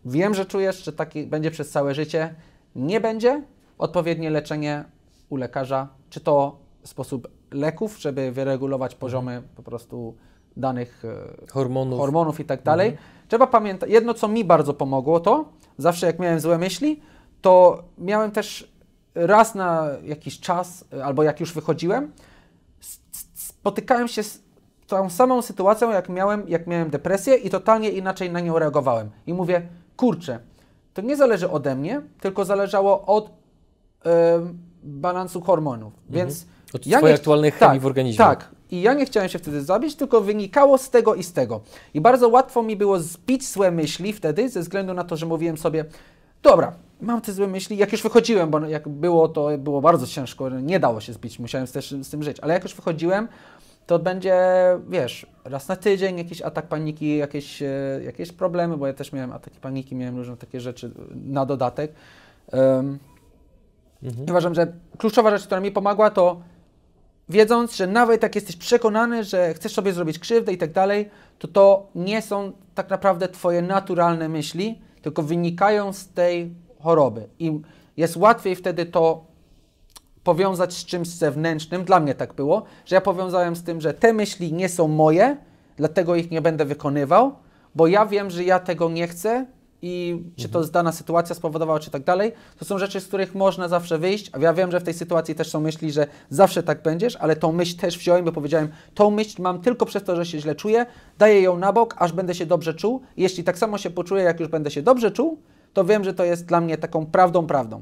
wiem, 0.06 0.34
że 0.34 0.46
czujesz, 0.46 0.84
że 0.84 0.94
taki 0.94 1.24
będzie 1.24 1.52
przez 1.52 1.70
całe 1.70 1.96
życie, 1.96 2.36
nie 2.76 3.02
będzie, 3.02 3.44
odpowiednie 3.82 4.30
leczenie 4.30 4.84
u 5.30 5.36
lekarza, 5.36 5.88
czy 6.10 6.20
to 6.20 6.58
sposób 6.84 7.28
leków, 7.52 8.00
żeby 8.00 8.32
wyregulować 8.32 8.96
poziomy 8.96 9.44
po 9.56 9.64
prostu 9.64 10.16
danych 10.58 11.04
e, 11.06 11.48
Hormonów. 11.52 12.00
hormonów 12.00 12.40
i 12.40 12.46
tak 12.46 12.64
dalej. 12.64 12.98
Trzeba 13.28 13.48
pamiętać, 13.48 13.90
jedno 13.90 14.14
co 14.14 14.28
mi 14.28 14.46
bardzo 14.46 14.74
pomogło 14.74 15.20
to, 15.20 15.46
zawsze 15.78 16.08
jak 16.08 16.20
miałem 16.20 16.40
złe 16.40 16.58
myśli, 16.58 17.02
to 17.42 17.84
miałem 17.98 18.32
też 18.32 18.72
raz 19.16 19.56
na 19.56 19.88
jakiś 20.04 20.40
czas, 20.40 20.86
y, 20.94 21.04
albo 21.04 21.24
jak 21.24 21.40
już 21.40 21.54
wychodziłem, 21.54 22.12
spotykałem 23.34 24.08
się 24.08 24.24
z 24.24 24.44
tą 24.88 25.10
samą 25.10 25.42
sytuacją, 25.42 25.92
jak 25.92 26.10
miałem, 26.10 26.50
jak 26.50 26.68
miałem 26.68 26.90
depresję 26.90 27.36
i 27.36 27.50
totalnie 27.50 27.90
inaczej 27.90 28.32
na 28.32 28.40
nią 28.40 28.60
reagowałem. 28.60 29.10
I 29.28 29.34
mówię, 29.34 29.68
kurczę, 29.98 30.40
to 30.94 31.02
nie 31.02 31.18
zależy 31.18 31.50
ode 31.50 31.76
mnie, 31.76 32.02
tylko 32.20 32.46
zależało 32.46 33.06
od 33.06 33.41
balansu 34.84 35.42
hormonów. 35.42 35.94
Więc 36.10 36.46
Od 36.74 36.88
ja 36.88 36.98
twojej 36.98 37.14
nie 37.14 37.20
aktualnej 37.20 37.52
chemii 37.52 37.80
w 37.80 37.86
organizmie. 37.86 38.18
Tak. 38.18 38.50
I 38.72 38.82
ja 38.82 38.94
nie 38.94 39.06
chciałem 39.06 39.30
się 39.30 39.40
wtedy 39.40 39.62
zabić, 39.62 39.96
tylko 39.96 40.22
wynikało 40.22 40.78
z 40.78 40.90
tego 40.90 41.16
i 41.16 41.24
z 41.24 41.34
tego. 41.34 41.62
I 41.94 42.02
bardzo 42.02 42.30
łatwo 42.30 42.64
mi 42.64 42.76
było 42.76 43.00
zbić 43.00 43.48
złe 43.48 43.72
myśli 43.72 44.14
wtedy, 44.14 44.50
ze 44.50 44.60
względu 44.60 44.94
na 44.94 45.04
to, 45.04 45.18
że 45.18 45.26
mówiłem 45.26 45.58
sobie, 45.58 45.86
dobra, 46.44 46.74
mam 47.02 47.22
te 47.22 47.34
złe 47.34 47.48
myśli. 47.48 47.78
Jak 47.78 47.92
już 47.92 48.04
wychodziłem, 48.04 48.50
bo 48.50 48.60
jak 48.60 48.90
było, 48.90 49.28
to 49.30 49.58
było 49.58 49.82
bardzo 49.82 50.08
ciężko, 50.08 50.50
nie 50.50 50.80
dało 50.80 51.02
się 51.02 51.14
zbić, 51.14 51.40
musiałem 51.40 51.68
też 51.68 51.92
z 51.92 52.10
tym 52.10 52.24
żyć. 52.24 52.40
Ale 52.40 52.54
jak 52.54 52.64
już 52.64 52.76
wychodziłem, 52.76 53.28
to 53.88 54.00
będzie, 54.00 54.40
wiesz, 54.90 55.26
raz 55.44 55.68
na 55.68 55.76
tydzień 55.76 56.18
jakiś 56.18 56.42
atak 56.42 56.68
paniki, 56.68 57.18
jakieś, 57.18 57.62
e, 57.62 58.00
jakieś 58.06 58.32
problemy, 58.32 58.78
bo 58.78 58.88
ja 58.88 58.94
też 58.94 59.14
miałem 59.14 59.32
ataki 59.32 59.60
paniki, 59.60 59.96
miałem 59.96 60.18
różne 60.18 60.38
takie 60.38 60.60
rzeczy 60.60 60.92
na 61.16 61.46
dodatek. 61.46 61.94
Em, 62.52 63.00
i 64.04 64.32
uważam, 64.32 64.54
że 64.54 64.74
kluczowa 64.98 65.32
rzecz, 65.32 65.46
która 65.46 65.62
mi 65.62 65.72
pomogła, 65.72 66.10
to 66.10 66.42
wiedząc, 67.30 67.76
że 67.76 67.88
nawet 67.88 68.24
jak 68.24 68.36
jesteś 68.36 68.56
przekonany, 68.56 69.24
że 69.24 69.54
chcesz 69.54 69.74
sobie 69.74 69.94
zrobić 69.94 70.20
krzywdę 70.20 70.54
i 70.54 70.58
tak 70.58 70.72
dalej, 70.72 71.10
to 71.40 71.48
to 71.48 71.88
nie 71.96 72.22
są 72.22 72.52
tak 72.76 72.90
naprawdę 72.90 73.28
twoje 73.28 73.62
naturalne 73.62 74.30
myśli, 74.30 74.82
tylko 75.02 75.24
wynikają 75.24 75.94
z 75.94 76.08
tej 76.08 76.54
choroby. 76.80 77.28
I 77.40 77.62
jest 77.98 78.18
łatwiej 78.18 78.56
wtedy 78.56 78.86
to 78.86 79.26
powiązać 80.24 80.74
z 80.74 80.86
czymś 80.86 81.08
zewnętrznym. 81.08 81.84
Dla 81.84 82.00
mnie 82.00 82.16
tak 82.16 82.34
było, 82.34 82.64
że 82.86 82.96
ja 82.96 83.02
powiązałem 83.02 83.56
z 83.56 83.64
tym, 83.64 83.82
że 83.82 83.94
te 83.94 84.14
myśli 84.14 84.54
nie 84.54 84.70
są 84.70 84.88
moje, 84.88 85.38
dlatego 85.78 86.16
ich 86.16 86.32
nie 86.32 86.42
będę 86.42 86.66
wykonywał, 86.66 87.36
bo 87.76 87.88
ja 87.88 88.06
wiem, 88.06 88.30
że 88.30 88.44
ja 88.44 88.60
tego 88.60 88.90
nie 88.90 89.08
chcę 89.08 89.46
i 89.82 90.24
czy 90.36 90.50
to 90.50 90.64
dana 90.64 90.92
sytuacja 90.92 91.36
spowodowała, 91.36 91.80
czy 91.80 91.92
tak 91.92 92.04
dalej. 92.04 92.32
To 92.60 92.66
są 92.66 92.78
rzeczy, 92.78 93.00
z 93.00 93.08
których 93.08 93.36
można 93.36 93.68
zawsze 93.68 93.98
wyjść, 93.98 94.32
ja 94.40 94.54
wiem, 94.54 94.72
że 94.72 94.80
w 94.80 94.84
tej 94.84 94.94
sytuacji 94.94 95.36
też 95.36 95.50
są 95.50 95.60
myśli, 95.60 95.92
że 95.92 96.08
zawsze 96.30 96.64
tak 96.64 96.82
będziesz, 96.82 97.16
ale 97.16 97.36
tą 97.36 97.52
myśl 97.52 97.78
też 97.78 97.98
wziąłem, 97.98 98.26
bo 98.26 98.32
powiedziałem, 98.32 98.70
tą 98.94 99.12
myśl 99.12 99.42
mam 99.42 99.62
tylko 99.62 99.86
przez 99.86 100.04
to, 100.04 100.16
że 100.16 100.26
się 100.26 100.40
źle 100.40 100.56
czuję, 100.56 100.86
daję 101.18 101.42
ją 101.42 101.58
na 101.58 101.74
bok, 101.74 101.96
aż 101.98 102.12
będę 102.12 102.36
się 102.36 102.46
dobrze 102.46 102.74
czuł. 102.74 103.02
Jeśli 103.18 103.44
tak 103.44 103.58
samo 103.58 103.78
się 103.78 103.90
poczuję, 103.90 104.24
jak 104.24 104.40
już 104.40 104.50
będę 104.50 104.72
się 104.72 104.82
dobrze 104.82 105.12
czuł, 105.12 105.40
to 105.74 105.86
wiem, 105.86 106.04
że 106.04 106.14
to 106.14 106.24
jest 106.24 106.46
dla 106.46 106.62
mnie 106.62 106.78
taką 106.78 107.06
prawdą, 107.06 107.48
prawdą. 107.48 107.82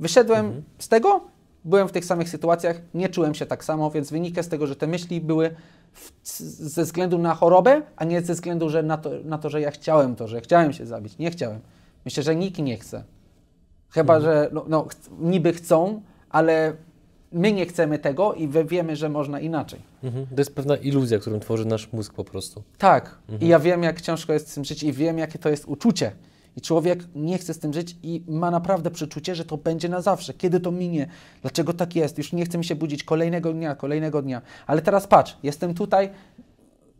Wyszedłem 0.00 0.62
z 0.78 0.88
tego, 0.88 1.20
byłem 1.64 1.88
w 1.88 1.92
tych 1.92 2.04
samych 2.04 2.28
sytuacjach, 2.28 2.80
nie 2.94 3.08
czułem 3.08 3.34
się 3.34 3.46
tak 3.46 3.64
samo, 3.64 3.90
więc 3.90 4.10
wynika 4.10 4.42
z 4.42 4.48
tego, 4.48 4.66
że 4.66 4.76
te 4.76 4.86
myśli 4.86 5.20
były 5.20 5.54
w, 5.92 6.30
ze 6.60 6.84
względu 6.84 7.18
na 7.18 7.34
chorobę, 7.34 7.82
a 7.96 8.04
nie 8.04 8.20
ze 8.20 8.34
względu 8.34 8.68
że 8.68 8.82
na, 8.82 8.96
to, 8.96 9.10
na 9.24 9.38
to, 9.38 9.50
że 9.50 9.60
ja 9.60 9.70
chciałem 9.70 10.16
to, 10.16 10.28
że 10.28 10.40
chciałem 10.40 10.72
się 10.72 10.86
zabić. 10.86 11.18
Nie 11.18 11.30
chciałem. 11.30 11.60
Myślę, 12.04 12.22
że 12.22 12.36
nikt 12.36 12.58
nie 12.58 12.76
chce. 12.76 13.04
Chyba, 13.90 14.20
że 14.20 14.50
no, 14.52 14.64
no, 14.68 14.86
niby 15.20 15.52
chcą, 15.52 16.02
ale 16.30 16.72
my 17.32 17.52
nie 17.52 17.66
chcemy 17.66 17.98
tego 17.98 18.34
i 18.34 18.48
wiemy, 18.66 18.96
że 18.96 19.08
można 19.08 19.40
inaczej. 19.40 19.80
Mhm. 20.02 20.26
To 20.26 20.34
jest 20.38 20.54
pewna 20.54 20.76
iluzja, 20.76 21.18
którą 21.18 21.40
tworzy 21.40 21.64
nasz 21.64 21.92
mózg 21.92 22.14
po 22.14 22.24
prostu. 22.24 22.62
Tak. 22.78 23.18
I 23.40 23.48
ja 23.48 23.58
wiem, 23.58 23.82
jak 23.82 24.00
ciężko 24.00 24.32
jest 24.32 24.50
z 24.50 24.54
tym 24.54 24.64
żyć 24.64 24.82
i 24.82 24.92
wiem, 24.92 25.18
jakie 25.18 25.38
to 25.38 25.48
jest 25.48 25.64
uczucie. 25.66 26.12
I 26.56 26.60
człowiek 26.60 27.04
nie 27.14 27.38
chce 27.38 27.54
z 27.54 27.58
tym 27.58 27.72
żyć 27.72 27.96
i 28.02 28.22
ma 28.28 28.50
naprawdę 28.50 28.90
przeczucie, 28.90 29.34
że 29.34 29.44
to 29.44 29.56
będzie 29.56 29.88
na 29.88 30.00
zawsze. 30.00 30.34
Kiedy 30.34 30.60
to 30.60 30.70
minie? 30.70 31.08
Dlaczego 31.42 31.72
tak 31.72 31.96
jest? 31.96 32.18
Już 32.18 32.32
nie 32.32 32.44
chce 32.44 32.58
mi 32.58 32.64
się 32.64 32.74
budzić 32.74 33.04
kolejnego 33.04 33.52
dnia, 33.52 33.74
kolejnego 33.74 34.22
dnia. 34.22 34.42
Ale 34.66 34.82
teraz 34.82 35.06
patrz, 35.06 35.36
jestem 35.42 35.74
tutaj. 35.74 36.10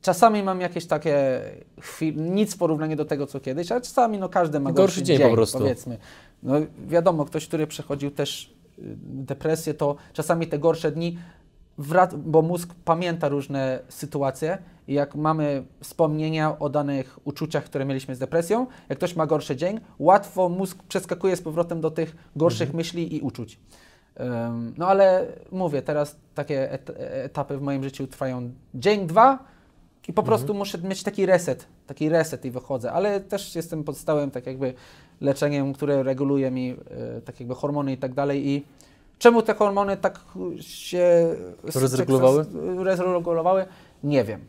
Czasami 0.03 0.43
mam 0.43 0.61
jakieś 0.61 0.87
takie 0.87 1.41
chwile, 1.81 2.23
nic 2.23 2.55
w 2.55 2.59
porównaniu 2.59 2.97
do 2.97 3.05
tego, 3.05 3.27
co 3.27 3.41
kiedyś, 3.41 3.73
ale 3.73 3.81
czasami 3.81 4.19
no 4.19 4.29
każdy 4.29 4.61
ma 4.61 4.73
Gorszy 4.73 5.01
gorszy, 5.01 5.03
dzień 5.03 5.29
po 5.29 5.35
prostu. 5.35 5.59
powiedzmy. 5.59 5.99
No 6.43 6.55
wiadomo, 6.89 7.25
ktoś, 7.25 7.49
który 7.49 7.67
przechodził 7.67 8.11
też 8.11 8.55
y, 8.79 8.83
depresję, 9.03 9.75
to 9.75 9.97
czasami 10.13 10.47
te 10.47 10.59
gorsze 10.59 10.93
dni 10.93 11.19
bo 12.17 12.43
mózg 12.43 12.75
pamięta 12.85 13.29
różne 13.29 13.79
sytuacje 13.89 14.59
i 14.89 14.95
jak 14.95 15.15
mamy 15.15 15.65
wspomnienia 15.81 16.59
o 16.59 16.69
danych 16.69 17.19
uczuciach, 17.25 17.65
które 17.65 17.85
mieliśmy 17.85 18.15
z 18.15 18.19
depresją, 18.19 18.67
jak 18.89 18.99
ktoś 18.99 19.17
ma 19.17 19.27
gorszy 19.27 19.57
dzień, 19.57 19.81
łatwo 19.99 20.49
mózg 20.49 20.83
przeskakuje 20.83 21.37
z 21.37 21.43
powrotem 21.43 21.81
do 21.81 21.91
tych 21.91 22.17
gorszych 22.37 22.75
myśli 22.75 23.17
i 23.17 23.21
uczuć. 23.21 23.61
Ym, 24.21 24.75
no 24.79 24.89
ale 24.89 25.27
mówię, 25.53 25.83
teraz 25.83 26.17
takie 26.35 26.73
et 26.73 26.91
etapy 26.99 27.57
w 27.57 27.63
moim 27.63 27.85
życiu 27.85 28.07
trwają 28.07 28.51
dzień, 28.75 29.07
dwa 29.07 29.39
i 30.09 30.13
po 30.13 30.23
prostu 30.23 30.55
muszę 30.55 30.79
mieć 30.79 31.03
taki 31.03 31.27
reset, 31.27 31.67
taki 31.87 32.09
reset 32.09 32.45
i 32.45 32.51
wychodzę, 32.51 32.93
ale 32.93 33.21
też 33.21 33.57
jestem 33.57 33.85
pod 33.85 33.99
stałym 33.99 34.31
tak 34.31 34.47
jakby 34.47 34.75
leczeniem, 35.21 35.73
które 35.73 36.03
reguluje 36.03 36.51
mi 36.51 36.77
y, 37.19 37.23
tak 37.23 37.41
jakby 37.41 37.55
hormony 37.55 37.93
i 37.93 37.97
tak 37.97 38.15
dalej 38.15 38.49
i 38.49 38.65
czemu 39.19 39.43
te 39.43 39.55
hormony 39.55 39.97
tak 39.97 40.21
się 40.61 41.37
Rozregulowały? 41.75 42.47
rozregulowały? 42.85 43.67
Nie 44.05 44.25
wiem. 44.25 44.41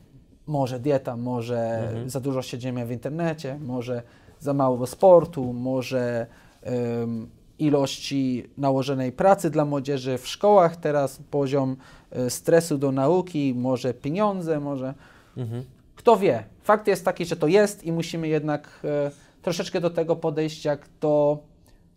Może 0.47 0.79
dieta, 0.79 1.17
może 1.17 1.59
Mhm. 1.87 2.09
za 2.09 2.19
dużo 2.19 2.41
siedzimy 2.41 2.85
w 2.85 2.91
internecie, 2.91 3.59
może 3.61 4.01
za 4.39 4.53
mało 4.53 4.87
sportu, 4.87 5.53
może 5.53 6.27
em, 6.61 7.29
ilości 7.59 8.49
nałożonej 8.57 9.11
pracy 9.11 9.49
dla 9.49 9.65
młodzieży 9.65 10.17
w 10.17 10.27
szkołach, 10.27 10.75
teraz 10.75 11.19
poziom 11.31 11.77
e, 12.11 12.29
stresu 12.29 12.77
do 12.77 12.91
nauki, 12.91 13.53
może 13.57 13.93
pieniądze, 13.93 14.59
może 14.59 14.93
Mhm. 15.37 15.63
kto 15.63 15.69
kto 15.95 16.17
wie. 16.17 16.43
Fakt 16.63 16.87
jest 16.87 17.05
taki, 17.05 17.25
że 17.25 17.35
to 17.35 17.47
jest 17.47 17.83
i 17.83 17.91
musimy 17.91 18.27
jednak 18.27 18.79
e, 18.83 19.11
troszeczkę 19.41 19.81
do 19.81 19.89
tego 19.89 20.15
podejść 20.15 20.65
jak 20.65 20.85
do 21.01 21.37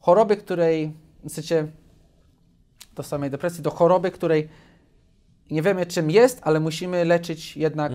choroby, 0.00 0.36
której, 0.36 0.92
w 1.24 1.30
sensie 1.32 1.66
do 2.94 3.02
samej 3.02 3.30
depresji, 3.30 3.62
do 3.62 3.70
choroby, 3.70 4.10
której 4.10 4.48
nie 5.50 5.62
wiemy 5.62 5.86
czym 5.86 6.10
jest, 6.10 6.40
ale 6.42 6.60
musimy 6.60 7.04
leczyć 7.04 7.56
jednak 7.56 7.92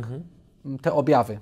m, 0.65 0.79
te 0.79 0.93
objawy. 0.93 1.39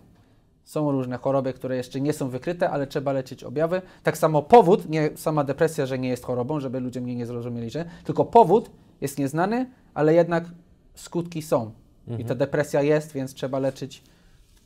Są 0.63 0.91
różne 0.91 1.17
choroby, 1.17 1.53
które 1.53 1.75
jeszcze 1.75 2.01
nie 2.01 2.13
są 2.13 2.29
wykryte, 2.29 2.69
ale 2.69 2.87
trzeba 2.87 3.11
leczyć 3.11 3.43
objawy. 3.43 3.81
Tak 4.03 4.17
samo 4.17 4.41
powód, 4.41 4.89
nie 4.89 5.09
sama 5.15 5.43
depresja, 5.43 5.85
że 5.85 5.99
nie 5.99 6.09
jest 6.09 6.25
chorobą, 6.25 6.59
żeby 6.59 6.79
ludzie 6.79 7.01
mnie 7.01 7.15
nie 7.15 7.25
zrozumieli, 7.25 7.69
że 7.69 7.85
tylko 8.03 8.25
powód 8.25 8.71
jest 9.01 9.19
nieznany, 9.19 9.69
ale 9.93 10.13
jednak 10.13 10.45
skutki 10.95 11.41
są. 11.41 11.71
I 12.19 12.25
ta 12.25 12.35
depresja 12.35 12.81
jest, 12.81 13.13
więc 13.13 13.33
trzeba 13.33 13.59
leczyć 13.59 14.03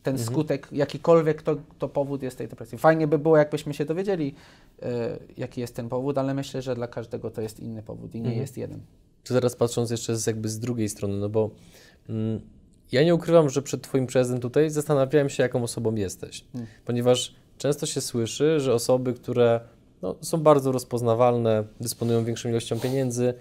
ten 0.04 0.18
skutek, 0.18 0.68
jakikolwiek 0.72 1.42
to, 1.42 1.56
to 1.80 1.90
powód 1.90 2.24
jest 2.24 2.38
tej 2.38 2.48
depresji. 2.48 2.78
Fajnie 2.78 3.08
by 3.08 3.20
było, 3.20 3.38
jakbyśmy 3.38 3.74
się 3.74 3.86
dowiedzieli, 3.86 4.36
e, 4.82 5.20
jaki 5.38 5.62
jest 5.62 5.76
ten 5.76 5.90
powód, 5.90 6.18
ale 6.18 6.34
myślę, 6.34 6.62
że 6.62 6.76
dla 6.76 6.88
każdego 6.88 7.32
to 7.32 7.42
jest 7.42 7.60
inny 7.60 7.84
powód 7.84 8.16
i 8.16 8.22
nie 8.22 8.36
jest 8.36 8.58
jeden. 8.58 8.82
To 9.24 9.34
teraz 9.34 9.56
patrząc 9.56 9.92
jeszcze 9.92 10.18
z, 10.18 10.28
jakby 10.28 10.50
z 10.50 10.60
drugiej 10.60 10.90
strony, 10.90 11.18
no 11.18 11.30
bo 11.30 11.50
mm, 12.10 12.42
ja 12.92 13.04
nie 13.04 13.16
ukrywam, 13.16 13.50
że 13.50 13.62
przed 13.62 13.82
Twoim 13.82 14.08
przyjazdem 14.08 14.40
tutaj 14.40 14.70
zastanawiałem 14.70 15.30
się, 15.30 15.44
jaką 15.44 15.64
osobą 15.64 15.96
jesteś. 15.96 16.46
Ponieważ 16.86 17.36
często 17.58 17.86
się 17.86 18.02
słyszy, 18.02 18.60
że 18.60 18.74
osoby, 18.74 19.14
które 19.14 19.60
no, 20.02 20.16
są 20.22 20.38
bardzo 20.38 20.72
rozpoznawalne, 20.72 21.64
dysponują 21.80 22.26
większą 22.26 22.50
ilością 22.50 22.80
pieniędzy, 22.80 23.34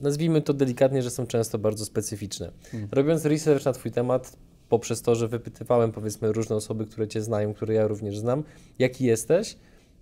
nazwijmy 0.00 0.42
to 0.42 0.54
delikatnie, 0.54 1.02
że 1.02 1.10
są 1.10 1.26
często 1.26 1.58
bardzo 1.58 1.84
specyficzne. 1.84 2.52
Robiąc 2.92 3.24
research 3.24 3.64
na 3.64 3.72
Twój 3.72 3.90
temat, 3.90 4.36
poprzez 4.72 5.02
to, 5.02 5.14
że 5.14 5.28
wypytywałem 5.28 5.92
powiedzmy 5.92 6.32
różne 6.32 6.56
osoby, 6.56 6.86
które 6.86 7.08
Cię 7.08 7.22
znają, 7.22 7.54
które 7.54 7.74
ja 7.74 7.86
również 7.86 8.18
znam, 8.18 8.42
jaki 8.78 9.04
jesteś, 9.04 9.56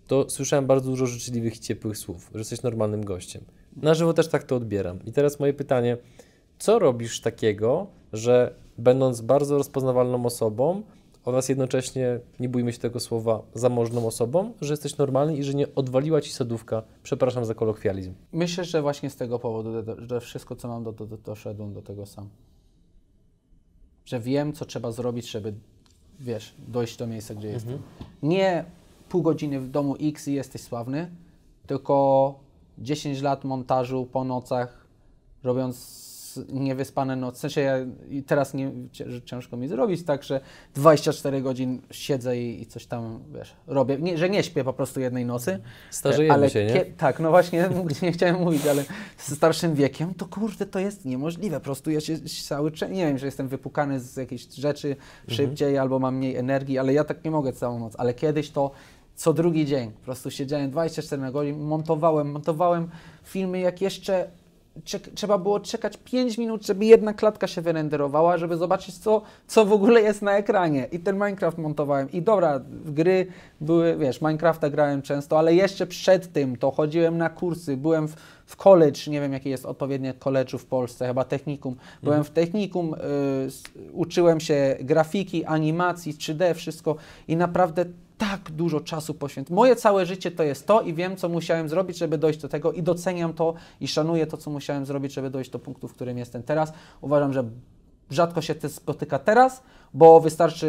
to 0.07 0.31
słyszałem 0.31 0.66
bardzo 0.66 0.91
dużo 0.91 1.07
życzliwych 1.07 1.57
i 1.57 1.59
ciepłych 1.59 1.99
słów, 1.99 2.31
że 2.35 2.39
jesteś 2.39 2.62
normalnym 2.62 3.05
gościem. 3.05 3.43
Na 3.77 3.95
żywo 3.95 4.12
też 4.12 4.29
tak 4.29 4.45
to 4.45 4.57
odbieram. 4.57 4.99
I 5.05 5.12
teraz 5.12 5.41
moje 5.41 5.53
pytanie, 5.55 5.97
co 6.59 6.79
robisz 6.79 7.21
takiego, 7.21 7.87
że 8.12 8.55
będąc 8.79 9.21
bardzo 9.21 9.59
rozpoznawalną 9.59 10.27
osobą 10.27 10.83
oraz 11.25 11.49
jednocześnie, 11.49 12.21
nie 12.41 12.49
bójmy 12.49 12.73
się 12.73 12.79
tego 12.79 13.01
słowa, 13.01 13.43
zamożną 13.55 14.07
osobą, 14.07 14.53
że 14.61 14.73
jesteś 14.73 14.97
normalny 14.97 15.37
i 15.37 15.43
że 15.43 15.55
nie 15.55 15.75
odwaliła 15.75 16.21
Ci 16.21 16.33
sodówka, 16.33 16.83
przepraszam 17.03 17.45
za 17.45 17.55
kolokwializm. 17.55 18.14
Myślę, 18.33 18.64
że 18.64 18.83
właśnie 18.83 19.11
z 19.11 19.16
tego 19.16 19.39
powodu, 19.39 19.71
że 19.99 20.21
wszystko, 20.21 20.57
co 20.57 20.68
mam, 20.68 20.85
do, 20.85 20.93
do, 20.93 21.07
doszedłem 21.07 21.73
do 21.73 21.83
tego 21.83 22.07
sam. 22.07 22.29
Że 24.05 24.20
wiem, 24.20 24.53
co 24.53 24.64
trzeba 24.64 24.92
zrobić, 24.92 25.30
żeby, 25.30 25.55
wiesz, 26.20 26.55
dojść 26.68 26.96
do 26.96 27.07
miejsca, 27.07 27.34
gdzie 27.34 27.48
jestem. 27.48 27.78
Nie 28.22 28.64
pół 29.09 29.22
godziny 29.22 29.61
w 29.61 29.70
domu 29.70 29.96
X 30.01 30.28
i 30.28 30.32
jesteś 30.32 30.62
sławny, 30.62 31.11
tylko 31.66 32.34
10 32.78 33.20
lat 33.22 33.44
montażu 33.44 34.09
po 34.12 34.24
nocach, 34.24 34.86
robiąc 35.42 36.10
niewyspane 36.49 37.16
noce. 37.16 37.37
W 37.37 37.41
sensie 37.41 37.61
ja 37.61 37.74
teraz 38.26 38.55
nie, 38.55 38.72
cię- 38.93 39.22
ciężko 39.24 39.57
mi 39.57 39.68
zrobić 39.68 40.03
tak, 40.05 40.22
że 40.22 40.41
24 40.74 41.43
godzin 41.43 41.83
siedzę 41.91 42.39
i, 42.39 42.62
i 42.62 42.66
coś 42.66 42.87
tam, 42.87 43.20
wiesz, 43.35 43.57
robię. 43.66 43.99
Nie, 43.99 44.18
że 44.18 44.31
nie 44.31 44.43
śpię 44.43 44.64
po 44.64 44.72
prostu 44.72 45.01
jednej 45.01 45.26
nocy. 45.26 45.61
Starzejemy 45.91 46.35
ale 46.35 46.51
się, 46.51 46.64
nie? 46.64 46.85
tak, 46.85 47.20
no 47.20 47.31
właśnie, 47.31 47.68
nie 48.03 48.12
chciałem 48.12 48.37
mówić, 48.37 48.66
ale 48.66 48.85
z 49.16 49.37
starszym 49.37 49.74
wiekiem 49.74 50.14
to 50.14 50.26
kurde, 50.26 50.66
to 50.66 50.78
jest 50.78 51.05
niemożliwe. 51.05 51.61
Po 51.61 51.64
prostu 51.64 51.91
ja 51.91 52.01
się 52.01 52.18
cały 52.49 52.72
czas, 52.72 52.91
nie 52.91 53.07
wiem, 53.07 53.18
że 53.18 53.26
jestem 53.26 53.49
wypukany 53.49 54.01
z 54.01 54.16
jakiejś 54.16 54.49
rzeczy 54.55 54.97
szybciej 55.28 55.78
albo 55.78 55.99
mam 55.99 56.16
mniej 56.16 56.37
energii, 56.37 56.78
ale 56.78 56.93
ja 56.93 57.05
tak 57.05 57.24
nie 57.24 57.31
mogę 57.31 57.53
całą 57.53 57.78
noc. 57.78 57.95
Ale 57.99 58.14
kiedyś 58.14 58.51
to 58.51 58.70
co 59.20 59.33
drugi 59.33 59.66
dzień, 59.66 59.91
po 59.91 60.01
prostu 60.01 60.31
siedziałem 60.31 60.70
24 60.70 61.22
na 61.22 61.31
godzin, 61.31 61.59
montowałem, 61.59 62.31
montowałem 62.31 62.89
filmy, 63.24 63.59
jak 63.59 63.81
jeszcze 63.81 64.31
trzeba 65.14 65.39
było 65.39 65.61
czekać 65.61 65.97
5 65.97 66.39
minut, 66.39 66.66
żeby 66.66 66.85
jedna 66.85 67.14
klatka 67.14 67.47
się 67.47 67.62
wyrenderowała, 67.62 68.39
żeby 68.39 68.57
zobaczyć, 68.57 68.99
co, 68.99 69.22
co 69.47 69.64
w 69.64 69.72
ogóle 69.72 70.03
jest 70.03 70.22
na 70.22 70.37
ekranie. 70.37 70.89
I 70.93 70.99
ten 70.99 71.14
Minecraft 71.14 71.59
montowałem. 71.59 72.12
I 72.12 72.22
dobra, 72.22 72.61
gry 72.85 73.26
były, 73.61 73.97
wiesz, 73.97 74.20
Minecrafta 74.20 74.70
grałem 74.70 75.03
często, 75.03 75.39
ale 75.39 75.55
jeszcze 75.55 75.87
przed 75.87 76.33
tym 76.33 76.57
to 76.57 76.70
chodziłem 76.70 77.18
na 77.18 77.31
kursy, 77.31 77.76
byłem 77.76 78.09
w, 78.09 78.14
w 78.47 78.57
college, 78.57 79.01
nie 79.07 79.20
wiem 79.20 79.33
jakie 79.33 79.51
jest 79.51 79.66
odpowiednie 79.66 80.14
college'u 80.14 80.59
w 80.59 80.66
Polsce, 80.66 81.07
chyba 81.07 81.24
technikum. 81.24 81.76
Byłem 82.03 82.24
w 82.24 82.31
technikum, 82.31 82.95
y, 82.95 82.99
uczyłem 83.93 84.41
się 84.41 84.76
grafiki, 84.81 85.45
animacji, 85.45 86.14
3D, 86.14 86.55
wszystko 86.55 86.97
i 87.28 87.37
naprawdę 87.37 87.85
tak 88.21 88.51
dużo 88.51 88.81
czasu 88.81 89.14
poświęciłem. 89.14 89.57
Moje 89.57 89.77
całe 89.77 90.07
życie 90.07 90.31
to 90.31 90.43
jest 90.43 90.66
to 90.66 90.81
i 90.81 90.95
wiem, 90.95 91.16
co 91.16 91.29
musiałem 91.29 91.68
zrobić, 91.68 91.99
żeby 91.99 92.18
dojść 92.18 92.41
do 92.41 92.49
tego 92.49 92.73
i 92.73 92.83
doceniam 92.83 93.33
to 93.33 93.55
i 93.81 93.89
szanuję 93.89 94.27
to, 94.27 94.37
co 94.37 94.51
musiałem 94.51 94.87
zrobić, 94.87 95.12
żeby 95.12 95.31
dojść 95.31 95.51
do 95.51 95.59
punktu, 95.59 95.89
w 95.89 95.95
którym 95.95 96.18
jestem 96.18 96.43
teraz. 96.43 96.73
Uważam, 97.01 97.33
że 97.33 97.45
rzadko 98.11 98.43
się 98.43 98.55
to 98.55 98.68
spotyka 98.68 99.18
teraz, 99.18 99.62
bo 99.95 100.21
wystarczy 100.21 100.68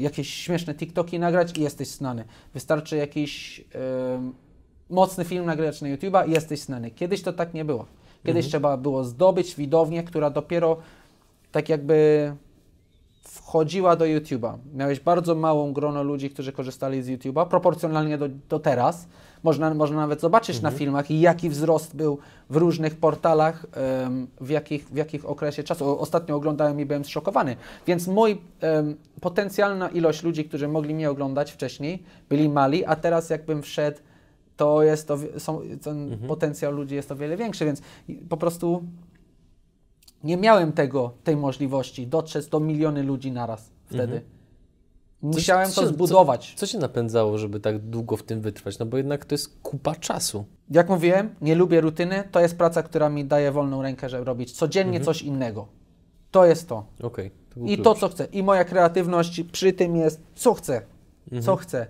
jakieś 0.00 0.34
śmieszne 0.34 0.74
TikToki 0.74 1.18
nagrać 1.18 1.58
i 1.58 1.62
jesteś 1.62 1.88
znany. 1.88 2.24
Wystarczy 2.54 2.96
jakiś 2.96 3.60
em, 3.60 4.34
mocny 4.90 5.24
film 5.24 5.44
nagrać 5.46 5.82
na 5.82 5.88
YouTube'a 5.88 6.28
i 6.28 6.30
jesteś 6.30 6.60
znany. 6.60 6.90
Kiedyś 6.90 7.22
to 7.22 7.32
tak 7.32 7.54
nie 7.54 7.64
było. 7.64 7.86
Kiedyś 8.26 8.46
trzeba 8.46 8.76
było 8.76 9.04
zdobyć 9.04 9.54
widownię, 9.54 10.02
która 10.02 10.30
dopiero 10.30 10.76
tak 11.52 11.68
jakby 11.68 12.32
wchodziła 13.48 13.96
do 13.96 14.04
YouTube'a. 14.04 14.58
Miałeś 14.74 15.00
bardzo 15.00 15.34
małą 15.34 15.72
grono 15.72 16.02
ludzi, 16.02 16.30
którzy 16.30 16.52
korzystali 16.52 17.02
z 17.02 17.08
YouTube'a, 17.08 17.48
proporcjonalnie 17.48 18.18
do, 18.18 18.28
do 18.48 18.58
teraz. 18.58 19.08
Można, 19.42 19.74
można 19.74 19.96
nawet 19.96 20.20
zobaczyć 20.20 20.60
na 20.62 20.70
filmach, 20.70 21.10
jaki 21.10 21.50
wzrost 21.50 21.96
był 21.96 22.18
w 22.50 22.56
różnych 22.56 22.96
portalach, 22.96 23.66
em, 23.72 24.26
w, 24.40 24.50
jakich, 24.50 24.88
w 24.88 24.96
jakich 24.96 25.26
okresie 25.26 25.62
czasu. 25.62 26.00
Ostatnio 26.00 26.36
oglądałem 26.36 26.80
i 26.80 26.86
byłem 26.86 27.04
zszokowany. 27.04 27.56
Więc 27.86 28.06
mój 28.06 28.40
em, 28.60 28.96
potencjalna 29.20 29.88
ilość 29.88 30.22
ludzi, 30.22 30.44
którzy 30.44 30.68
mogli 30.68 30.94
mnie 30.94 31.10
oglądać 31.10 31.52
wcześniej, 31.52 32.02
byli 32.28 32.48
mali, 32.48 32.84
a 32.84 32.96
teraz 32.96 33.30
jakbym 33.30 33.62
wszedł, 33.62 33.98
to 34.56 34.82
jest 34.82 35.08
to, 35.08 35.18
są, 35.38 35.60
ten 35.82 36.18
potencjał 36.28 36.72
ludzi 36.72 36.94
jest 36.94 37.12
o 37.12 37.16
wiele 37.16 37.36
większy, 37.36 37.64
więc 37.64 37.82
po 38.28 38.36
prostu 38.36 38.82
nie 40.24 40.36
miałem 40.36 40.72
tego, 40.72 41.12
tej 41.24 41.36
możliwości 41.36 42.06
dotrzeć 42.06 42.46
do 42.46 42.60
miliony 42.60 43.02
ludzi 43.02 43.32
naraz 43.32 43.70
wtedy. 43.86 44.22
Musiałem 45.22 45.68
co- 45.70 45.74
to 45.80 45.86
co- 45.86 45.92
zbudować. 45.94 46.54
Co 46.56 46.66
Cię 46.66 46.78
napędzało, 46.78 47.38
żeby 47.38 47.60
tak 47.60 47.78
długo 47.78 48.16
w 48.16 48.22
tym 48.22 48.40
wytrwać? 48.40 48.78
No 48.78 48.86
bo 48.86 48.96
jednak 48.96 49.24
to 49.24 49.34
jest 49.34 49.58
kupa 49.62 49.94
czasu. 49.94 50.44
Jak 50.70 50.88
mówiłem, 50.88 51.34
nie 51.40 51.54
lubię 51.54 51.80
rutyny. 51.80 52.24
To 52.32 52.40
jest 52.40 52.58
praca, 52.58 52.82
która 52.82 53.08
mi 53.08 53.24
daje 53.24 53.52
wolną 53.52 53.82
rękę, 53.82 54.08
żeby 54.08 54.24
robić 54.24 54.52
codziennie 54.52 55.00
coś 55.00 55.22
innego. 55.22 55.66
To 56.30 56.46
jest 56.46 56.68
to. 56.68 56.84
Okej. 57.02 57.30
to 57.54 57.60
I 57.64 57.74
klucz. 57.74 57.84
to, 57.84 57.94
co 57.94 58.08
chcę. 58.08 58.24
I 58.24 58.42
moja 58.42 58.64
kreatywność 58.64 59.42
przy 59.52 59.72
tym 59.72 59.96
jest, 59.96 60.20
co 60.34 60.54
chcę. 60.54 60.82
Co 61.42 61.56
chcę. 61.56 61.86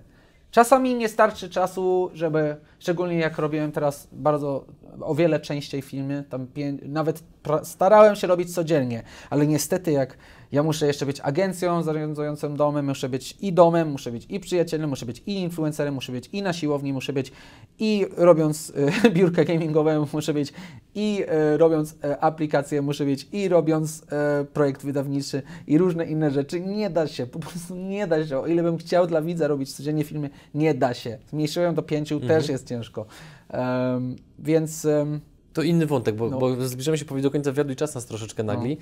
Czasami 0.51 0.95
nie 0.95 1.09
starczy 1.09 1.51
czasu, 1.51 2.11
żeby, 2.15 2.57
szczególnie 2.79 3.19
jak 3.19 3.39
robiłem 3.39 3.73
teraz 3.73 4.09
bardzo, 4.13 4.65
o 5.01 5.15
wiele 5.15 5.41
częściej 5.41 5.83
filmy, 5.83 6.25
tam 6.31 6.47
pię, 6.47 6.73
nawet 6.83 7.21
pra, 7.43 7.65
starałem 7.65 8.17
się 8.17 8.27
robić 8.27 8.55
codziennie, 8.55 9.03
ale 9.31 9.47
niestety 9.47 9.93
jak 9.93 10.17
ja 10.53 10.63
muszę 10.63 10.87
jeszcze 10.87 11.07
być 11.07 11.21
agencją 11.21 11.83
zarządzającą 11.83 12.57
domem, 12.57 12.87
muszę 12.87 13.09
być 13.09 13.37
i 13.41 13.53
domem, 13.53 13.91
muszę 13.91 14.13
być 14.13 14.27
i 14.29 14.41
przyjacielem, 14.41 14.91
muszę 14.91 15.07
być 15.07 15.23
i 15.27 15.35
influencerem, 15.35 15.95
muszę 15.95 16.13
być 16.13 16.29
i 16.33 16.43
na 16.43 16.53
siłowni, 16.53 16.93
muszę 16.93 17.13
być 17.13 17.33
i 17.79 18.07
robiąc 18.17 18.71
y, 19.05 19.11
biurkę 19.11 19.45
gamingową, 19.45 20.07
muszę 20.13 20.35
być 20.35 20.53
i 20.95 21.25
y, 21.55 21.57
robiąc 21.57 21.93
y, 21.93 22.21
aplikację, 22.21 22.83
muszę 22.83 23.05
być 23.05 23.29
i 23.33 23.49
robiąc 23.49 24.07
projekt 24.53 24.85
wydawniczy 24.85 25.43
i 25.67 25.79
różne 25.79 26.05
inne 26.07 26.31
rzeczy. 26.31 26.61
Nie 26.61 26.91
da 26.91 27.07
się, 27.07 27.27
po 27.27 27.39
prostu 27.39 27.75
nie 27.75 28.07
da 28.07 28.27
się. 28.27 28.39
O 28.39 28.47
ile 28.47 28.63
bym 28.63 28.77
chciał 28.79 29.07
dla 29.07 29.23
widza 29.23 29.47
robić 29.49 29.73
codziennie 29.73 30.05
filmy, 30.05 30.31
nie 30.55 30.75
da 30.75 30.95
się. 30.95 31.19
Zmniejszyłem 31.31 31.75
do 31.75 31.83
pięciu, 31.83 32.21
też 32.21 32.49
jest 32.49 32.69
ciężko. 32.69 33.07
Em, 33.49 34.17
więc 34.39 34.85
em, 34.85 35.21
To 35.53 35.63
inny 35.63 35.87
wątek, 35.87 36.17
bo, 36.17 36.31
No. 36.31 36.39
bo 36.39 36.69
zbliżamy 36.69 36.99
się 36.99 37.05
powoli 37.05 37.23
do 37.23 37.31
końca 37.31 37.51
wywiadu 37.51 37.73
i 37.73 37.77
czas 37.77 37.95
nas 37.95 38.07
troszeczkę 38.07 38.43
nagli. 38.43 38.77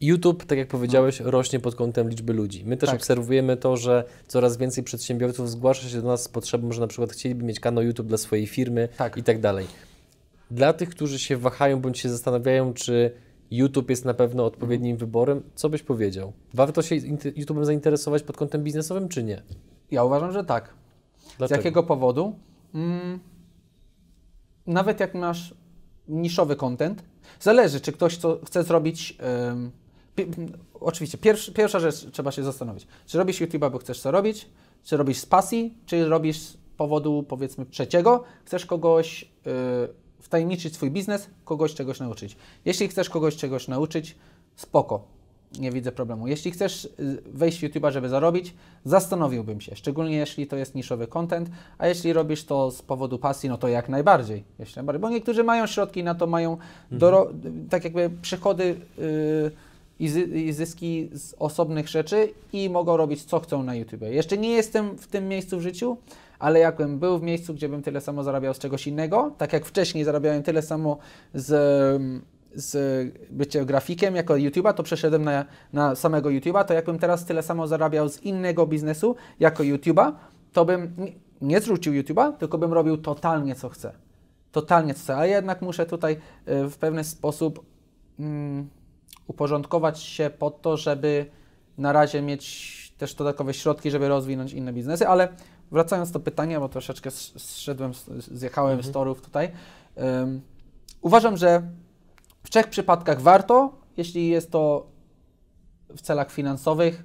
YouTube, 0.00 0.44
tak 0.44 0.58
jak 0.58 0.68
powiedziałeś, 0.68 1.20
rośnie 1.20 1.60
pod 1.60 1.74
kątem 1.74 2.08
liczby 2.08 2.32
ludzi. 2.32 2.64
My 2.64 2.76
też 2.76 2.90
Tak. 2.90 2.96
obserwujemy 2.98 3.56
to, 3.56 3.76
że 3.76 4.04
coraz 4.26 4.56
więcej 4.56 4.84
przedsiębiorców 4.84 5.50
zgłasza 5.50 5.88
się 5.88 6.00
do 6.02 6.08
nas 6.08 6.22
z 6.22 6.28
potrzebą, 6.28 6.72
że 6.72 6.80
na 6.80 6.86
przykład 6.86 7.12
chcieliby 7.12 7.44
mieć 7.44 7.60
kanał 7.60 7.84
YouTube 7.84 8.06
dla 8.06 8.18
swojej 8.18 8.46
firmy 8.46 8.88
Tak. 8.96 9.16
i 9.16 9.22
tak 9.22 9.40
dalej. 9.40 9.66
Dla 10.50 10.72
tych, 10.72 10.88
którzy 10.90 11.18
się 11.18 11.36
wahają 11.36 11.80
bądź 11.80 11.98
się 11.98 12.08
zastanawiają, 12.08 12.74
czy 12.74 13.10
YouTube 13.50 13.90
jest 13.90 14.04
na 14.04 14.14
pewno 14.14 14.44
odpowiednim 14.44 14.96
wyborem, 14.96 15.42
co 15.54 15.68
byś 15.68 15.82
powiedział? 15.82 16.32
Warto 16.54 16.82
się 16.82 16.96
YouTube'em 16.96 17.64
zainteresować 17.64 18.22
pod 18.22 18.36
kątem 18.36 18.64
biznesowym, 18.64 19.08
czy 19.08 19.22
nie? 19.22 19.42
ja 19.90 20.04
uważam, 20.04 20.32
że 20.32 20.44
tak. 20.44 20.74
Dlaczego? 21.38 21.60
Z 21.60 21.64
jakiego 21.64 21.82
powodu? 21.82 22.34
Mm, 22.74 23.18
nawet 24.66 25.00
jak 25.00 25.14
masz 25.14 25.54
niszowy 26.08 26.56
content, 26.56 27.02
zależy, 27.40 27.80
czy 27.80 27.92
ktoś 27.92 28.16
co, 28.16 28.40
chce 28.44 28.62
zrobić 28.62 29.16
oczywiście, 30.80 31.18
pierwsz, 31.18 31.50
pierwsza 31.50 31.80
rzecz 31.80 32.10
trzeba 32.12 32.32
się 32.32 32.42
zastanowić. 32.42 32.86
Czy 33.06 33.18
robisz 33.18 33.40
YouTube'a, 33.40 33.70
bo 33.70 33.78
chcesz 33.78 34.00
co 34.00 34.10
robić? 34.10 34.46
Czy 34.84 34.96
robisz 34.96 35.18
z 35.18 35.26
pasji? 35.26 35.74
Czy 35.86 36.08
robisz 36.08 36.38
z 36.38 36.56
powodu, 36.76 37.24
powiedzmy, 37.28 37.66
trzeciego? 37.66 38.24
Chcesz 38.44 38.66
kogoś 38.66 39.22
yy, 39.22 39.52
wtajemniczyć 40.20 40.74
swój 40.74 40.90
biznes, 40.90 41.30
kogoś 41.44 41.74
czegoś 41.74 42.00
nauczyć. 42.00 42.36
Jeśli 42.64 42.88
chcesz 42.88 43.10
kogoś 43.10 43.36
czegoś 43.36 43.68
nauczyć, 43.68 44.16
spoko. 44.56 45.04
Nie 45.58 45.70
widzę 45.70 45.92
problemu. 45.92 46.28
Jeśli 46.28 46.50
chcesz 46.50 46.84
y, 46.84 46.90
wejść 47.26 47.58
w 47.58 47.62
YouTube'a, 47.62 47.92
żeby 47.92 48.08
zarobić, 48.08 48.54
zastanowiłbym 48.84 49.60
się, 49.60 49.76
szczególnie 49.76 50.16
jeśli 50.16 50.46
to 50.46 50.56
jest 50.56 50.74
niszowy 50.74 51.06
content, 51.06 51.50
a 51.78 51.86
jeśli 51.86 52.12
robisz 52.12 52.44
to 52.44 52.70
z 52.70 52.82
powodu 52.82 53.18
pasji, 53.18 53.48
no 53.48 53.58
to 53.58 53.68
jak 53.68 53.88
najbardziej. 53.88 54.44
Jeśli 54.58 54.76
najbardziej. 54.76 55.00
Bo 55.00 55.10
niektórzy 55.10 55.44
mają 55.44 55.66
środki 55.66 56.04
na 56.04 56.14
to, 56.14 56.26
mają 56.26 56.56
doro- 56.92 57.32
tak 57.70 57.84
jakby 57.84 58.10
przychody 58.22 58.76
y, 58.98 59.50
i, 60.00 60.08
zy- 60.08 60.20
i 60.20 60.52
zyski 60.52 61.10
z 61.12 61.34
osobnych 61.38 61.88
rzeczy 61.88 62.28
i 62.52 62.70
mogą 62.70 62.96
robić 62.96 63.24
co 63.24 63.40
chcą 63.40 63.62
na 63.62 63.74
YouTube. 63.74 64.02
Jeszcze 64.02 64.38
nie 64.38 64.50
jestem 64.50 64.98
w 64.98 65.06
tym 65.06 65.28
miejscu 65.28 65.58
w 65.58 65.60
życiu, 65.60 65.96
ale 66.38 66.58
jakbym 66.58 66.98
był 66.98 67.18
w 67.18 67.22
miejscu, 67.22 67.54
gdzie 67.54 67.68
bym 67.68 67.82
tyle 67.82 68.00
samo 68.00 68.22
zarabiał 68.22 68.54
z 68.54 68.58
czegoś 68.58 68.86
innego, 68.86 69.34
tak 69.38 69.52
jak 69.52 69.66
wcześniej 69.66 70.04
zarabiałem 70.04 70.42
tyle 70.42 70.62
samo 70.62 70.98
z, 71.34 72.02
z 72.54 72.76
bycia 73.30 73.64
grafikiem 73.64 74.16
jako 74.16 74.34
YouTube'a, 74.34 74.74
to 74.74 74.82
przeszedłem 74.82 75.24
na, 75.24 75.44
na 75.72 75.94
samego 75.94 76.28
YouTube'a, 76.28 76.64
to 76.64 76.74
jakbym 76.74 76.98
teraz 76.98 77.24
tyle 77.24 77.42
samo 77.42 77.66
zarabiał 77.66 78.08
z 78.08 78.22
innego 78.22 78.66
biznesu 78.66 79.16
jako 79.40 79.62
YouTube'a, 79.62 80.12
to 80.52 80.64
bym 80.64 80.94
nie, 80.98 81.12
nie 81.40 81.60
zrzucił 81.60 81.92
YouTube'a, 81.92 82.32
tylko 82.32 82.58
bym 82.58 82.72
robił 82.72 82.96
totalnie 82.96 83.54
co 83.54 83.68
chcę. 83.68 83.92
Totalnie 84.52 84.94
co 84.94 85.00
chcę, 85.00 85.16
ale 85.16 85.28
jednak 85.28 85.62
muszę 85.62 85.86
tutaj 85.86 86.12
y, 86.48 86.68
w 86.68 86.76
pewien 86.78 87.04
sposób 87.04 87.64
mm, 88.20 88.68
uporządkować 89.30 90.00
się 90.02 90.30
po 90.38 90.50
to, 90.50 90.76
żeby 90.76 91.26
na 91.78 91.92
razie 91.92 92.22
mieć 92.22 92.44
też 92.98 93.14
dodatkowe 93.14 93.54
środki, 93.54 93.90
żeby 93.90 94.08
rozwinąć 94.08 94.52
inne 94.52 94.72
biznesy, 94.72 95.08
ale 95.08 95.28
wracając 95.70 96.10
do 96.10 96.20
pytania, 96.20 96.60
bo 96.60 96.68
troszeczkę 96.68 97.08
sz- 97.08 97.42
zszedłem, 97.42 97.92
zjechałem 98.18 98.82
z 98.82 98.90
torów 98.90 99.22
tutaj. 99.22 99.50
Ym, 100.22 100.40
uważam, 101.00 101.36
że 101.36 101.62
w 102.44 102.50
trzech 102.50 102.66
przypadkach 102.66 103.20
warto, 103.20 103.72
jeśli 103.96 104.28
jest 104.28 104.50
to 104.50 104.86
w 105.88 106.00
celach 106.00 106.30
finansowych. 106.30 107.04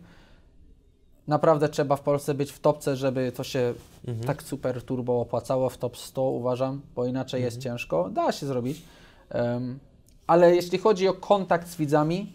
Naprawdę 1.28 1.70
trzeba 1.70 1.96
w 1.96 2.02
Polsce 2.02 2.34
być 2.34 2.52
w 2.52 2.60
topce, 2.60 2.96
żeby 2.96 3.32
to 3.32 3.44
się 3.44 3.74
Mhm. 4.08 4.28
tak 4.28 4.44
super 4.44 4.84
turbo 4.84 5.22
opłacało 5.22 5.70
w 5.70 5.78
top 5.78 5.98
100, 5.98 6.22
uważam, 6.24 6.82
bo 6.96 7.06
inaczej 7.06 7.42
jest 7.42 7.58
ciężko. 7.58 8.10
Da 8.10 8.32
się 8.32 8.46
zrobić. 8.46 8.82
Em, 9.30 9.80
ale 10.28 10.56
jeśli 10.56 10.78
chodzi 10.78 11.08
o 11.08 11.14
kontakt 11.14 11.68
z 11.68 11.76
widzami, 11.76 12.34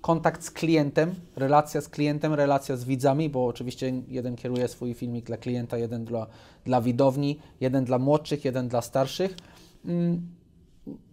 kontakt 0.00 0.44
z 0.44 0.50
klientem, 0.50 1.14
relacja 1.36 1.80
z 1.80 1.88
klientem, 1.88 2.34
relacja 2.34 2.76
z 2.76 2.84
widzami, 2.84 3.28
bo 3.30 3.46
oczywiście 3.46 3.92
jeden 4.08 4.36
kieruje 4.36 4.68
swój 4.68 4.94
filmik 4.94 5.24
dla 5.26 5.36
klienta, 5.36 5.78
jeden 5.78 6.04
dla, 6.04 6.26
dla 6.64 6.80
widowni, 6.80 7.38
jeden 7.60 7.84
dla 7.84 7.98
młodszych, 7.98 8.44
jeden 8.44 8.68
dla 8.68 8.82
starszych. 8.82 9.36
Mm, 9.84 10.28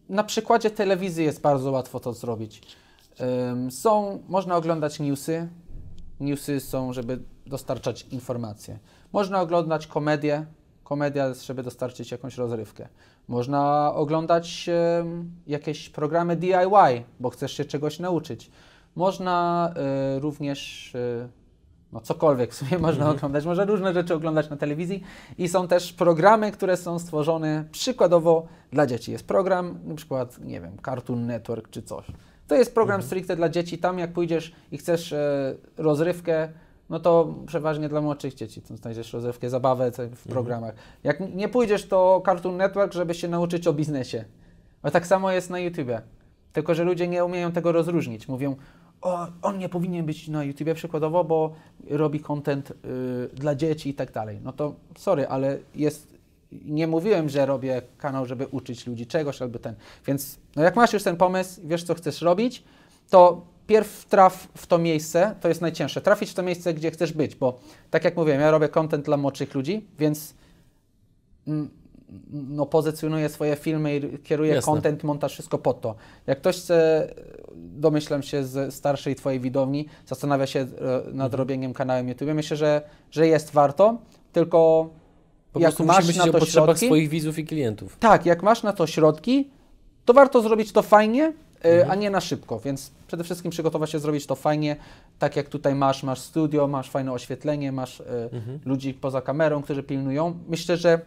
Na 0.10 0.24
przykładzie 0.24 0.72
telewizji 0.72 1.26
jest 1.26 1.42
bardzo 1.42 1.72
łatwo 1.72 2.00
to 2.00 2.14
zrobić. 2.14 2.62
Są, 3.70 4.24
można 4.28 4.56
oglądać 4.56 5.00
newsy. 5.00 5.48
Newsy 6.20 6.60
są, 6.60 6.94
żeby 6.94 7.20
dostarczać 7.46 8.06
informacje. 8.12 8.80
Można 9.14 9.42
oglądać 9.42 9.88
komedię. 9.88 10.46
Komedia, 10.84 11.28
jest, 11.28 11.46
żeby 11.46 11.64
dostarczyć 11.64 12.12
jakąś 12.12 12.38
rozrywkę. 12.38 12.88
Można 13.28 13.94
oglądać 13.96 14.70
jakieś 15.48 15.90
programy 15.90 16.36
DIY, 16.36 17.04
bo 17.20 17.30
chcesz 17.30 17.54
się 17.54 17.66
czegoś 17.66 18.00
nauczyć. 18.00 18.52
Można 18.96 19.74
y, 20.18 20.20
również 20.20 20.96
y, 20.96 21.30
no 21.94 22.02
cokolwiek 22.02 22.52
w 22.52 22.56
sumie 22.56 22.80
można 22.88 23.10
oglądać, 23.10 23.46
można 23.46 23.66
różne 23.66 23.94
rzeczy 23.94 24.14
oglądać 24.14 24.50
na 24.50 24.58
telewizji 24.58 25.04
i 25.38 25.48
są 25.48 25.68
też 25.68 25.94
programy, 25.94 26.52
które 26.52 26.78
są 26.78 27.00
stworzone 27.00 27.66
przykładowo 27.72 28.48
dla 28.72 28.88
dzieci. 28.88 29.12
Jest 29.12 29.28
program, 29.28 29.80
na 29.86 29.96
przykład, 29.96 30.40
nie 30.40 30.62
wiem, 30.62 30.78
Cartoon 30.86 31.26
Network 31.26 31.70
czy 31.70 31.82
coś. 31.82 32.06
To 32.48 32.56
jest 32.56 32.74
program 32.74 33.04
stricte 33.04 33.36
dla 33.36 33.50
dzieci. 33.50 33.78
Tam 33.78 34.00
jak 34.00 34.14
pójdziesz 34.14 34.52
i 34.72 34.78
chcesz 34.78 35.14
e, 35.14 35.56
rozrywkę, 35.78 36.50
no 36.90 37.00
to 37.00 37.36
przeważnie 37.46 37.90
dla 37.90 38.02
młodszych 38.02 38.34
dzieci. 38.34 38.62
Tam 38.62 38.78
znajdziesz 38.78 39.14
rozrywkę, 39.14 39.50
zabawę 39.50 39.92
w 40.16 40.28
programach. 40.28 40.76
Jak 41.04 41.36
nie 41.36 41.50
pójdziesz, 41.50 41.88
to 41.88 42.22
Cartoon 42.26 42.58
Network, 42.58 42.94
żeby 42.94 43.14
się 43.14 43.28
nauczyć 43.28 43.68
o 43.68 43.74
biznesie. 43.74 44.26
A 44.84 44.92
tak 44.92 45.08
samo 45.08 45.32
jest 45.32 45.50
na 45.50 45.60
YouTubie. 45.60 46.02
Tylko, 46.54 46.76
że 46.76 46.84
ludzie 46.84 47.08
nie 47.08 47.26
umieją 47.26 47.52
tego 47.52 47.72
rozróżnić. 47.72 48.28
Mówią, 48.28 48.56
o, 49.02 49.28
on 49.42 49.58
nie 49.58 49.70
powinien 49.70 50.06
być 50.06 50.28
na 50.28 50.44
YouTubie 50.44 50.74
przykładowo, 50.74 51.24
bo 51.24 51.54
robi 51.90 52.20
content 52.20 52.72
y, 52.72 52.76
dla 53.34 53.56
dzieci 53.56 53.90
i 53.90 53.94
tak 53.94 54.12
dalej. 54.12 54.40
No 54.44 54.54
to 54.54 54.76
sorry, 54.98 55.28
ale 55.28 55.58
jest. 55.76 56.18
Nie 56.52 56.88
mówiłem, 56.88 57.30
że 57.30 57.46
robię 57.46 57.82
kanał, 57.98 58.26
żeby 58.26 58.48
uczyć 58.48 58.88
ludzi 58.88 59.08
czegoś 59.08 59.42
albo 59.42 59.60
ten. 59.60 59.76
Więc 60.06 60.40
no 60.56 60.64
jak 60.64 60.76
masz 60.76 60.94
już 60.94 61.04
ten 61.04 61.18
pomysł, 61.18 61.62
wiesz 61.64 61.84
co 61.84 61.94
chcesz 61.94 62.22
robić, 62.22 62.64
to 63.10 63.42
pierw 63.68 64.06
traf 64.06 64.48
w 64.56 64.68
to 64.68 64.78
miejsce, 64.78 65.36
to 65.42 65.48
jest 65.48 65.62
najcięższe. 65.62 66.02
Trafić 66.02 66.30
w 66.30 66.34
to 66.34 66.44
miejsce, 66.44 66.74
gdzie 66.74 66.92
chcesz 66.92 67.14
być, 67.14 67.36
bo 67.36 67.60
tak 67.90 68.04
jak 68.04 68.18
mówiłem, 68.18 68.42
ja 68.42 68.52
robię 68.52 68.70
content 68.70 69.06
dla 69.06 69.18
młodszych 69.18 69.56
ludzi, 69.56 69.86
więc 70.00 70.34
mm, 71.48 71.70
no, 72.32 72.66
pozycjonuję 72.66 73.30
swoje 73.30 73.56
filmy 73.56 73.96
i 73.98 74.20
kieruję 74.20 74.54
Jasne. 74.56 74.72
content, 74.74 75.04
montaż, 75.04 75.34
wszystko 75.34 75.58
pod 75.58 75.82
to. 75.82 75.96
Jak 76.28 76.38
ktoś 76.40 76.58
chce, 76.58 77.08
domyślam 77.56 78.24
się, 78.24 78.44
z 78.44 78.74
starszej 78.74 79.16
Twojej 79.16 79.40
widowni, 79.40 79.86
zastanawia 80.06 80.48
się 80.48 80.60
e, 80.60 80.66
nad 80.96 81.12
Mhm. 81.26 81.32
robieniem 81.34 81.74
kanałem 81.74 82.10
YouTube, 82.10 82.30
myślę, 82.34 82.58
że, 82.58 82.82
że 83.12 83.28
jest 83.28 83.52
warto, 83.52 83.98
tylko 84.34 84.90
Po 85.54 85.60
jak 85.60 85.80
masz 85.80 86.16
na 86.16 86.24
o 86.24 86.28
to 86.28 86.40
potrzebach 86.40 86.66
środki, 86.68 86.86
swoich 86.86 87.10
widzów 87.10 87.40
i 87.40 87.46
klientów. 87.46 87.98
tak, 88.00 88.26
jak 88.26 88.44
masz 88.44 88.64
na 88.64 88.74
to 88.74 88.88
środki, 88.88 89.50
to 90.06 90.14
warto 90.14 90.42
zrobić 90.42 90.72
to 90.72 90.82
fajnie, 90.82 91.24
e, 91.26 91.70
Mhm. 91.70 91.92
a 91.92 91.96
nie 91.96 92.10
na 92.10 92.22
szybko, 92.22 92.60
więc 92.60 92.92
przede 93.08 93.24
wszystkim 93.24 93.52
przygotować 93.52 93.90
się 93.90 94.00
zrobić 94.00 94.26
to 94.26 94.36
fajnie, 94.36 94.76
tak 95.20 95.36
jak 95.36 95.50
tutaj 95.50 95.76
masz, 95.76 96.04
masz 96.04 96.20
studio, 96.20 96.68
masz 96.68 96.90
fajne 96.90 97.12
oświetlenie, 97.14 97.72
masz 97.72 98.02
e, 98.02 98.30
Mhm. 98.32 98.60
ludzi 98.66 98.94
poza 98.94 99.22
kamerą, 99.22 99.62
którzy 99.62 99.84
pilnują. 99.84 100.40
Myślę, 100.48 100.78
że 100.78 101.02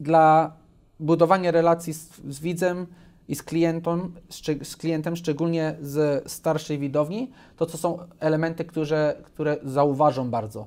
dla 0.00 0.52
budowania 1.00 1.50
relacji 1.50 1.94
z, 1.94 2.08
z 2.28 2.40
widzem 2.40 2.86
i 3.28 3.34
z 3.34 3.42
klientem, 3.42 4.12
szcze- 4.30 4.64
z 4.64 4.76
klientem, 4.76 5.16
szczególnie 5.16 5.76
z 5.80 6.30
starszej 6.32 6.78
widowni, 6.78 7.30
to 7.56 7.66
to 7.66 7.78
są 7.78 7.98
elementy, 8.20 8.64
które, 8.64 9.14
które 9.24 9.56
zauważą 9.64 10.30
bardzo. 10.30 10.66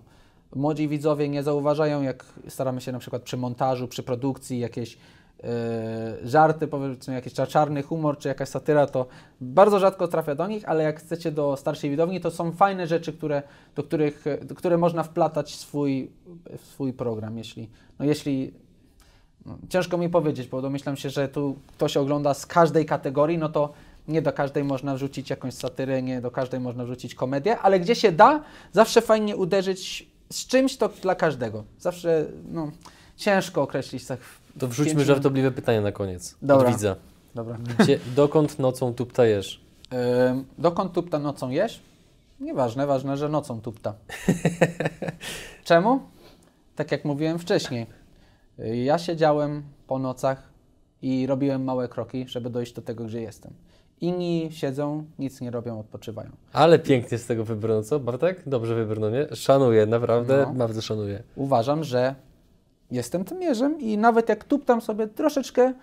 Młodzi 0.55 0.88
widzowie 0.88 1.30
nie 1.30 1.43
zauważają, 1.43 2.01
jak 2.01 2.26
staramy 2.47 2.82
się 2.82 2.91
na 2.91 2.99
przykład 2.99 3.22
przy 3.22 3.38
montażu, 3.38 3.88
przy 3.88 4.03
produkcji 4.03 4.59
jakieś 4.59 4.97
żarty, 6.23 6.67
powiedzmy 6.67 7.13
jakiś 7.13 7.33
cza- 7.33 7.47
czarny 7.47 7.83
humor 7.83 8.17
czy 8.17 8.27
jakaś 8.27 8.49
satyra, 8.49 8.88
to 8.88 9.05
bardzo 9.41 9.79
rzadko 9.79 10.07
trafia 10.07 10.35
do 10.35 10.47
nich, 10.47 10.69
ale 10.69 10.83
jak 10.83 10.99
chcecie 10.99 11.31
do 11.31 11.57
starszej 11.57 11.89
widowni, 11.89 12.21
to 12.21 12.31
są 12.31 12.51
fajne 12.51 12.88
rzeczy, 12.88 13.13
które, 13.13 13.43
do 13.75 13.83
których, 13.83 14.25
do 14.41 14.55
które 14.55 14.77
można 14.77 15.03
wplatać 15.03 15.55
swój, 15.55 16.11
swój 16.63 16.93
program, 16.93 17.38
jeśli, 17.38 17.69
no 17.99 18.05
jeśli 18.05 18.53
no, 19.45 19.57
ciężko 19.69 19.97
mi 19.97 20.09
powiedzieć, 20.09 20.47
bo 20.47 20.61
domyślam 20.61 20.97
się, 20.97 21.09
że 21.09 21.27
tu 21.27 21.55
ktoś 21.67 21.97
ogląda 21.97 22.33
z 22.33 22.45
każdej 22.45 22.85
kategorii, 22.85 23.38
no 23.38 23.49
to 23.49 23.73
nie 24.07 24.21
do 24.21 24.33
każdej 24.33 24.63
można 24.63 24.95
wrzucić 24.95 25.29
jakąś 25.29 25.53
satyrę, 25.53 26.01
nie 26.01 26.21
do 26.21 26.31
każdej 26.31 26.59
można 26.59 26.85
wrzucić 26.85 27.15
komedię, 27.15 27.59
ale 27.59 27.79
gdzie 27.79 27.95
się 27.95 28.11
da, 28.11 28.43
zawsze 28.71 29.01
fajnie 29.01 29.35
uderzyć 29.35 30.09
z 30.29 30.47
czymś 30.47 30.77
to 30.77 30.89
dla 31.01 31.15
każdego. 31.15 31.63
Zawsze, 31.79 32.25
no, 32.51 32.71
ciężko 33.18 33.61
określić 33.61 34.05
tak. 34.05 34.20
To 34.59 34.68
wrzućmy 34.68 34.93
pięciu- 34.93 35.05
żartobliwe 35.05 35.51
pytanie 35.51 35.82
na 35.82 35.91
koniec. 35.91 36.36
Dobra. 36.41 36.68
Od 36.70 36.74
widza. 36.76 36.95
Dobra. 37.36 37.57
Gdzie, 37.80 37.99
dokąd 38.15 38.59
nocą 38.59 38.93
tuptajesz? 38.93 39.61
Ym, 40.32 40.45
dokąd 40.57 40.93
tupta 40.93 41.20
nocą 41.20 41.49
jesz? 41.49 41.82
Nieważne, 42.39 42.88
ważne, 42.88 43.18
że 43.18 43.30
nocą 43.30 43.61
tupta. 43.61 43.93
Czemu? 45.63 45.99
Tak 46.76 46.91
jak 46.91 47.05
mówiłem 47.05 47.39
wcześniej. 47.39 47.86
Ja 48.86 48.97
siedziałem 48.97 49.63
po 49.88 49.99
nocach 49.99 50.43
i 51.01 51.28
robiłem 51.28 51.63
małe 51.63 51.88
kroki, 51.88 52.26
żeby 52.28 52.49
dojść 52.49 52.74
do 52.74 52.82
tego, 52.82 53.03
gdzie 53.05 53.22
jestem. 53.22 53.53
Inni 54.01 54.49
siedzą, 54.51 55.05
nic 55.20 55.41
nie 55.41 55.51
robią, 55.51 55.80
odpoczywają. 55.80 56.30
Ale 56.53 56.80
pięknie 56.80 57.18
z 57.18 57.26
tego 57.26 57.43
wybrano, 57.43 57.84
co 57.84 57.99
Bartek? 57.99 58.43
Dobrze 58.45 58.76
wybrano, 58.76 59.09
nie? 59.09 59.28
Szanuję, 59.36 59.86
naprawdę, 59.86 60.45
No. 60.47 60.53
bardzo 60.53 60.82
szanuję. 60.82 61.24
Uważam, 61.36 61.84
że 61.84 62.15
jestem 62.91 63.25
tym 63.25 63.39
mierzem 63.39 63.79
i 63.79 63.97
nawet 63.97 64.29
jak 64.29 64.43
tuptam 64.43 64.81
sobie 64.81 65.07
troszeczkę, 65.07 65.73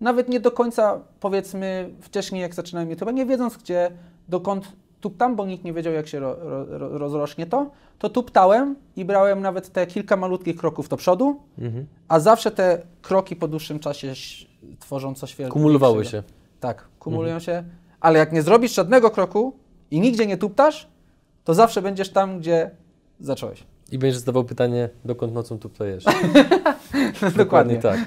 nawet 0.00 0.28
nie 0.28 0.40
do 0.40 0.50
końca, 0.50 1.00
powiedzmy, 1.20 1.90
wcześniej 2.00 2.42
jak 2.42 2.54
zaczynałem 2.54 2.90
YouTube, 2.90 3.12
nie 3.12 3.26
wiedząc 3.26 3.56
gdzie, 3.56 3.90
dokąd 4.28 4.72
tuptam, 5.00 5.36
bo 5.36 5.46
nikt 5.46 5.64
nie 5.64 5.72
wiedział 5.72 5.92
jak 5.92 6.08
się 6.08 6.18
ro, 6.20 6.36
ro, 6.40 6.78
ro- 6.78 6.98
rozrośnie 6.98 7.46
to, 7.46 7.70
to 7.98 8.08
tuptałem 8.10 8.76
i 8.96 9.04
brałem 9.04 9.40
nawet 9.40 9.72
te 9.72 9.86
kilka 9.86 10.16
malutkich 10.16 10.56
kroków 10.56 10.88
do 10.88 10.96
przodu, 10.96 11.40
Mhm. 11.58 11.86
a 12.08 12.20
zawsze 12.20 12.50
te 12.50 12.82
kroki 13.02 13.36
po 13.36 13.48
dłuższym 13.48 13.78
czasie 13.78 14.12
tworzą 14.78 15.14
coś 15.14 15.30
wielkiego. 15.36 15.52
Kumulowały 15.52 16.04
się. 16.04 16.22
Tak, 16.60 16.88
kumulują 16.98 17.38
się, 17.38 17.64
ale 18.00 18.18
jak 18.18 18.32
nie 18.32 18.42
zrobisz 18.42 18.74
żadnego 18.74 19.10
kroku, 19.10 19.52
i 19.90 20.00
nigdzie 20.00 20.26
nie 20.26 20.36
tuptasz, 20.36 20.88
to 21.44 21.54
zawsze 21.54 21.82
będziesz 21.82 22.10
tam, 22.12 22.38
gdzie 22.38 22.70
zacząłeś. 23.20 23.64
I 23.90 23.98
będziesz 23.98 24.18
zadawał 24.18 24.44
pytanie, 24.44 24.88
dokąd 25.04 25.34
nocą 25.34 25.58
tu 25.58 25.68
ptojesz. 25.68 26.04
Dokładnie. 27.36 27.76
tak. 27.76 28.00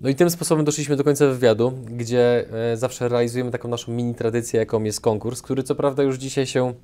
No 0.00 0.08
i 0.08 0.14
tym 0.14 0.30
sposobem 0.30 0.64
doszliśmy 0.64 0.96
do 0.96 1.04
końca 1.04 1.26
wywiadu, 1.26 1.72
gdzie 1.86 2.44
e, 2.72 2.76
zawsze 2.76 3.08
realizujemy 3.08 3.50
taką 3.50 3.68
naszą 3.68 3.92
mini 3.92 4.14
tradycję, 4.14 4.60
jaką 4.60 4.82
jest 4.82 5.00
konkurs, 5.00 5.42
który 5.42 5.62
co 5.62 5.74
prawda 5.74 6.02
już 6.02 6.16
dzisiaj 6.16 6.46
się 6.46 6.74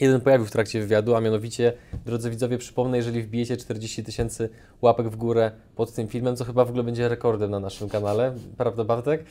jeden 0.00 0.20
pojawił 0.20 0.46
w 0.46 0.50
trakcie 0.50 0.80
wywiadu, 0.80 1.14
a 1.14 1.20
mianowicie, 1.20 1.72
drodzy 2.06 2.30
widzowie, 2.30 2.58
przypomnę, 2.58 2.96
jeżeli 2.96 3.22
wbijecie 3.22 3.56
40 3.56 4.04
tysięcy 4.04 4.48
łapek 4.82 5.08
w 5.08 5.16
górę 5.16 5.50
pod 5.76 5.92
tym 5.92 6.08
filmem, 6.08 6.36
co 6.36 6.44
chyba 6.44 6.64
w 6.64 6.68
ogóle 6.68 6.84
będzie 6.84 7.08
rekordem 7.08 7.50
na 7.50 7.60
naszym 7.60 7.88
kanale, 7.88 8.34
prawda 8.56 8.84
Bartek? 8.84 9.24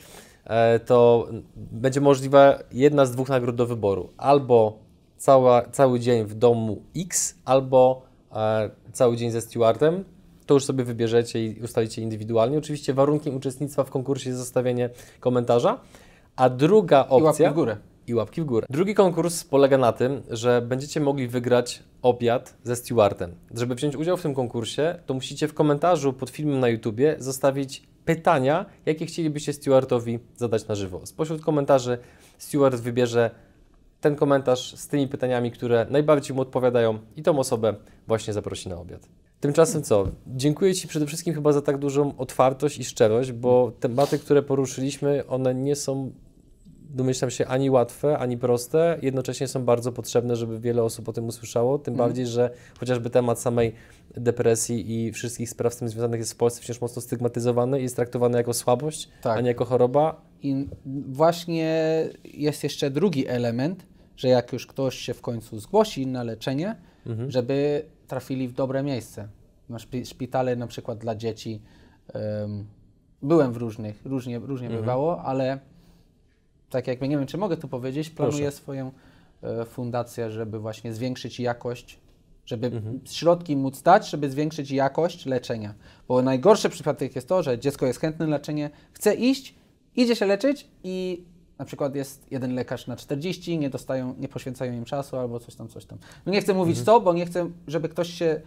E, 0.44 0.78
to 0.78 1.28
będzie 1.56 2.00
możliwa 2.00 2.58
jedna 2.72 3.06
z 3.06 3.12
dwóch 3.12 3.28
nagród 3.28 3.56
do 3.56 3.66
wyboru. 3.66 4.08
Albo 4.16 4.78
cała, 5.20 5.62
cały 5.62 6.00
dzień 6.00 6.24
w 6.24 6.34
domu 6.34 6.82
X, 6.96 7.34
albo 7.44 8.02
e, 8.32 8.70
cały 8.92 9.16
dzień 9.16 9.30
ze 9.30 9.40
stewardem. 9.40 10.04
To 10.46 10.54
już 10.54 10.64
sobie 10.64 10.84
wybierzecie 10.84 11.46
i 11.46 11.60
ustalicie 11.60 12.02
indywidualnie. 12.02 12.58
Oczywiście 12.58 12.94
warunkiem 12.94 13.36
uczestnictwa 13.36 13.84
w 13.84 13.90
konkursie 13.90 14.30
jest 14.30 14.40
zostawienie 14.40 14.90
komentarza. 15.20 15.80
A 16.36 16.50
druga 16.50 16.96
I 16.96 17.12
łapki 17.12 17.26
opcja 17.26 17.50
w 17.50 17.54
górę. 17.54 17.76
i 18.06 18.14
łapki 18.14 18.42
w 18.42 18.44
górę. 18.44 18.66
Drugi 18.70 18.94
konkurs 18.94 19.44
polega 19.44 19.78
na 19.78 19.92
tym, 19.92 20.22
że 20.30 20.62
będziecie 20.62 21.00
mogli 21.00 21.28
wygrać 21.28 21.82
obiad 22.02 22.54
ze 22.64 22.76
stewardem. 22.76 23.34
Żeby 23.54 23.74
wziąć 23.74 23.96
udział 23.96 24.16
w 24.16 24.22
tym 24.22 24.34
konkursie, 24.34 24.98
to 25.06 25.14
musicie 25.14 25.48
w 25.48 25.54
komentarzu 25.54 26.12
pod 26.12 26.30
filmem 26.30 26.60
na 26.60 26.68
YouTubie 26.68 27.16
zostawić 27.18 27.82
pytania, 28.04 28.66
jakie 28.86 29.06
chcielibyście 29.06 29.52
stewardowi 29.52 30.18
zadać 30.36 30.68
na 30.68 30.74
żywo. 30.74 31.00
Spośród 31.04 31.42
komentarzy 31.42 31.98
steward 32.38 32.80
wybierze 32.80 33.30
ten 34.00 34.16
komentarz 34.16 34.74
z 34.76 34.88
tymi 34.88 35.08
pytaniami, 35.08 35.50
które 35.50 35.86
najbardziej 35.90 36.36
mu 36.36 36.42
odpowiadają 36.42 36.98
i 37.16 37.22
tą 37.22 37.38
osobę 37.38 37.74
właśnie 38.06 38.32
zaprosi 38.32 38.68
na 38.68 38.76
obiad. 38.76 39.08
Tymczasem 39.40 39.82
co? 39.82 40.08
Dziękuję 40.26 40.74
Ci 40.74 40.88
przede 40.88 41.06
wszystkim 41.06 41.34
chyba 41.34 41.52
za 41.52 41.62
tak 41.62 41.78
dużą 41.78 42.16
otwartość 42.16 42.78
i 42.78 42.84
szczerość, 42.84 43.32
bo 43.32 43.72
tematy, 43.80 44.18
które 44.18 44.42
poruszyliśmy, 44.42 45.26
one 45.26 45.54
nie 45.54 45.76
są 45.76 46.12
domyślam 46.94 47.30
się, 47.30 47.46
ani 47.46 47.70
łatwe, 47.70 48.18
ani 48.18 48.38
proste, 48.38 48.98
jednocześnie 49.02 49.48
są 49.48 49.64
bardzo 49.64 49.92
potrzebne, 49.92 50.36
żeby 50.36 50.60
wiele 50.60 50.82
osób 50.82 51.08
o 51.08 51.12
tym 51.12 51.26
usłyszało, 51.26 51.78
tym 51.78 51.94
Mhm. 51.94 52.08
bardziej, 52.08 52.26
że 52.26 52.50
chociażby 52.80 53.10
temat 53.10 53.40
samej 53.40 53.72
depresji 54.16 55.06
i 55.06 55.12
wszystkich 55.12 55.50
spraw 55.50 55.74
z 55.74 55.76
tym 55.76 55.88
związanych 55.88 56.18
jest 56.20 56.32
w 56.32 56.36
Polsce 56.36 56.60
wciąż 56.62 56.80
mocno 56.80 57.02
stygmatyzowany 57.02 57.80
i 57.80 57.82
jest 57.82 57.96
traktowany 57.96 58.38
jako 58.38 58.54
słabość, 58.54 59.08
Tak. 59.22 59.38
a 59.38 59.40
nie 59.40 59.48
jako 59.48 59.64
choroba. 59.64 60.20
I 60.42 60.66
właśnie 61.08 62.04
jest 62.24 62.62
jeszcze 62.64 62.90
drugi 62.90 63.28
element, 63.28 63.86
że 64.16 64.28
jak 64.28 64.52
już 64.52 64.66
ktoś 64.66 64.94
się 64.98 65.14
w 65.14 65.20
końcu 65.20 65.58
zgłosi 65.58 66.06
na 66.06 66.22
leczenie, 66.22 66.76
Mhm. 67.06 67.30
żeby 67.30 67.82
trafili 68.06 68.48
w 68.48 68.52
dobre 68.52 68.82
miejsce. 68.82 69.28
Na 69.68 69.78
szpi- 69.78 70.04
szpitale 70.06 70.56
na 70.56 70.66
przykład 70.66 70.98
dla 70.98 71.14
dzieci. 71.14 71.62
em, 72.14 72.66
byłem 73.22 73.52
w 73.52 73.56
różnych, 73.56 74.02
różnie, 74.06 74.38
różnie 74.38 74.66
Mhm. 74.66 74.82
bywało, 74.84 75.22
ale 75.22 75.58
tak 76.70 76.86
jakby 76.86 77.08
nie 77.08 77.18
wiem, 77.18 77.26
czy 77.26 77.38
mogę 77.38 77.56
tu 77.56 77.68
powiedzieć, 77.68 78.10
planuję 78.10 78.42
Proszę. 78.42 78.56
swoją 78.56 78.90
e, 79.42 79.64
fundację, 79.64 80.30
żeby 80.30 80.58
właśnie 80.58 80.92
zwiększyć 80.92 81.40
jakość, 81.40 81.98
żeby 82.46 82.66
Mhm. 82.66 83.00
środki 83.04 83.56
móc 83.56 83.82
dać, 83.82 84.10
żeby 84.10 84.30
zwiększyć 84.30 84.70
jakość 84.70 85.26
leczenia. 85.26 85.74
Bo 86.08 86.22
najgorszy 86.22 86.68
przypadek 86.68 87.14
jest 87.16 87.28
to, 87.28 87.42
że 87.42 87.58
dziecko 87.58 87.86
jest 87.86 88.00
chętne 88.00 88.26
na 88.26 88.36
leczenie, 88.36 88.70
chce 88.92 89.14
iść, 89.14 89.54
idzie 89.96 90.16
się 90.16 90.26
leczyć 90.26 90.68
i 90.84 91.24
na 91.58 91.64
przykład 91.64 91.94
jest 91.94 92.26
jeden 92.32 92.54
lekarz 92.54 92.86
na 92.86 92.96
40, 92.96 93.58
nie 93.58 93.70
dostają, 93.70 94.14
nie 94.18 94.28
poświęcają 94.28 94.72
im 94.72 94.84
czasu 94.84 95.16
albo 95.16 95.40
coś 95.40 95.54
tam, 95.54 95.68
coś 95.68 95.84
tam. 95.84 95.98
No 96.26 96.32
nie 96.32 96.40
chcę 96.40 96.54
mówić 96.54 96.78
Mhm. 96.78 96.86
co, 96.86 97.00
bo 97.00 97.12
nie 97.12 97.26
chcę, 97.26 97.50
żeby 97.66 97.88
ktoś 97.88 98.10
się 98.10 98.40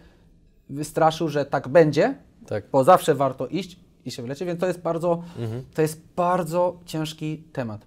wystraszył, 0.70 1.28
że 1.28 1.44
tak 1.44 1.68
będzie, 1.68 2.14
Tak. 2.46 2.64
bo 2.72 2.84
zawsze 2.84 3.14
warto 3.14 3.46
iść 3.46 3.76
i 4.04 4.10
się 4.10 4.22
wyleczyć, 4.22 4.46
więc 4.46 4.60
to 4.60 4.66
jest 4.66 4.80
bardzo, 4.80 5.22
Mhm. 5.38 5.64
to 5.74 5.82
jest 5.82 6.00
bardzo 6.16 6.80
ciężki 6.86 7.38
temat. 7.52 7.86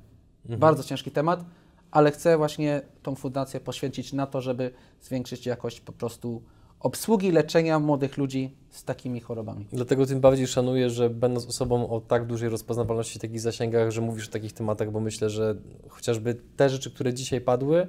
Bardzo 0.49 0.83
ciężki 0.83 1.11
temat, 1.11 1.45
ale 1.91 2.11
chcę 2.11 2.37
właśnie 2.37 2.81
tą 3.03 3.15
fundację 3.15 3.59
poświęcić 3.59 4.13
na 4.13 4.27
to, 4.27 4.41
żeby 4.41 4.71
zwiększyć 5.01 5.45
jakość 5.45 5.81
po 5.81 5.91
prostu 5.91 6.41
obsługi 6.79 7.31
leczenia 7.31 7.79
młodych 7.79 8.17
ludzi 8.17 8.55
z 8.69 8.83
takimi 8.83 9.19
chorobami. 9.19 9.67
Dlatego 9.73 10.05
tym 10.05 10.19
bardziej 10.21 10.47
szanuję, 10.47 10.89
że 10.89 11.09
będąc 11.09 11.45
osobą 11.45 11.89
o 11.89 12.01
tak 12.01 12.25
dużej 12.25 12.49
rozpoznawalności 12.49 13.19
w 13.19 13.21
takich 13.21 13.41
zasięgach, 13.41 13.91
że 13.91 14.01
mówisz 14.01 14.27
o 14.27 14.31
takich 14.31 14.53
tematach, 14.53 14.91
bo 14.91 14.99
myślę, 14.99 15.29
że 15.29 15.55
chociażby 15.89 16.35
te 16.57 16.69
rzeczy, 16.69 16.91
które 16.91 17.13
dzisiaj 17.13 17.41
padły, 17.41 17.87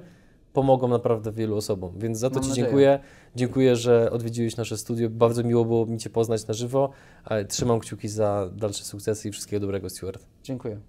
pomogą 0.53 0.87
naprawdę 0.87 1.31
wielu 1.31 1.55
osobom. 1.55 1.93
Więc 1.97 2.19
za 2.19 2.29
to 2.29 2.35
Mam 2.35 2.43
Ci 2.43 2.49
nadzieję. 2.49 2.65
dziękuję. 2.65 2.99
Dziękuję, 3.35 3.75
że 3.75 4.11
odwiedziłeś 4.11 4.57
nasze 4.57 4.77
studio. 4.77 5.09
Bardzo 5.09 5.43
miło 5.43 5.65
było 5.65 5.85
mi 5.85 5.97
Cię 5.97 6.09
poznać 6.09 6.47
na 6.47 6.53
żywo. 6.53 6.89
Trzymam 7.47 7.79
kciuki 7.79 8.07
za 8.07 8.49
dalsze 8.55 8.83
sukcesy 8.83 9.29
i 9.29 9.31
wszystkiego 9.31 9.59
dobrego, 9.59 9.89
Stuart. 9.89 10.25
Dziękuję. 10.43 10.79